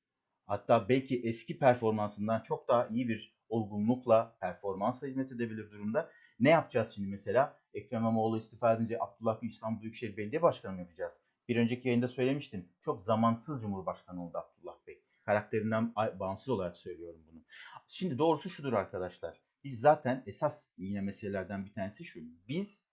Hatta 0.47 0.89
belki 0.89 1.21
eski 1.23 1.59
performansından 1.59 2.41
çok 2.41 2.69
daha 2.69 2.87
iyi 2.87 3.09
bir 3.09 3.37
olgunlukla, 3.49 4.37
performansla 4.41 5.07
hizmet 5.07 5.33
edebilir 5.33 5.71
durumda. 5.71 6.11
Ne 6.41 6.49
yapacağız 6.49 6.93
şimdi 6.95 7.09
mesela? 7.09 7.57
Ekrem 7.75 8.01
İmamoğlu 8.01 8.39
istifa 8.39 8.73
edince 8.73 8.99
Abdullah 9.01 9.41
Gül 9.41 9.49
İstanbul 9.49 9.83
Büyükşehir 9.83 10.17
Belediye 10.17 10.43
Başkanı 10.43 10.73
mı 10.73 10.81
yapacağız? 10.81 11.23
Bir 11.53 11.57
önceki 11.57 11.89
yayında 11.89 12.09
söylemiştim. 12.09 12.69
Çok 12.81 13.03
zamansız 13.03 13.63
Cumhurbaşkanı 13.63 14.25
oldu 14.25 14.39
Abdullah 14.39 14.77
Bey. 14.87 15.03
Karakterinden 15.25 15.95
bağımsız 15.95 16.49
olarak 16.49 16.77
söylüyorum 16.77 17.21
bunu. 17.33 17.41
Şimdi 17.89 18.19
doğrusu 18.19 18.51
şudur 18.51 18.73
arkadaşlar. 18.73 19.41
Biz 19.65 19.81
zaten 19.81 20.23
esas 20.27 20.69
yine 20.79 21.01
meselelerden 21.01 21.67
bir 21.67 21.73
tanesi 21.73 22.05
şu. 22.05 22.21
Biz 22.49 22.85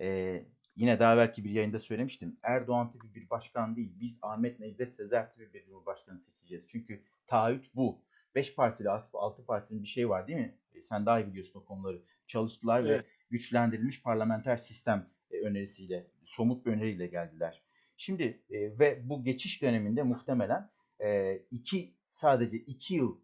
e, 0.00 0.38
yine 0.76 1.00
daha 1.00 1.16
belki 1.16 1.44
bir 1.44 1.50
yayında 1.50 1.78
söylemiştim. 1.78 2.36
Erdoğan 2.42 2.92
tipi 2.92 3.14
bir 3.14 3.30
başkan 3.30 3.76
değil. 3.76 3.92
Biz 4.00 4.18
Ahmet 4.22 4.60
Necdet 4.60 4.94
Sezer 4.94 5.32
tipi 5.32 5.54
bir 5.54 5.64
cumhurbaşkanı 5.64 6.20
seçeceğiz. 6.20 6.68
Çünkü 6.68 7.02
taahhüt 7.26 7.74
bu. 7.74 8.02
5 8.34 8.54
partili 8.54 8.90
6 8.90 9.46
partinin 9.46 9.82
bir 9.82 9.88
şey 9.88 10.08
var 10.08 10.28
değil 10.28 10.38
mi? 10.38 10.58
E, 10.74 10.82
sen 10.82 11.06
daha 11.06 11.20
iyi 11.20 11.26
biliyorsun 11.26 11.60
o 11.60 11.64
konuları. 11.64 12.02
Çalıştılar 12.26 12.80
evet. 12.80 13.04
ve 13.04 13.08
güçlendirilmiş 13.30 14.02
parlamenter 14.02 14.56
sistem 14.56 15.06
e, 15.30 15.40
önerisiyle, 15.40 16.06
somut 16.24 16.66
bir 16.66 16.72
öneriyle 16.72 17.06
geldiler. 17.06 17.62
Şimdi 17.96 18.42
e, 18.50 18.78
ve 18.78 19.08
bu 19.08 19.24
geçiş 19.24 19.62
döneminde 19.62 20.02
muhtemelen 20.02 20.70
e, 21.00 21.36
iki 21.50 21.94
sadece 22.08 22.56
iki 22.56 22.94
yıl 22.94 23.20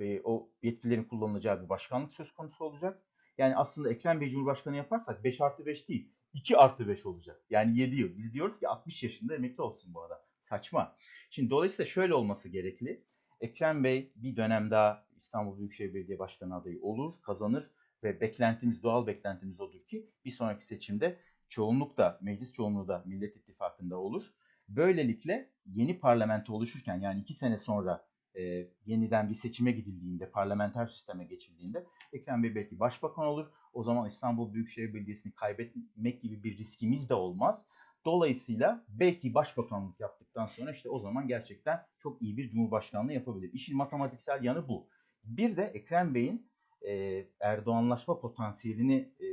e, 0.00 0.20
o 0.24 0.50
yetkilerin 0.62 1.04
kullanılacağı 1.04 1.62
bir 1.62 1.68
başkanlık 1.68 2.12
söz 2.12 2.32
konusu 2.32 2.64
olacak. 2.64 3.02
Yani 3.38 3.56
aslında 3.56 3.90
Ekrem 3.90 4.20
Bey 4.20 4.28
Cumhurbaşkanı 4.28 4.76
yaparsak 4.76 5.24
5 5.24 5.40
artı 5.40 5.66
5 5.66 5.88
değil 5.88 6.12
2 6.32 6.56
artı 6.56 6.88
5 6.88 7.06
olacak. 7.06 7.40
Yani 7.50 7.78
7 7.78 7.96
yıl. 7.96 8.16
Biz 8.16 8.34
diyoruz 8.34 8.58
ki 8.58 8.68
60 8.68 9.02
yaşında 9.02 9.34
emekli 9.34 9.62
olsun 9.62 9.94
bu 9.94 10.02
adam. 10.02 10.18
Saçma. 10.40 10.96
Şimdi 11.30 11.50
dolayısıyla 11.50 11.90
şöyle 11.90 12.14
olması 12.14 12.48
gerekli. 12.48 13.04
Ekrem 13.40 13.84
Bey 13.84 14.12
bir 14.16 14.36
dönem 14.36 14.70
daha 14.70 15.06
İstanbul 15.16 15.58
Büyükşehir 15.58 15.94
Belediye 15.94 16.18
Başkanı 16.18 16.56
adayı 16.56 16.82
olur, 16.82 17.14
kazanır 17.22 17.70
ve 18.02 18.20
beklentimiz, 18.20 18.82
doğal 18.82 19.06
beklentimiz 19.06 19.60
odur 19.60 19.80
ki 19.80 20.10
bir 20.24 20.30
sonraki 20.30 20.66
seçimde 20.66 21.18
çoğunluk 21.48 21.96
da, 21.96 22.18
meclis 22.22 22.52
çoğunluğu 22.52 22.88
da 22.88 23.02
Millet 23.06 23.36
İttifakı'nda 23.80 23.96
olur. 23.96 24.22
Böylelikle 24.68 25.50
yeni 25.66 25.98
parlamento 25.98 26.52
oluşurken 26.52 27.00
yani 27.00 27.20
iki 27.20 27.34
sene 27.34 27.58
sonra 27.58 28.06
e, 28.34 28.68
yeniden 28.86 29.28
bir 29.28 29.34
seçime 29.34 29.72
gidildiğinde, 29.72 30.30
parlamenter 30.30 30.86
sisteme 30.86 31.24
geçildiğinde 31.24 31.86
Ekrem 32.12 32.42
Bey 32.42 32.54
belki 32.54 32.80
başbakan 32.80 33.26
olur. 33.26 33.46
O 33.72 33.82
zaman 33.82 34.08
İstanbul 34.08 34.54
Büyükşehir 34.54 34.94
Belediyesi'ni 34.94 35.32
kaybetmek 35.32 36.22
gibi 36.22 36.42
bir 36.42 36.58
riskimiz 36.58 37.08
de 37.08 37.14
olmaz. 37.14 37.66
Dolayısıyla 38.04 38.84
belki 38.88 39.34
başbakanlık 39.34 40.00
yaptıktan 40.00 40.46
sonra 40.46 40.70
işte 40.70 40.88
o 40.88 40.98
zaman 40.98 41.28
gerçekten 41.28 41.86
çok 41.98 42.22
iyi 42.22 42.36
bir 42.36 42.50
cumhurbaşkanlığı 42.50 43.12
yapabilir. 43.12 43.50
İşin 43.52 43.76
matematiksel 43.76 44.44
yanı 44.44 44.68
bu. 44.68 44.88
Bir 45.24 45.56
de 45.56 45.62
Ekrem 45.62 46.14
Bey'in 46.14 46.50
e, 46.82 47.24
Erdoğanlaşma 47.40 48.20
potansiyelini 48.20 49.14
e, 49.20 49.26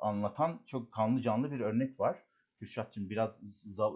anlatan 0.00 0.62
çok 0.66 0.92
kanlı 0.92 1.20
canlı 1.20 1.50
bir 1.50 1.60
örnek 1.60 2.00
var. 2.00 2.27
Kürşat'cığım 2.58 3.10
biraz 3.10 3.40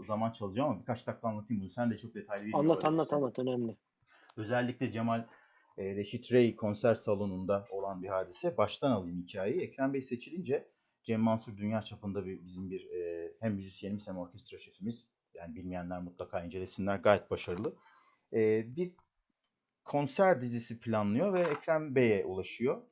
zaman 0.07 0.33
çalacağım 0.33 0.71
ama 0.71 0.81
birkaç 0.81 1.07
dakika 1.07 1.29
anlatayım 1.29 1.63
bunu. 1.63 1.71
Sen 1.71 1.91
de 1.91 1.99
çok 1.99 2.15
detaylı 2.15 2.47
bir 2.47 2.55
Anlat 2.55 2.85
anlat 2.85 3.13
anlat 3.13 3.39
önemli. 3.39 3.77
Özellikle 4.37 4.93
Cemal 4.93 5.27
e, 5.79 5.97
Reşit 5.97 6.33
Rey 6.33 6.57
konser 6.57 6.95
salonunda 6.95 7.67
olan 7.71 8.03
bir 8.03 8.09
hadise. 8.09 8.57
Baştan 8.57 8.91
alayım 8.91 9.23
hikayeyi. 9.23 9.61
Ekrem 9.61 9.95
Bey 9.95 10.03
seçilince 10.03 10.69
Cem 11.03 11.21
Mansur 11.21 11.57
dünya 11.57 11.83
çapında 11.83 12.27
bir, 12.27 12.45
bizim 12.45 12.71
bir 12.71 12.91
e, 12.91 13.33
hem 13.41 13.55
müzisyenimiz 13.55 14.09
hem 14.09 14.19
orkestra 14.19 14.59
şefimiz. 14.59 15.07
Yani 15.35 15.55
bilmeyenler 15.55 16.03
mutlaka 16.03 16.45
incelesinler. 16.45 16.97
Gayet 16.97 17.31
başarılı. 17.31 17.75
E, 18.33 18.65
bir 18.77 18.93
konser 19.85 20.41
dizisi 20.41 20.81
planlıyor 20.81 21.33
ve 21.33 21.41
Ekrem 21.41 21.95
Bey'e 21.95 22.25
ulaşıyor. 22.25 22.83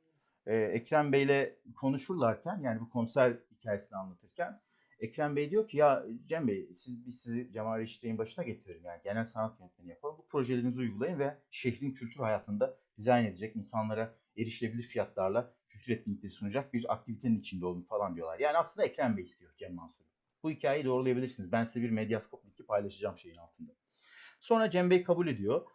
E, 0.46 0.56
Ekrem 0.56 1.12
Bey'le 1.12 1.56
konuşurlarken 1.76 2.60
yani 2.62 2.80
bu 2.80 2.90
konser 2.90 3.36
hikayesini 3.50 3.98
anlatırken 3.98 4.60
Ekrem 5.00 5.36
Bey 5.36 5.50
diyor 5.50 5.68
ki 5.68 5.76
ya 5.76 6.06
Cem 6.26 6.48
Bey 6.48 6.68
siz 6.74 7.06
biz 7.06 7.20
sizi 7.20 7.52
Cemal 7.52 7.78
Reşit'in 7.78 8.18
başına 8.18 8.44
getirelim 8.44 8.84
yani 8.84 9.00
genel 9.04 9.24
sanat 9.24 9.60
yönetmeni 9.60 9.90
yapalım. 9.90 10.18
Bu 10.18 10.26
projelerinizi 10.26 10.80
uygulayın 10.80 11.18
ve 11.18 11.38
şehrin 11.50 11.92
kültür 11.92 12.20
hayatında 12.20 12.78
dizayn 12.98 13.24
edecek 13.24 13.56
insanlara 13.56 14.14
erişilebilir 14.36 14.82
fiyatlarla 14.82 15.54
kültür 15.68 15.92
etkinlikleri 15.92 16.32
sunacak 16.32 16.74
bir 16.74 16.92
aktivitenin 16.92 17.40
içinde 17.40 17.66
olun 17.66 17.82
falan 17.82 18.16
diyorlar. 18.16 18.38
Yani 18.38 18.58
aslında 18.58 18.86
Ekrem 18.86 19.16
Bey 19.16 19.24
istiyor 19.24 19.52
Cem 19.56 19.74
Mansur. 19.74 20.04
Bu 20.42 20.50
hikayeyi 20.50 20.84
doğrulayabilirsiniz. 20.84 21.52
Ben 21.52 21.64
size 21.64 21.82
bir 21.82 21.90
medyaskop 21.90 22.46
linki 22.46 22.66
paylaşacağım 22.66 23.18
şeyin 23.18 23.36
altında. 23.36 23.72
Sonra 24.40 24.70
Cem 24.70 24.90
Bey 24.90 25.04
kabul 25.04 25.28
ediyor. 25.28 25.66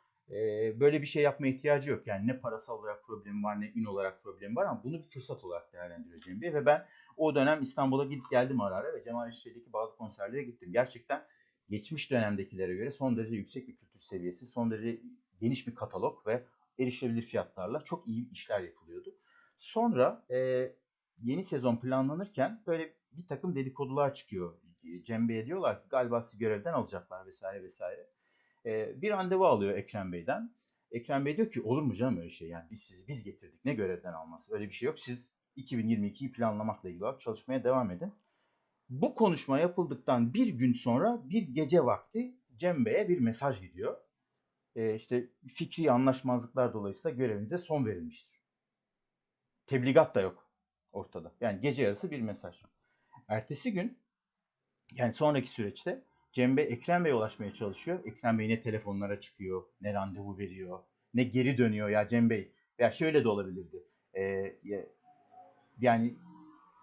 Böyle 0.79 1.01
bir 1.01 1.07
şey 1.07 1.23
yapmaya 1.23 1.49
ihtiyacı 1.49 1.91
yok. 1.91 2.07
Yani 2.07 2.27
ne 2.27 2.39
parasal 2.39 2.79
olarak 2.79 3.03
problemi 3.03 3.43
var 3.43 3.61
ne 3.61 3.71
ün 3.75 3.85
olarak 3.85 4.23
problemi 4.23 4.55
var 4.55 4.65
ama 4.65 4.83
bunu 4.83 4.99
bir 4.99 5.09
fırsat 5.09 5.43
olarak 5.43 5.73
değerlendiriyor 5.73 6.21
Cem 6.21 6.41
Bey. 6.41 6.53
Ve 6.53 6.65
ben 6.65 6.85
o 7.17 7.35
dönem 7.35 7.61
İstanbul'a 7.61 8.05
gidip 8.05 8.29
geldim 8.31 8.61
ara 8.61 8.75
ara 8.75 8.93
ve 8.93 9.01
Cemal 9.01 9.29
İşçi'deki 9.29 9.73
bazı 9.73 9.97
konserlere 9.97 10.43
gittim. 10.43 10.71
Gerçekten 10.71 11.25
geçmiş 11.69 12.11
dönemdekilere 12.11 12.75
göre 12.75 12.91
son 12.91 13.17
derece 13.17 13.35
yüksek 13.35 13.67
bir 13.67 13.75
kültür 13.75 13.99
seviyesi, 13.99 14.47
son 14.47 14.71
derece 14.71 15.01
geniş 15.39 15.67
bir 15.67 15.75
katalog 15.75 16.27
ve 16.27 16.45
erişilebilir 16.79 17.21
fiyatlarla 17.21 17.83
çok 17.83 18.07
iyi 18.07 18.31
işler 18.31 18.59
yapılıyordu. 18.59 19.15
Sonra 19.57 20.25
e, 20.29 20.71
yeni 21.21 21.43
sezon 21.43 21.77
planlanırken 21.77 22.63
böyle 22.67 22.93
bir 23.11 23.27
takım 23.27 23.55
dedikodular 23.55 24.13
çıkıyor. 24.13 24.53
Cem 25.03 25.29
Bey'e 25.29 25.45
diyorlar 25.45 25.81
ki 25.81 25.89
galiba 25.89 26.21
sizi 26.21 26.37
görevden 26.37 26.73
alacaklar 26.73 27.25
vesaire 27.25 27.63
vesaire. 27.63 28.14
E, 28.65 29.01
bir 29.01 29.11
randevu 29.11 29.45
alıyor 29.45 29.77
Ekrem 29.77 30.13
Bey'den. 30.13 30.55
Ekrem 30.91 31.25
Bey 31.25 31.37
diyor 31.37 31.51
ki 31.51 31.61
olur 31.61 31.81
mu 31.81 31.93
canım 31.93 32.17
öyle 32.17 32.29
şey 32.29 32.47
yani 32.47 32.65
biz 32.71 32.83
sizi 32.83 33.07
biz 33.07 33.23
getirdik 33.23 33.65
ne 33.65 33.73
görevden 33.73 34.13
alması 34.13 34.53
öyle 34.53 34.65
bir 34.65 34.71
şey 34.71 34.85
yok. 34.87 34.99
Siz 34.99 35.31
2022'yi 35.57 36.31
planlamakla 36.31 36.89
ilgili 36.89 37.03
olarak 37.03 37.21
çalışmaya 37.21 37.63
devam 37.63 37.91
edin. 37.91 38.13
Bu 38.89 39.15
konuşma 39.15 39.59
yapıldıktan 39.59 40.33
bir 40.33 40.47
gün 40.47 40.73
sonra 40.73 41.29
bir 41.29 41.41
gece 41.41 41.85
vakti 41.85 42.35
Cem 42.55 42.85
Bey'e 42.85 43.09
bir 43.09 43.19
mesaj 43.19 43.61
gidiyor. 43.61 43.97
E, 44.75 44.95
işte 44.95 45.29
fikri 45.47 45.91
anlaşmazlıklar 45.91 46.73
dolayısıyla 46.73 47.17
görevinize 47.17 47.57
son 47.57 47.85
verilmiştir. 47.85 48.41
Tebligat 49.67 50.15
da 50.15 50.21
yok 50.21 50.49
ortada. 50.91 51.33
Yani 51.41 51.61
gece 51.61 51.83
yarısı 51.83 52.11
bir 52.11 52.21
mesaj. 52.21 52.61
Ertesi 53.27 53.73
gün 53.73 53.99
yani 54.91 55.13
sonraki 55.13 55.49
süreçte 55.49 56.05
Cem 56.35 56.57
Bey 56.57 56.67
Ekrem 56.69 57.05
Bey'e 57.05 57.13
ulaşmaya 57.13 57.53
çalışıyor. 57.53 57.99
Ekrem 58.05 58.39
Bey 58.39 58.49
ne 58.49 58.59
telefonlara 58.59 59.19
çıkıyor, 59.19 59.63
ne 59.81 59.93
randevu 59.93 60.37
veriyor, 60.37 60.79
ne 61.13 61.23
geri 61.23 61.57
dönüyor 61.57 61.89
ya 61.89 62.07
Cem 62.07 62.29
Bey. 62.29 62.51
Ya 62.79 62.91
şöyle 62.91 63.23
de 63.23 63.27
olabilirdi. 63.27 63.83
Ee, 64.17 64.55
yani 65.79 66.15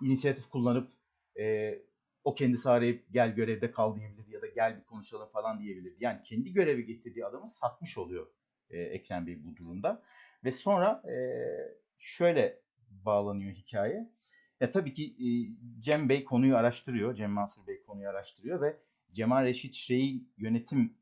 inisiyatif 0.02 0.48
kullanıp 0.48 0.90
e, 1.38 1.78
o 2.24 2.34
kendisi 2.34 2.70
arayıp 2.70 3.04
gel 3.10 3.34
görevde 3.34 3.70
kal 3.70 3.96
diyebilirdi 3.96 4.34
ya 4.34 4.42
da 4.42 4.46
gel 4.46 4.78
bir 4.78 4.84
konuşalım 4.84 5.28
falan 5.28 5.60
diyebilirdi. 5.60 5.96
Yani 6.00 6.22
kendi 6.22 6.52
görevi 6.52 6.86
getirdiği 6.86 7.26
adamı 7.26 7.48
satmış 7.48 7.98
oluyor 7.98 8.26
e, 8.70 8.78
Ekrem 8.80 9.26
Bey 9.26 9.44
bu 9.44 9.56
durumda. 9.56 10.02
Ve 10.44 10.52
sonra 10.52 11.02
e, 11.08 11.16
şöyle 11.98 12.60
bağlanıyor 12.90 13.52
hikaye. 13.52 14.10
Ya 14.60 14.72
tabii 14.72 14.94
ki 14.94 15.04
e, 15.04 15.26
Cem 15.80 16.08
Bey 16.08 16.24
konuyu 16.24 16.56
araştırıyor. 16.56 17.14
Cem 17.14 17.30
Mansur 17.30 17.66
Bey 17.66 17.82
konuyu 17.82 18.08
araştırıyor 18.08 18.60
ve 18.60 18.76
Cemal 19.12 19.44
Reşit 19.44 19.74
Şeyh 19.74 20.20
yönetim 20.36 20.94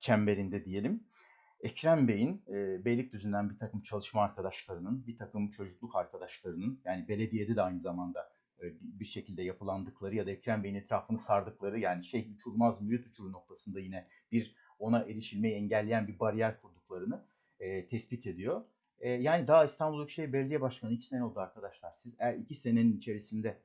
çemberinde 0.00 0.64
diyelim. 0.64 1.04
Ekrem 1.60 2.08
Bey'in 2.08 2.42
e, 2.48 2.84
Beylikdüzü'nden 2.84 3.50
bir 3.50 3.58
takım 3.58 3.80
çalışma 3.80 4.22
arkadaşlarının, 4.22 5.06
bir 5.06 5.16
takım 5.16 5.50
çocukluk 5.50 5.96
arkadaşlarının 5.96 6.80
yani 6.84 7.08
belediyede 7.08 7.56
de 7.56 7.62
aynı 7.62 7.80
zamanda 7.80 8.32
e, 8.62 8.64
bir 8.80 9.04
şekilde 9.04 9.42
yapılandıkları 9.42 10.14
ya 10.14 10.26
da 10.26 10.30
Ekrem 10.30 10.64
Bey'in 10.64 10.74
etrafını 10.74 11.18
sardıkları 11.18 11.78
yani 11.78 12.04
şeyh 12.04 12.34
uçurmaz 12.34 12.82
mürit 12.82 13.06
uçurur 13.06 13.32
noktasında 13.32 13.80
yine 13.80 14.08
bir 14.32 14.56
ona 14.78 15.02
erişilmeyi 15.02 15.54
engelleyen 15.54 16.08
bir 16.08 16.18
bariyer 16.18 16.60
kurduklarını 16.60 17.26
e, 17.60 17.86
tespit 17.86 18.26
ediyor. 18.26 18.64
E, 18.98 19.10
yani 19.10 19.46
daha 19.48 19.64
İstanbul 19.64 19.98
Büyükşehir 19.98 20.32
Belediye 20.32 20.60
Başkanı 20.60 20.92
iki 20.92 21.06
sene 21.06 21.24
oldu 21.24 21.40
arkadaşlar. 21.40 21.92
Siz 21.92 22.14
eğer 22.18 22.34
iki 22.34 22.54
senenin 22.54 22.96
içerisinde 22.96 23.62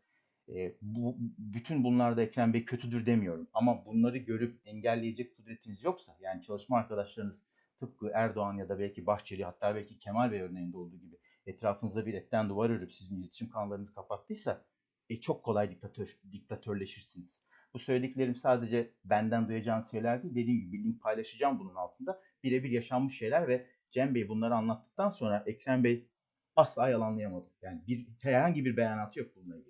e, 0.55 0.75
bu 0.81 1.15
bütün 1.37 1.83
bunlarda 1.83 2.21
Ekrem 2.21 2.53
Bey 2.53 2.65
kötüdür 2.65 3.05
demiyorum. 3.05 3.47
Ama 3.53 3.85
bunları 3.85 4.17
görüp 4.17 4.61
engelleyecek 4.65 5.37
kudretiniz 5.37 5.83
yoksa 5.83 6.17
yani 6.19 6.41
çalışma 6.41 6.77
arkadaşlarınız 6.77 7.43
tıpkı 7.79 8.11
Erdoğan 8.13 8.53
ya 8.53 8.69
da 8.69 8.79
belki 8.79 9.05
Bahçeli 9.05 9.43
hatta 9.43 9.75
belki 9.75 9.99
Kemal 9.99 10.31
Bey 10.31 10.41
örneğinde 10.41 10.77
olduğu 10.77 10.97
gibi 10.97 11.17
etrafınızda 11.45 12.05
bir 12.05 12.13
etten 12.13 12.49
duvar 12.49 12.69
örüp 12.69 12.93
sizin 12.93 13.21
iletişim 13.21 13.49
kanallarınızı 13.49 13.93
kapattıysa 13.93 14.65
e, 15.09 15.21
çok 15.21 15.43
kolay 15.43 15.71
diktatör, 15.71 16.19
diktatörleşirsiniz. 16.31 17.43
Bu 17.73 17.79
söylediklerim 17.79 18.35
sadece 18.35 18.93
benden 19.05 19.47
duyacağınız 19.47 19.91
şeyler 19.91 20.23
değil. 20.23 20.35
Dediğim 20.35 20.59
gibi 20.59 20.71
bir 20.71 20.83
link 20.83 21.01
paylaşacağım 21.01 21.59
bunun 21.59 21.75
altında. 21.75 22.21
Birebir 22.43 22.69
yaşanmış 22.69 23.17
şeyler 23.17 23.47
ve 23.47 23.67
Cem 23.91 24.15
Bey 24.15 24.29
bunları 24.29 24.55
anlattıktan 24.55 25.09
sonra 25.09 25.43
Ekrem 25.45 25.83
Bey 25.83 26.09
asla 26.55 26.89
yalanlayamadı. 26.89 27.49
Yani 27.61 27.81
bir 27.87 28.07
herhangi 28.21 28.65
bir 28.65 28.77
beyanatı 28.77 29.19
yok 29.19 29.35
bununla 29.35 29.57
ilgili. 29.57 29.68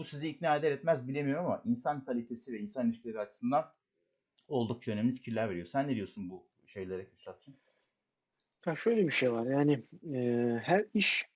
Bu 0.00 0.04
sizi 0.04 0.28
ikna 0.28 0.56
eder 0.56 0.72
etmez 0.72 1.08
bilemiyorum 1.08 1.46
ama 1.46 1.62
insan 1.64 2.04
kalitesi 2.04 2.52
ve 2.52 2.58
insan 2.58 2.86
ilişkileri 2.86 3.20
açısından 3.20 3.72
oldukça 4.48 4.92
önemli 4.92 5.14
fikirler 5.14 5.50
veriyor. 5.50 5.66
Sen 5.66 5.88
ne 5.88 5.94
diyorsun 5.94 6.30
bu 6.30 6.46
şeylere 6.66 7.06
Kürşat'cığım? 7.06 7.54
Ya 8.66 8.76
şöyle 8.76 9.06
bir 9.06 9.10
şey 9.10 9.32
var 9.32 9.46
yani 9.46 9.82
e, 10.14 10.58
her 10.62 10.84
iş 10.94 11.26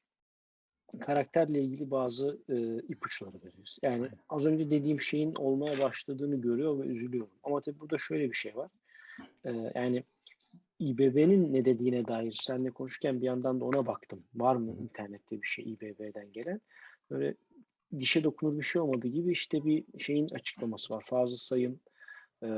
karakterle 1.00 1.62
ilgili 1.62 1.90
bazı 1.90 2.38
e, 2.48 2.54
ipuçları 2.88 3.34
veriyor. 3.34 3.68
Yani 3.82 4.08
az 4.28 4.44
önce 4.44 4.70
dediğim 4.70 5.00
şeyin 5.00 5.34
olmaya 5.34 5.80
başladığını 5.80 6.40
görüyor 6.40 6.78
ve 6.78 6.86
üzülüyorum. 6.86 7.34
Ama 7.42 7.60
tabii 7.60 7.80
burada 7.80 7.98
şöyle 7.98 8.30
bir 8.30 8.36
şey 8.36 8.56
var. 8.56 8.70
E, 9.44 9.72
yani 9.74 10.04
İBB'nin 10.78 11.52
ne 11.52 11.64
dediğine 11.64 12.06
dair 12.06 12.38
seninle 12.40 12.70
konuşurken 12.70 13.20
bir 13.20 13.26
yandan 13.26 13.60
da 13.60 13.64
ona 13.64 13.86
baktım. 13.86 14.24
Var 14.34 14.56
mı 14.56 14.72
internette 14.82 15.42
bir 15.42 15.46
şey 15.46 15.72
İBB'den 15.72 16.32
gelen? 16.32 16.60
Böyle 17.10 17.34
dişe 18.00 18.24
dokunur 18.24 18.58
bir 18.58 18.62
şey 18.62 18.82
olmadığı 18.82 19.08
gibi 19.08 19.32
işte 19.32 19.64
bir 19.64 19.84
şeyin 19.98 20.28
açıklaması 20.28 20.94
var. 20.94 21.04
Fazıl 21.06 21.36
Say'ın 21.36 21.80
e, 22.42 22.48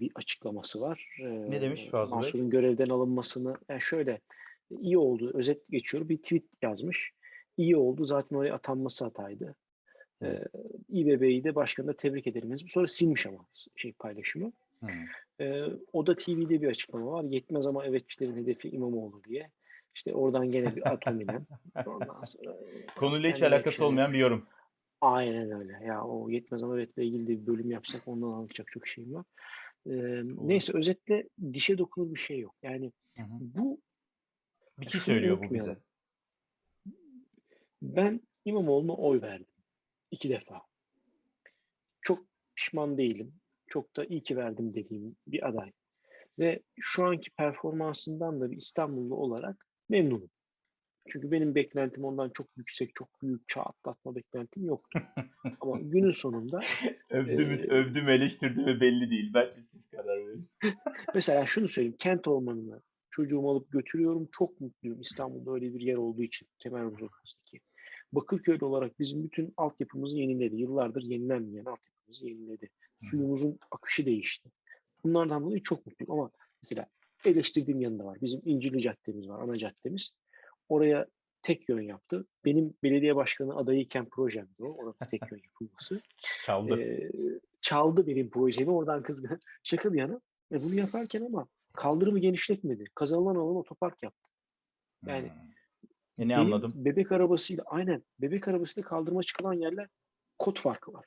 bir 0.00 0.12
açıklaması 0.14 0.80
var. 0.80 1.18
E, 1.20 1.50
Ne 1.50 1.60
demiş 1.60 1.86
Fazıl 1.86 2.12
Bey? 2.12 2.16
Mansur'un 2.16 2.50
görevden 2.50 2.88
alınmasını 2.88 3.56
yani 3.68 3.82
şöyle 3.82 4.20
iyi 4.70 4.98
oldu. 4.98 5.30
Özet 5.34 5.68
geçiyor. 5.70 6.08
Bir 6.08 6.16
tweet 6.16 6.44
yazmış. 6.62 7.12
İyi 7.56 7.76
oldu. 7.76 8.04
Zaten 8.04 8.36
oraya 8.36 8.54
atanması 8.54 9.04
hataydı. 9.04 9.54
E, 10.22 10.44
İBB'yi 10.88 11.44
de 11.44 11.54
başkanı 11.54 11.86
da 11.86 11.92
tebrik 11.92 12.26
ederim. 12.26 12.58
Sonra 12.68 12.86
silmiş 12.86 13.26
ama 13.26 13.46
şey 13.76 13.92
paylaşımı. 13.92 14.52
Hı. 14.80 14.90
E, 15.44 15.64
o 15.92 16.06
da 16.06 16.16
TV'de 16.16 16.62
bir 16.62 16.68
açıklama 16.68 17.12
var. 17.12 17.24
Yetmez 17.24 17.66
ama 17.66 17.86
evetçilerin 17.86 18.36
hedefi 18.36 18.68
İmamoğlu 18.68 19.24
diye. 19.24 19.50
İşte 19.94 20.14
oradan 20.14 20.50
gene 20.50 20.76
bir 20.76 20.92
atominem. 20.92 21.46
Ondan 21.86 22.24
sonra 22.24 22.56
Konuyla 22.96 23.30
hiç 23.30 23.38
kendi 23.38 23.54
alakası 23.54 23.84
olmayan 23.84 24.12
bir 24.12 24.18
yorum. 24.18 24.46
Aynen 25.00 25.50
öyle. 25.50 25.84
Ya 25.84 26.04
o 26.04 26.30
yetmez 26.30 26.62
ama 26.62 26.74
evetle 26.76 27.04
ilgili 27.04 27.26
de 27.26 27.30
bir 27.30 27.46
bölüm 27.46 27.70
yapsak 27.70 28.08
ondan 28.08 28.26
anlatacak 28.32 28.68
çok 28.72 28.86
şeyim 28.86 29.14
var. 29.14 29.24
Ee, 29.86 30.22
neyse 30.24 30.72
özetle 30.78 31.28
dişe 31.52 31.78
dokunur 31.78 32.10
bir 32.14 32.18
şey 32.18 32.38
yok. 32.40 32.54
Yani 32.62 32.92
Hı 33.16 33.22
hı. 33.22 33.28
bu 33.40 33.80
Bir 34.78 34.88
şey 34.88 35.00
şunu 35.00 35.02
söylüyor 35.14 35.36
bu 35.36 35.40
unutmayalım. 35.40 35.76
bize. 35.76 36.96
Ben 37.82 38.20
İmamoğlu'na 38.44 38.92
oy 38.94 39.20
verdim. 39.22 39.46
iki 40.10 40.28
defa. 40.28 40.62
Çok 42.02 42.26
pişman 42.54 42.98
değilim. 42.98 43.34
Çok 43.66 43.96
da 43.96 44.04
iyi 44.04 44.20
ki 44.22 44.36
verdim 44.36 44.74
dediğim 44.74 45.16
bir 45.26 45.48
aday. 45.48 45.72
Ve 46.38 46.62
şu 46.80 47.04
anki 47.04 47.30
performansından 47.30 48.40
da 48.40 48.50
bir 48.50 48.56
İstanbullu 48.56 49.14
olarak 49.16 49.66
memnunum. 49.88 50.30
Çünkü 51.08 51.30
benim 51.30 51.54
beklentim 51.54 52.04
ondan 52.04 52.30
çok 52.34 52.46
yüksek, 52.56 52.94
çok 52.94 53.22
büyük 53.22 53.48
çağ 53.48 53.62
atlatma 53.62 54.16
beklentim 54.16 54.64
yoktu. 54.64 55.00
Ama 55.60 55.78
günün 55.80 56.10
sonunda 56.10 56.60
Övdüm, 57.10 57.50
Ee, 57.50 57.66
övdüm 57.68 58.08
eleştirdi 58.08 58.66
ve 58.66 58.80
belli 58.80 59.10
değil. 59.10 59.30
Bence 59.34 59.62
siz 59.62 59.90
karar 59.90 60.26
verin. 60.26 60.48
Mesela 61.14 61.46
şunu 61.46 61.68
söyleyeyim. 61.68 61.96
Kent 61.98 62.28
ormanına 62.28 62.80
çocuğumu 63.10 63.50
alıp 63.50 63.72
götürüyorum. 63.72 64.28
Çok 64.32 64.60
mutluyum 64.60 65.00
İstanbul'da 65.00 65.52
öyle 65.52 65.74
bir 65.74 65.80
yer 65.80 65.96
olduğu 65.96 66.22
için. 66.22 66.48
Kemerburgaz 66.58 67.00
Sokak'taki. 67.00 67.60
Bakırköy 68.12 68.58
olarak 68.60 68.98
bizim 68.98 69.24
bütün 69.24 69.54
altyapımızı 69.56 70.16
yeniledi. 70.18 70.56
Yıllardır 70.56 71.02
yenilenmeyen 71.02 71.64
altyapımızı 71.64 72.28
yeniledi. 72.28 72.68
Suyumuzun 73.02 73.58
akışı 73.70 74.06
değişti. 74.06 74.50
Bunlardan 75.04 75.44
dolayı 75.44 75.62
çok 75.62 75.86
mutluyum. 75.86 76.12
Ama 76.12 76.30
mesela 76.62 76.86
eleştirdiğim 77.24 77.80
yanında 77.80 78.04
var. 78.04 78.18
Bizim 78.22 78.40
İncirli 78.44 78.82
Caddemiz 78.82 79.28
var. 79.28 79.40
Ana 79.40 79.58
caddemiz. 79.58 80.10
Oraya 80.68 81.06
tek 81.42 81.68
yön 81.68 81.80
yaptı. 81.80 82.26
Benim 82.44 82.74
belediye 82.82 83.16
başkanı 83.16 83.56
adayıyken 83.56 84.08
projemdi 84.08 84.62
o. 84.62 84.66
Orada 84.66 85.04
tek 85.10 85.22
yön 85.32 85.40
yapılması. 85.44 86.00
Çaldı. 86.42 86.80
Ee, 86.80 87.10
çaldı 87.60 88.06
benim 88.06 88.30
projemi. 88.30 88.70
Oradan 88.70 89.02
kızgın. 89.02 89.40
Şaka 89.62 89.92
bir 89.92 89.98
yana. 89.98 90.20
E 90.52 90.62
bunu 90.62 90.74
yaparken 90.74 91.22
ama 91.22 91.46
kaldırımı 91.72 92.18
genişletmedi. 92.18 92.84
Kazanılan 92.94 93.34
alan 93.34 93.56
otopark 93.56 94.02
yaptı. 94.02 94.30
yani 95.06 95.28
Hmm. 95.28 95.46
E, 96.18 96.28
ne 96.28 96.36
anladım? 96.36 96.72
bebek 96.74 97.12
arabasıyla 97.12 97.64
aynen 97.66 98.04
bebek 98.18 98.48
arabasıyla 98.48 98.88
kaldırıma 98.88 99.22
çıkılan 99.22 99.52
yerler 99.52 99.88
kod 100.38 100.60
farkı 100.60 100.92
var. 100.92 101.06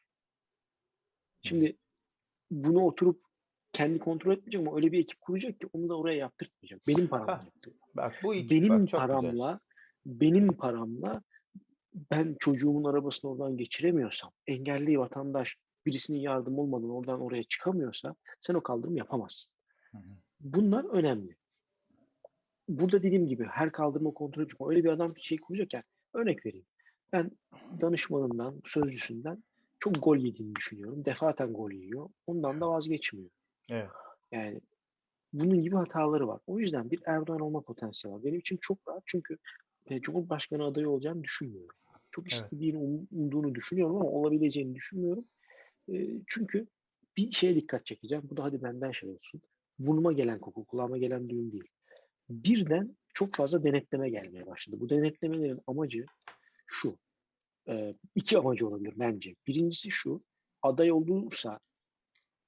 Şimdi 1.43 1.77
bunu 2.51 2.83
oturup 2.83 3.28
kendi 3.79 3.99
kontrol 3.99 4.31
etmeyecek 4.31 4.61
ama 4.61 4.75
öyle 4.75 4.91
bir 4.91 4.99
ekip 4.99 5.21
kuracak 5.21 5.59
ki 5.59 5.67
onu 5.73 5.89
da 5.89 5.97
oraya 5.97 6.17
yaptırtmayacak. 6.17 6.87
Benim 6.87 7.07
paramla 7.07 7.33
Ha. 7.33 7.39
Bak 7.95 8.13
bu 8.23 8.35
iki. 8.35 8.49
Benim 8.49 8.69
bak, 8.69 8.89
çok 8.89 9.01
güzel. 9.01 9.07
paramla 9.07 9.59
benim 10.05 10.47
paramla 10.47 11.21
ben 12.11 12.35
çocuğumun 12.39 12.83
arabasını 12.83 13.31
oradan 13.31 13.57
geçiremiyorsam, 13.57 14.31
engelli 14.47 14.99
vatandaş 14.99 15.57
birisinin 15.85 16.19
yardım 16.19 16.59
olmadan 16.59 16.89
oradan 16.89 17.21
oraya 17.21 17.43
çıkamıyorsa 17.43 18.15
sen 18.41 18.53
o 18.53 18.61
kaldırım 18.61 18.97
yapamazsın. 18.97 19.53
Hı 19.91 19.97
hı. 19.97 20.11
Bunlar 20.39 20.85
önemli. 20.85 21.35
Burada 22.69 23.03
dediğim 23.03 23.27
gibi 23.27 23.45
her 23.45 23.71
kaldırma 23.71 24.11
kontrol 24.11 24.43
edecek. 24.43 24.61
Öyle 24.67 24.83
bir 24.83 24.89
adam 24.89 25.13
şey 25.17 25.37
kuracak 25.37 25.73
yani. 25.73 25.83
Örnek 26.13 26.45
vereyim. 26.45 26.65
Ben 27.13 27.31
danışmanından, 27.81 28.61
sözcüsünden 28.65 29.43
çok 29.79 30.03
gol 30.03 30.17
yediğini 30.17 30.55
düşünüyorum. 30.55 31.05
Defaten 31.05 31.53
gol 31.53 31.71
yiyor. 31.71 32.09
Ondan 32.27 32.61
da 32.61 32.69
vazgeçmiyor. 32.69 33.29
Evet. 33.69 33.89
Yani 34.31 34.61
bunun 35.33 35.61
gibi 35.61 35.75
hataları 35.75 36.27
var. 36.27 36.41
O 36.47 36.59
yüzden 36.59 36.91
bir 36.91 36.99
Erdoğan 37.05 37.39
olma 37.39 37.61
potansiyeli 37.61 38.15
var. 38.15 38.23
Benim 38.23 38.39
için 38.39 38.57
çok 38.61 38.87
rahat 38.87 39.03
çünkü 39.05 39.37
e, 39.85 40.01
Cumhurbaşkanı 40.01 40.65
adayı 40.65 40.89
olacağını 40.89 41.23
düşünmüyorum. 41.23 41.75
Çok 42.11 42.23
Evet. 42.23 42.33
istediğini, 42.33 42.77
um- 42.77 43.07
umduğunu 43.11 43.55
düşünüyorum 43.55 43.95
ama 43.95 44.09
olabileceğini 44.09 44.75
düşünmüyorum. 44.75 45.25
E, 45.93 46.07
çünkü 46.27 46.67
bir 47.17 47.31
şeye 47.31 47.55
dikkat 47.55 47.85
çekeceğim. 47.85 48.23
Bu 48.29 48.37
da 48.37 48.43
hadi 48.43 48.63
benden 48.63 48.91
şey 48.91 49.09
olsun. 49.09 49.41
Burnuma 49.79 50.13
gelen 50.13 50.39
koku, 50.39 50.65
kulağıma 50.65 50.97
gelen 50.97 51.29
düğüm 51.29 51.51
değil. 51.51 51.67
Birden 52.29 52.97
çok 53.13 53.33
fazla 53.35 53.63
denetleme 53.63 54.09
gelmeye 54.09 54.45
başladı. 54.45 54.79
Bu 54.79 54.89
denetlemelerin 54.89 55.61
amacı 55.67 56.05
şu. 56.65 56.97
e, 57.67 57.95
iki 58.15 58.37
amacı 58.37 58.67
olabilir 58.67 58.93
bence. 58.97 59.35
Birincisi 59.47 59.91
şu. 59.91 60.23
Aday 60.61 60.91
olursa 60.91 61.59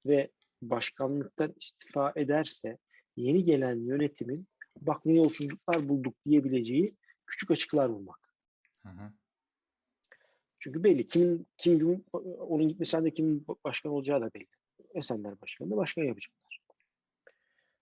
ve 0.06 0.30
başkanlıktan 0.62 1.54
istifa 1.60 2.12
ederse 2.16 2.78
yeni 3.16 3.44
gelen 3.44 3.76
yönetimin 3.76 4.46
bak 4.80 5.06
ne 5.06 5.12
yolsuzluklar 5.12 5.88
bulduk 5.88 6.14
diyebileceği 6.26 6.88
küçük 7.26 7.50
açıklar 7.50 7.90
bulmak. 7.90 8.34
Hı 8.82 8.88
hı. 8.88 9.12
Çünkü 10.58 10.84
belli 10.84 11.06
kimin 11.06 11.46
kim 11.58 11.78
cum- 11.78 12.04
onun 12.38 12.68
gitmesinden 12.68 13.04
de 13.04 13.10
kimin 13.10 13.46
başkan 13.64 13.92
olacağı 13.92 14.20
da 14.20 14.30
belli. 14.34 14.46
Esenler 14.94 15.40
Başkanı 15.40 15.70
da 15.70 15.76
başkan 15.76 16.02
yapacaklar. 16.02 16.60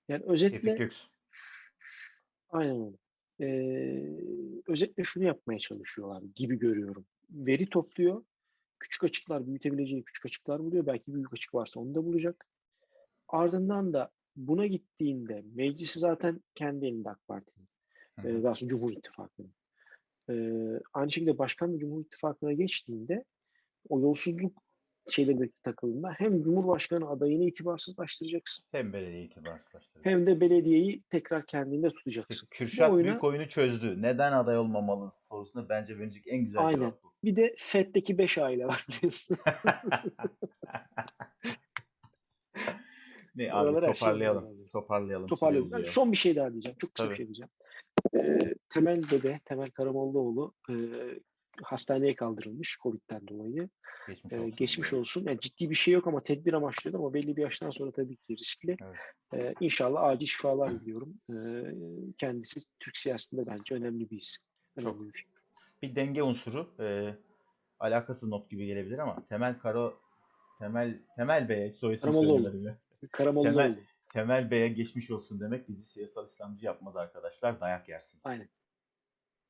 Yani 0.09 0.23
özetle 0.27 0.89
aynen 2.49 2.87
öyle. 2.87 2.97
Ee, 3.41 4.21
özetle 4.67 5.05
şunu 5.05 5.25
yapmaya 5.25 5.59
çalışıyorlar 5.59 6.23
gibi 6.35 6.59
görüyorum. 6.59 7.07
Veri 7.31 7.69
topluyor. 7.69 8.25
Küçük 8.81 9.05
açıklar 9.05 9.47
büyütebileceği 9.47 10.05
küçük 10.05 10.27
açıklar 10.27 10.61
buluyor. 10.61 10.87
Belki 10.87 11.15
büyük 11.15 11.33
açık 11.33 11.55
varsa 11.55 11.81
onu 11.81 11.95
da 11.95 12.05
bulacak. 12.05 12.47
Ardından 13.33 13.93
da 13.93 14.11
buna 14.37 14.67
gittiğinde 14.67 15.43
meclisi 15.55 15.99
zaten 15.99 16.41
kendi 16.55 16.87
elinde 16.87 17.11
AK 17.11 17.29
Parti'nin. 17.29 17.69
Hı. 18.21 18.43
daha 18.45 18.55
sonra 18.55 18.69
Cumhur 18.71 18.93
İttifakı'nın. 18.93 19.51
Ee, 20.31 20.81
aynı 20.93 21.11
şekilde 21.11 21.39
başkan 21.39 21.79
Cumhur 21.79 22.01
İttifakı'na 22.05 22.53
geçtiğinde 22.53 23.25
o 23.89 24.01
yolsuzluk 24.01 24.63
şeyleri 25.11 25.51
takıldığında 25.63 26.11
hem 26.19 26.43
Cumhurbaşkanı 26.43 27.09
adayını 27.09 27.45
itibarsızlaştıracaksın 27.45 28.65
Hem 28.73 28.93
belediye 28.93 29.25
itibarsızlaştırdı. 29.25 30.09
hem 30.09 30.27
de 30.27 30.41
belediyeyi 30.41 31.03
tekrar 31.11 31.47
kendinde 31.47 31.87
İşte 31.87 31.99
tutacaksın. 31.99 32.49
Kürşat 32.51 32.91
Bu 32.91 32.95
oyuna- 32.95 33.07
büyük 33.09 33.25
oyunu 33.25 33.49
çözdü. 33.49 34.03
Neden 34.03 34.33
aday 34.33 34.59
olmamalı 34.59 35.11
sorusuna 35.29 35.69
bence 35.69 35.99
verecek 35.99 36.25
en 36.27 36.45
güzel 36.45 36.67
Aynen. 36.67 36.79
cevap 36.79 37.03
bu. 37.03 37.13
Bir 37.25 37.37
de 37.37 37.55
FED'deki 37.59 38.19
5 38.19 38.39
aile 38.39 38.67
var 38.67 38.87
biliyorsun. 38.89 39.37
ne 43.37 43.53
abi 43.53 43.77
her 43.77 43.81
şey 43.83 43.93
toparlayalım. 43.95 44.67
Toparlayalım. 44.73 45.27
Toparlıyorum. 45.27 45.69
süremizi 45.69 45.89
ya. 45.89 45.93
Son 45.93 46.13
bir 46.13 46.17
şey 46.17 46.37
daha 46.37 46.53
diyeceğim. 46.53 46.77
Çok 46.81 46.95
kısa 46.95 47.05
Tabii. 47.09 47.13
bir 47.13 47.17
şey 47.17 47.27
diyeceğim. 47.27 47.51
Ee, 48.15 48.55
Temel 48.69 49.11
Dede, 49.11 49.41
Temel 49.45 49.71
Karamollaoğlu 49.71 50.55
e, 50.71 50.75
hastaneye 51.63 52.15
kaldırılmış 52.15 52.79
Covid'den 52.83 53.29
dolayı. 53.29 53.69
Geçmiş 54.09 54.33
Ee, 54.33 54.39
olsun. 54.41 54.51
geçmiş 54.57 54.91
diyoruz. 54.93 55.09
olsun. 55.09 55.25
Yani 55.27 55.41
ciddi 55.41 55.71
bir 55.71 55.75
şey 55.75 55.95
yok 55.95 56.07
ama 56.07 56.23
tedbir 56.23 56.53
amaçlıyordu 56.53 56.99
ama 56.99 57.15
belli 57.15 57.37
bir 57.37 57.43
yaştan 57.43 57.71
sonra 57.71 57.91
tabii 57.91 58.17
ki 58.17 58.37
riskli. 58.37 58.77
Evet. 58.83 58.97
Ee, 59.35 59.55
inşallah 59.61 60.03
acil 60.03 60.27
şifalar 60.27 60.81
diliyorum. 60.81 61.15
Ee, 61.31 61.75
kendisi 62.19 62.61
Türk 62.81 62.97
siyasetinde 62.97 63.47
bence 63.47 63.75
önemli 63.75 64.11
bir 64.11 64.17
isim. 64.17 64.45
Önemli 64.77 64.93
Çok. 64.93 65.01
bir 65.03 65.13
figür. 65.13 65.31
Bir 65.83 65.95
denge 65.97 66.23
unsuru. 66.23 66.71
E, 66.81 67.15
alakasız 67.81 68.29
not 68.29 68.51
gibi 68.51 68.67
gelebilir 68.67 68.99
ama 68.99 69.27
Temel 69.29 69.59
Karo 69.59 69.95
Temel 70.59 70.99
Temel 71.17 71.49
Bey'e 71.49 71.73
soy 71.73 71.95
isim 71.95 72.13
söylemedim 72.13 72.67
ya. 72.67 72.79
Karamollaoğlu. 73.13 73.53
Temel- 73.59 73.79
Temel 74.09 74.51
Bey'e 74.51 74.69
geçmiş 74.69 75.11
olsun 75.11 75.41
demek 75.41 75.69
bizi 75.69 75.85
siyasal 75.85 76.25
İslamcı 76.25 76.67
yapmaz 76.67 76.97
arkadaşlar. 76.97 77.61
Dayak 77.61 77.89
yersiniz. 77.89 78.23
Aynen. 78.25 78.49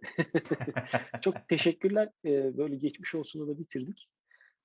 Çok 1.20 1.48
teşekkürler. 1.48 2.10
Ee, 2.24 2.56
böyle 2.56 2.76
geçmiş 2.76 3.14
olsunu 3.14 3.48
da 3.48 3.58
bitirdik. 3.58 4.08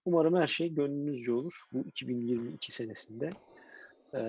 Umarım 0.06 0.36
her 0.36 0.48
şey 0.48 0.74
gönlünüzce 0.74 1.32
olur 1.32 1.62
bu 1.74 1.80
2022 1.88 2.72
senesinde. 2.72 3.32
Ee, 4.14 4.20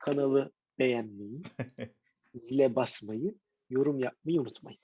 kanalı 0.00 0.52
beğenmeyi, 0.78 1.42
zile 2.34 2.74
basmayı, 2.74 3.34
yorum 3.70 3.98
yapmayı 3.98 4.40
unutmayın. 4.40 4.78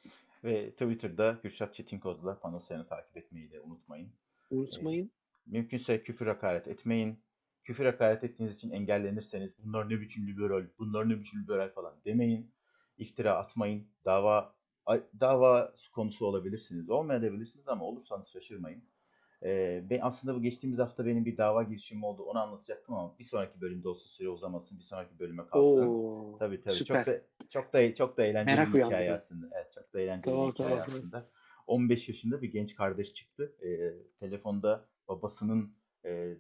Ve 0.45 0.71
Twitter'da 0.71 1.41
Kürşat 1.41 1.75
Çetinkoz'la 1.75 2.39
Panosyan'ı 2.41 2.87
takip 2.87 3.17
etmeyi 3.17 3.51
de 3.51 3.61
unutmayın. 3.61 4.13
Unutmayın. 4.51 5.11
Mümkünse 5.47 6.03
küfür 6.03 6.27
hakaret 6.27 6.69
etmeyin. 6.69 7.19
Küfür 7.67 7.85
hakaret 7.87 8.25
ettiğiniz 8.25 8.55
için 8.57 8.71
engellenirseniz 8.71 9.55
bunlar 9.65 9.91
ne 9.91 10.01
biçim 10.01 10.27
liberal, 10.27 10.67
bunlar 10.79 11.09
ne 11.09 11.19
biçim 11.21 11.43
liberal 11.43 11.69
falan 11.71 11.95
demeyin. 12.05 12.51
İftira 12.99 13.37
atmayın. 13.37 13.87
Dava 14.05 14.55
dava 15.21 15.75
konusu 15.95 16.27
olabilirsiniz. 16.27 16.91
Olmayabilirsiniz 16.91 17.69
ama 17.69 17.85
olursanız 17.85 18.29
şaşırmayın. 18.29 18.85
Ee, 19.43 19.85
ben 19.91 20.01
aslında 20.03 20.35
bu 20.35 20.43
geçtiğimiz 20.43 20.79
hafta 20.79 21.07
benim 21.07 21.25
bir 21.25 21.37
dava 21.37 21.63
girişimim 21.63 22.05
oldu. 22.05 22.23
Onu 22.23 22.39
anlatacaktım 22.39 22.95
ama 22.95 23.19
bir 23.19 23.25
sonraki 23.25 23.61
bölümde 23.61 23.89
olsa 23.89 24.09
süre 24.09 24.29
uzamasın. 24.29 24.79
Bir 24.79 24.85
sonraki 24.85 25.19
bölüme 25.19 25.47
kalsın. 25.47 25.87
Oo, 25.87 26.39
Tabii 26.39 26.61
tabii. 26.61 26.75
süper. 26.75 27.05
Çok 27.05 27.15
da 27.15 27.21
çok 27.51 27.73
da 27.73 27.95
çok 27.95 28.17
da 28.17 28.23
eğlenceli 28.25 28.57
Merak 28.57 28.75
bir 28.75 28.79
hikaye 28.79 28.91
uyandırdı. 28.91 29.15
aslında. 29.15 29.49
Evet, 29.53 29.73
çok 29.75 29.95
da 29.95 30.01
eğlenceli 30.01 30.25
Tamam, 30.35 30.49
bir 30.49 30.53
hikaye 30.53 30.71
tamam. 30.71 30.85
aslında. 30.89 31.27
15 31.67 32.09
yaşında 32.09 32.43
bir 32.43 32.53
genç 32.53 32.75
kardeş 32.75 33.15
çıktı. 33.15 33.53
Ee, 33.63 33.93
telefonda 34.21 34.89
babasının 35.09 35.75
e, 36.05 36.37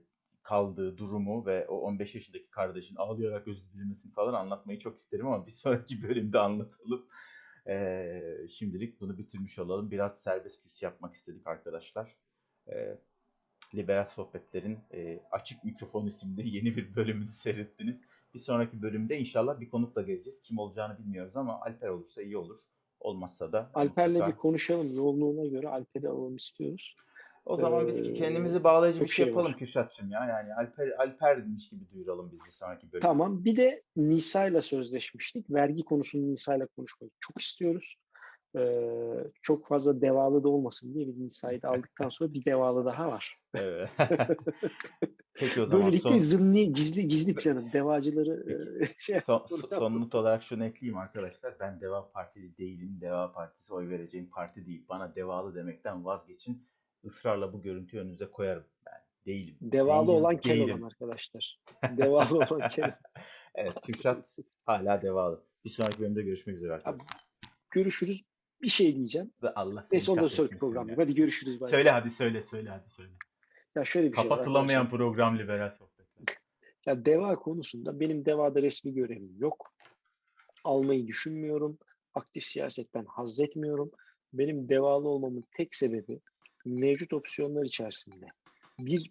kaldığı 0.46 0.98
durumu 0.98 1.46
ve 1.46 1.66
o 1.68 1.78
15 1.80 2.14
yaşındaki 2.14 2.50
kardeşin 2.50 2.96
ağlayarak 2.96 3.48
özür 3.48 3.72
dilemesini 3.72 4.12
falan 4.12 4.34
anlatmayı 4.34 4.78
çok 4.78 4.96
isterim 4.96 5.26
ama 5.26 5.46
bir 5.46 5.50
sonraki 5.50 6.02
bölümde 6.08 6.38
anlatalım. 6.38 7.06
Ee, 7.68 8.22
şimdilik 8.50 9.00
bunu 9.00 9.18
bitirmiş 9.18 9.58
olalım. 9.58 9.90
Biraz 9.90 10.22
serbest 10.22 10.62
küs 10.62 10.82
yapmak 10.82 11.14
istedik 11.14 11.46
arkadaşlar. 11.46 12.16
Ee, 12.68 12.98
Liberal 13.74 14.06
Sohbetler'in 14.06 14.78
e, 14.94 15.20
Açık 15.30 15.64
Mikrofon 15.64 16.06
isimli 16.06 16.48
yeni 16.56 16.76
bir 16.76 16.96
bölümünü 16.96 17.28
seyrettiniz. 17.28 18.04
Bir 18.34 18.38
sonraki 18.38 18.82
bölümde 18.82 19.18
inşallah 19.18 19.60
bir 19.60 19.70
konukla 19.70 20.02
geleceğiz. 20.02 20.42
Kim 20.42 20.58
olacağını 20.58 20.98
bilmiyoruz 20.98 21.36
ama 21.36 21.60
Alper 21.60 21.88
olursa 21.88 22.22
iyi 22.22 22.36
olur. 22.36 22.56
Olmazsa 23.00 23.52
da 23.52 23.70
Alper'le 23.74 24.10
mutlaka- 24.12 24.28
bir 24.28 24.36
konuşalım. 24.36 24.94
Yoğunluğuna 24.94 25.46
göre 25.46 25.68
Alper'i 25.68 26.08
alalım 26.08 26.36
istiyoruz. 26.36 26.96
O 27.46 27.56
zaman 27.56 27.86
biz 27.86 28.08
Ee, 28.08 28.14
kendimizi 28.14 28.64
bağlayıcı 28.64 29.00
bir 29.00 29.06
şey 29.06 29.16
şey 29.16 29.26
yapalım 29.26 29.52
var. 29.52 29.58
Kürşat'cığım 29.58 30.10
ya. 30.10 30.26
Yani 30.26 30.54
Alper 30.54 30.88
Alper'miş 30.88 31.68
gibi 31.68 31.90
duyuralım 31.92 32.30
biz 32.32 32.44
bir 32.44 32.50
sonraki 32.50 32.92
bölümde. 32.92 33.06
Tamam. 33.06 33.44
Bir 33.44 33.56
de 33.56 33.82
Nisa'yla 33.96 34.62
sözleşmiştik. 34.62 35.50
Vergi 35.50 35.84
konusunu 35.84 36.32
Nisa'yla 36.32 36.66
konuşmayı 36.66 37.10
çok 37.20 37.42
istiyoruz. 37.42 37.96
Ee, 38.58 39.30
çok 39.42 39.66
fazla 39.66 40.00
devalı 40.00 40.44
da 40.44 40.48
olmasın 40.48 40.94
diye 40.94 41.06
bir 41.06 41.24
Nisa'yı 41.24 41.62
da 41.62 41.68
aldıktan 41.68 42.08
sonra 42.08 42.32
bir 42.32 42.44
devalı 42.44 42.84
daha 42.84 43.08
var. 43.08 43.38
Evet. 43.54 43.88
Peki 45.34 45.60
o 45.60 45.66
zaman 45.66 45.86
Böylelikle 45.86 46.10
son, 46.10 46.20
zımni 46.20 46.72
gizli 46.72 47.08
gizli 47.08 47.34
planım. 47.34 47.72
Devacıları 47.72 48.44
Peki. 48.78 48.94
şey 48.98 49.20
son, 49.20 49.46
son 49.70 50.00
not 50.00 50.14
olarak 50.14 50.42
şunu 50.42 50.64
ekleyeyim 50.64 50.98
arkadaşlar. 50.98 51.56
Ben 51.60 51.80
Deva 51.80 52.10
Partili 52.10 52.58
değilim. 52.58 52.98
Deva 53.00 53.32
Partisi 53.32 53.74
oy 53.74 53.88
vereceğim 53.88 54.30
parti 54.30 54.66
değil. 54.66 54.84
Bana 54.88 55.14
devalı 55.14 55.54
demekten 55.54 56.04
vazgeçin. 56.04 56.66
Israrla 57.06 57.52
bu 57.52 57.62
görüntüyü 57.62 58.02
önünüze 58.02 58.26
koyarım. 58.30 58.64
Ben 58.86 59.02
değilim. 59.26 59.56
Devalı 59.60 60.06
Değilim, 60.06 60.18
olan 60.18 60.36
Keloğlan 60.36 60.68
değilim. 60.68 60.84
arkadaşlar. 60.84 61.60
Devalı 61.90 62.38
olan 62.38 62.68
Keloğlan. 62.74 62.98
Evet 63.54 63.74
Kürşat 63.86 64.36
hala 64.64 65.02
devalı. 65.02 65.44
Bir 65.64 65.70
sonraki 65.70 66.00
bölümde 66.00 66.22
görüşmek 66.22 66.56
üzere 66.56 66.72
arkadaşlar. 66.72 67.06
Görüşürüz. 67.70 68.22
Bir 68.62 68.68
şey 68.68 68.96
diyeceğim. 68.96 69.32
Allah 69.54 69.82
seni 69.82 69.96
Neyse 69.96 70.12
o 70.12 70.16
da 70.16 70.28
sonraki 70.28 70.90
ya. 70.90 70.96
Hadi 70.96 71.14
görüşürüz. 71.14 71.60
Bay. 71.60 71.70
Söyle 71.70 71.90
hadi 71.90 72.10
söyle 72.10 72.42
söyle 72.42 72.70
hadi 72.70 72.90
söyle. 72.90 73.12
Ya 73.74 73.84
şöyle 73.84 74.12
bir 74.12 74.16
şey 74.16 74.24
var 74.24 74.28
Kapatılamayan 74.28 74.80
arkadaşlar. 74.80 74.98
program 74.98 75.38
liberal 75.38 75.70
sohbetler. 75.70 76.36
Ya 76.86 77.04
deva 77.04 77.36
konusunda 77.36 78.00
benim 78.00 78.24
devada 78.24 78.62
resmi 78.62 78.94
görevim 78.94 79.36
yok. 79.38 79.72
Almayı 80.64 81.06
düşünmüyorum. 81.06 81.78
Aktif 82.14 82.44
siyasetten 82.44 83.04
haz 83.04 83.40
etmiyorum. 83.40 83.90
Benim 84.32 84.68
devalı 84.68 85.08
olmamın 85.08 85.44
tek 85.56 85.74
sebebi 85.74 86.20
mevcut 86.66 87.12
opsiyonlar 87.12 87.64
içerisinde 87.64 88.26
bir 88.78 89.10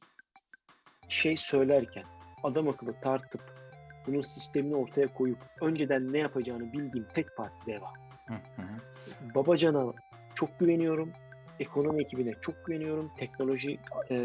şey 1.09 1.37
söylerken 1.37 2.03
adam 2.43 2.67
akıllı 2.67 2.99
tartıp 3.01 3.41
bunun 4.07 4.21
sistemini 4.21 4.75
ortaya 4.75 5.07
koyup 5.07 5.37
önceden 5.61 6.13
ne 6.13 6.17
yapacağını 6.17 6.73
bildiğim 6.73 7.07
tek 7.13 7.37
parti 7.37 7.65
deva. 7.65 7.93
Hı 8.27 8.33
hı. 8.33 9.35
Babacan'a 9.35 9.93
çok 10.35 10.59
güveniyorum. 10.59 11.11
Ekonomi 11.59 12.03
ekibine 12.03 12.31
çok 12.41 12.65
güveniyorum. 12.65 13.11
Teknoloji 13.17 13.79
e, 14.09 14.15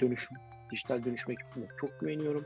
dönüşüm, 0.00 0.36
dijital 0.72 1.04
dönüşüm 1.04 1.32
ekibine 1.32 1.68
çok 1.80 2.00
güveniyorum. 2.00 2.44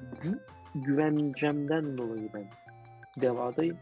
Bu 0.00 0.38
güvencemden 0.84 1.98
dolayı 1.98 2.28
ben 2.34 2.50
devadayım. 3.20 3.78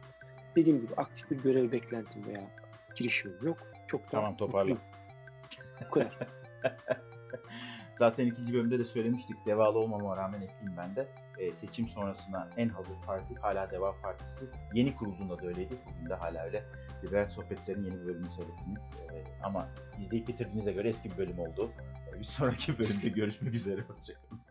Dediğim 0.56 0.80
gibi 0.80 0.94
aktif 0.96 1.30
bir 1.30 1.42
görev 1.42 1.72
beklentim 1.72 2.26
veya 2.26 2.50
girişimim 2.96 3.38
yok. 3.42 3.58
Çok 3.86 4.10
Tamam, 4.10 4.36
toparla. 4.36 4.70
mutluyum. 4.70 4.99
Zaten 7.94 8.26
ikinci 8.26 8.54
bölümde 8.54 8.78
de 8.78 8.84
söylemiştik. 8.84 9.46
Devalı 9.46 9.78
olmama 9.78 10.16
rağmen 10.16 10.40
ekleyeyim 10.40 10.76
ben 10.76 10.96
de. 10.96 11.08
Ee, 11.38 11.50
seçim 11.50 11.88
sonrasına 11.88 12.50
en 12.56 12.68
hazır 12.68 12.94
parti 13.06 13.34
hala 13.34 13.70
Deva 13.70 14.00
Partisi. 14.02 14.46
Yeni 14.74 14.96
kurulduğunda 14.96 15.38
da 15.38 15.46
öyleydi. 15.46 15.74
Bugün 15.86 16.10
de 16.10 16.14
hala 16.14 16.44
öyle. 16.44 16.64
Liberal 17.04 17.28
Sohbetler'in 17.28 17.84
yeni 17.84 18.04
bölümünü 18.04 18.30
seyrettiniz. 18.30 18.90
Ee, 19.12 19.24
ama 19.42 19.68
izleyip 20.00 20.28
bitirdiğinize 20.28 20.72
göre 20.72 20.88
eski 20.88 21.10
bir 21.10 21.16
bölüm 21.18 21.38
oldu. 21.38 21.70
Ee, 22.08 22.18
bir 22.18 22.24
sonraki 22.24 22.78
bölümde 22.78 23.08
görüşmek 23.08 23.54
üzere. 23.54 23.80
Hoşçakalın. 23.80 24.49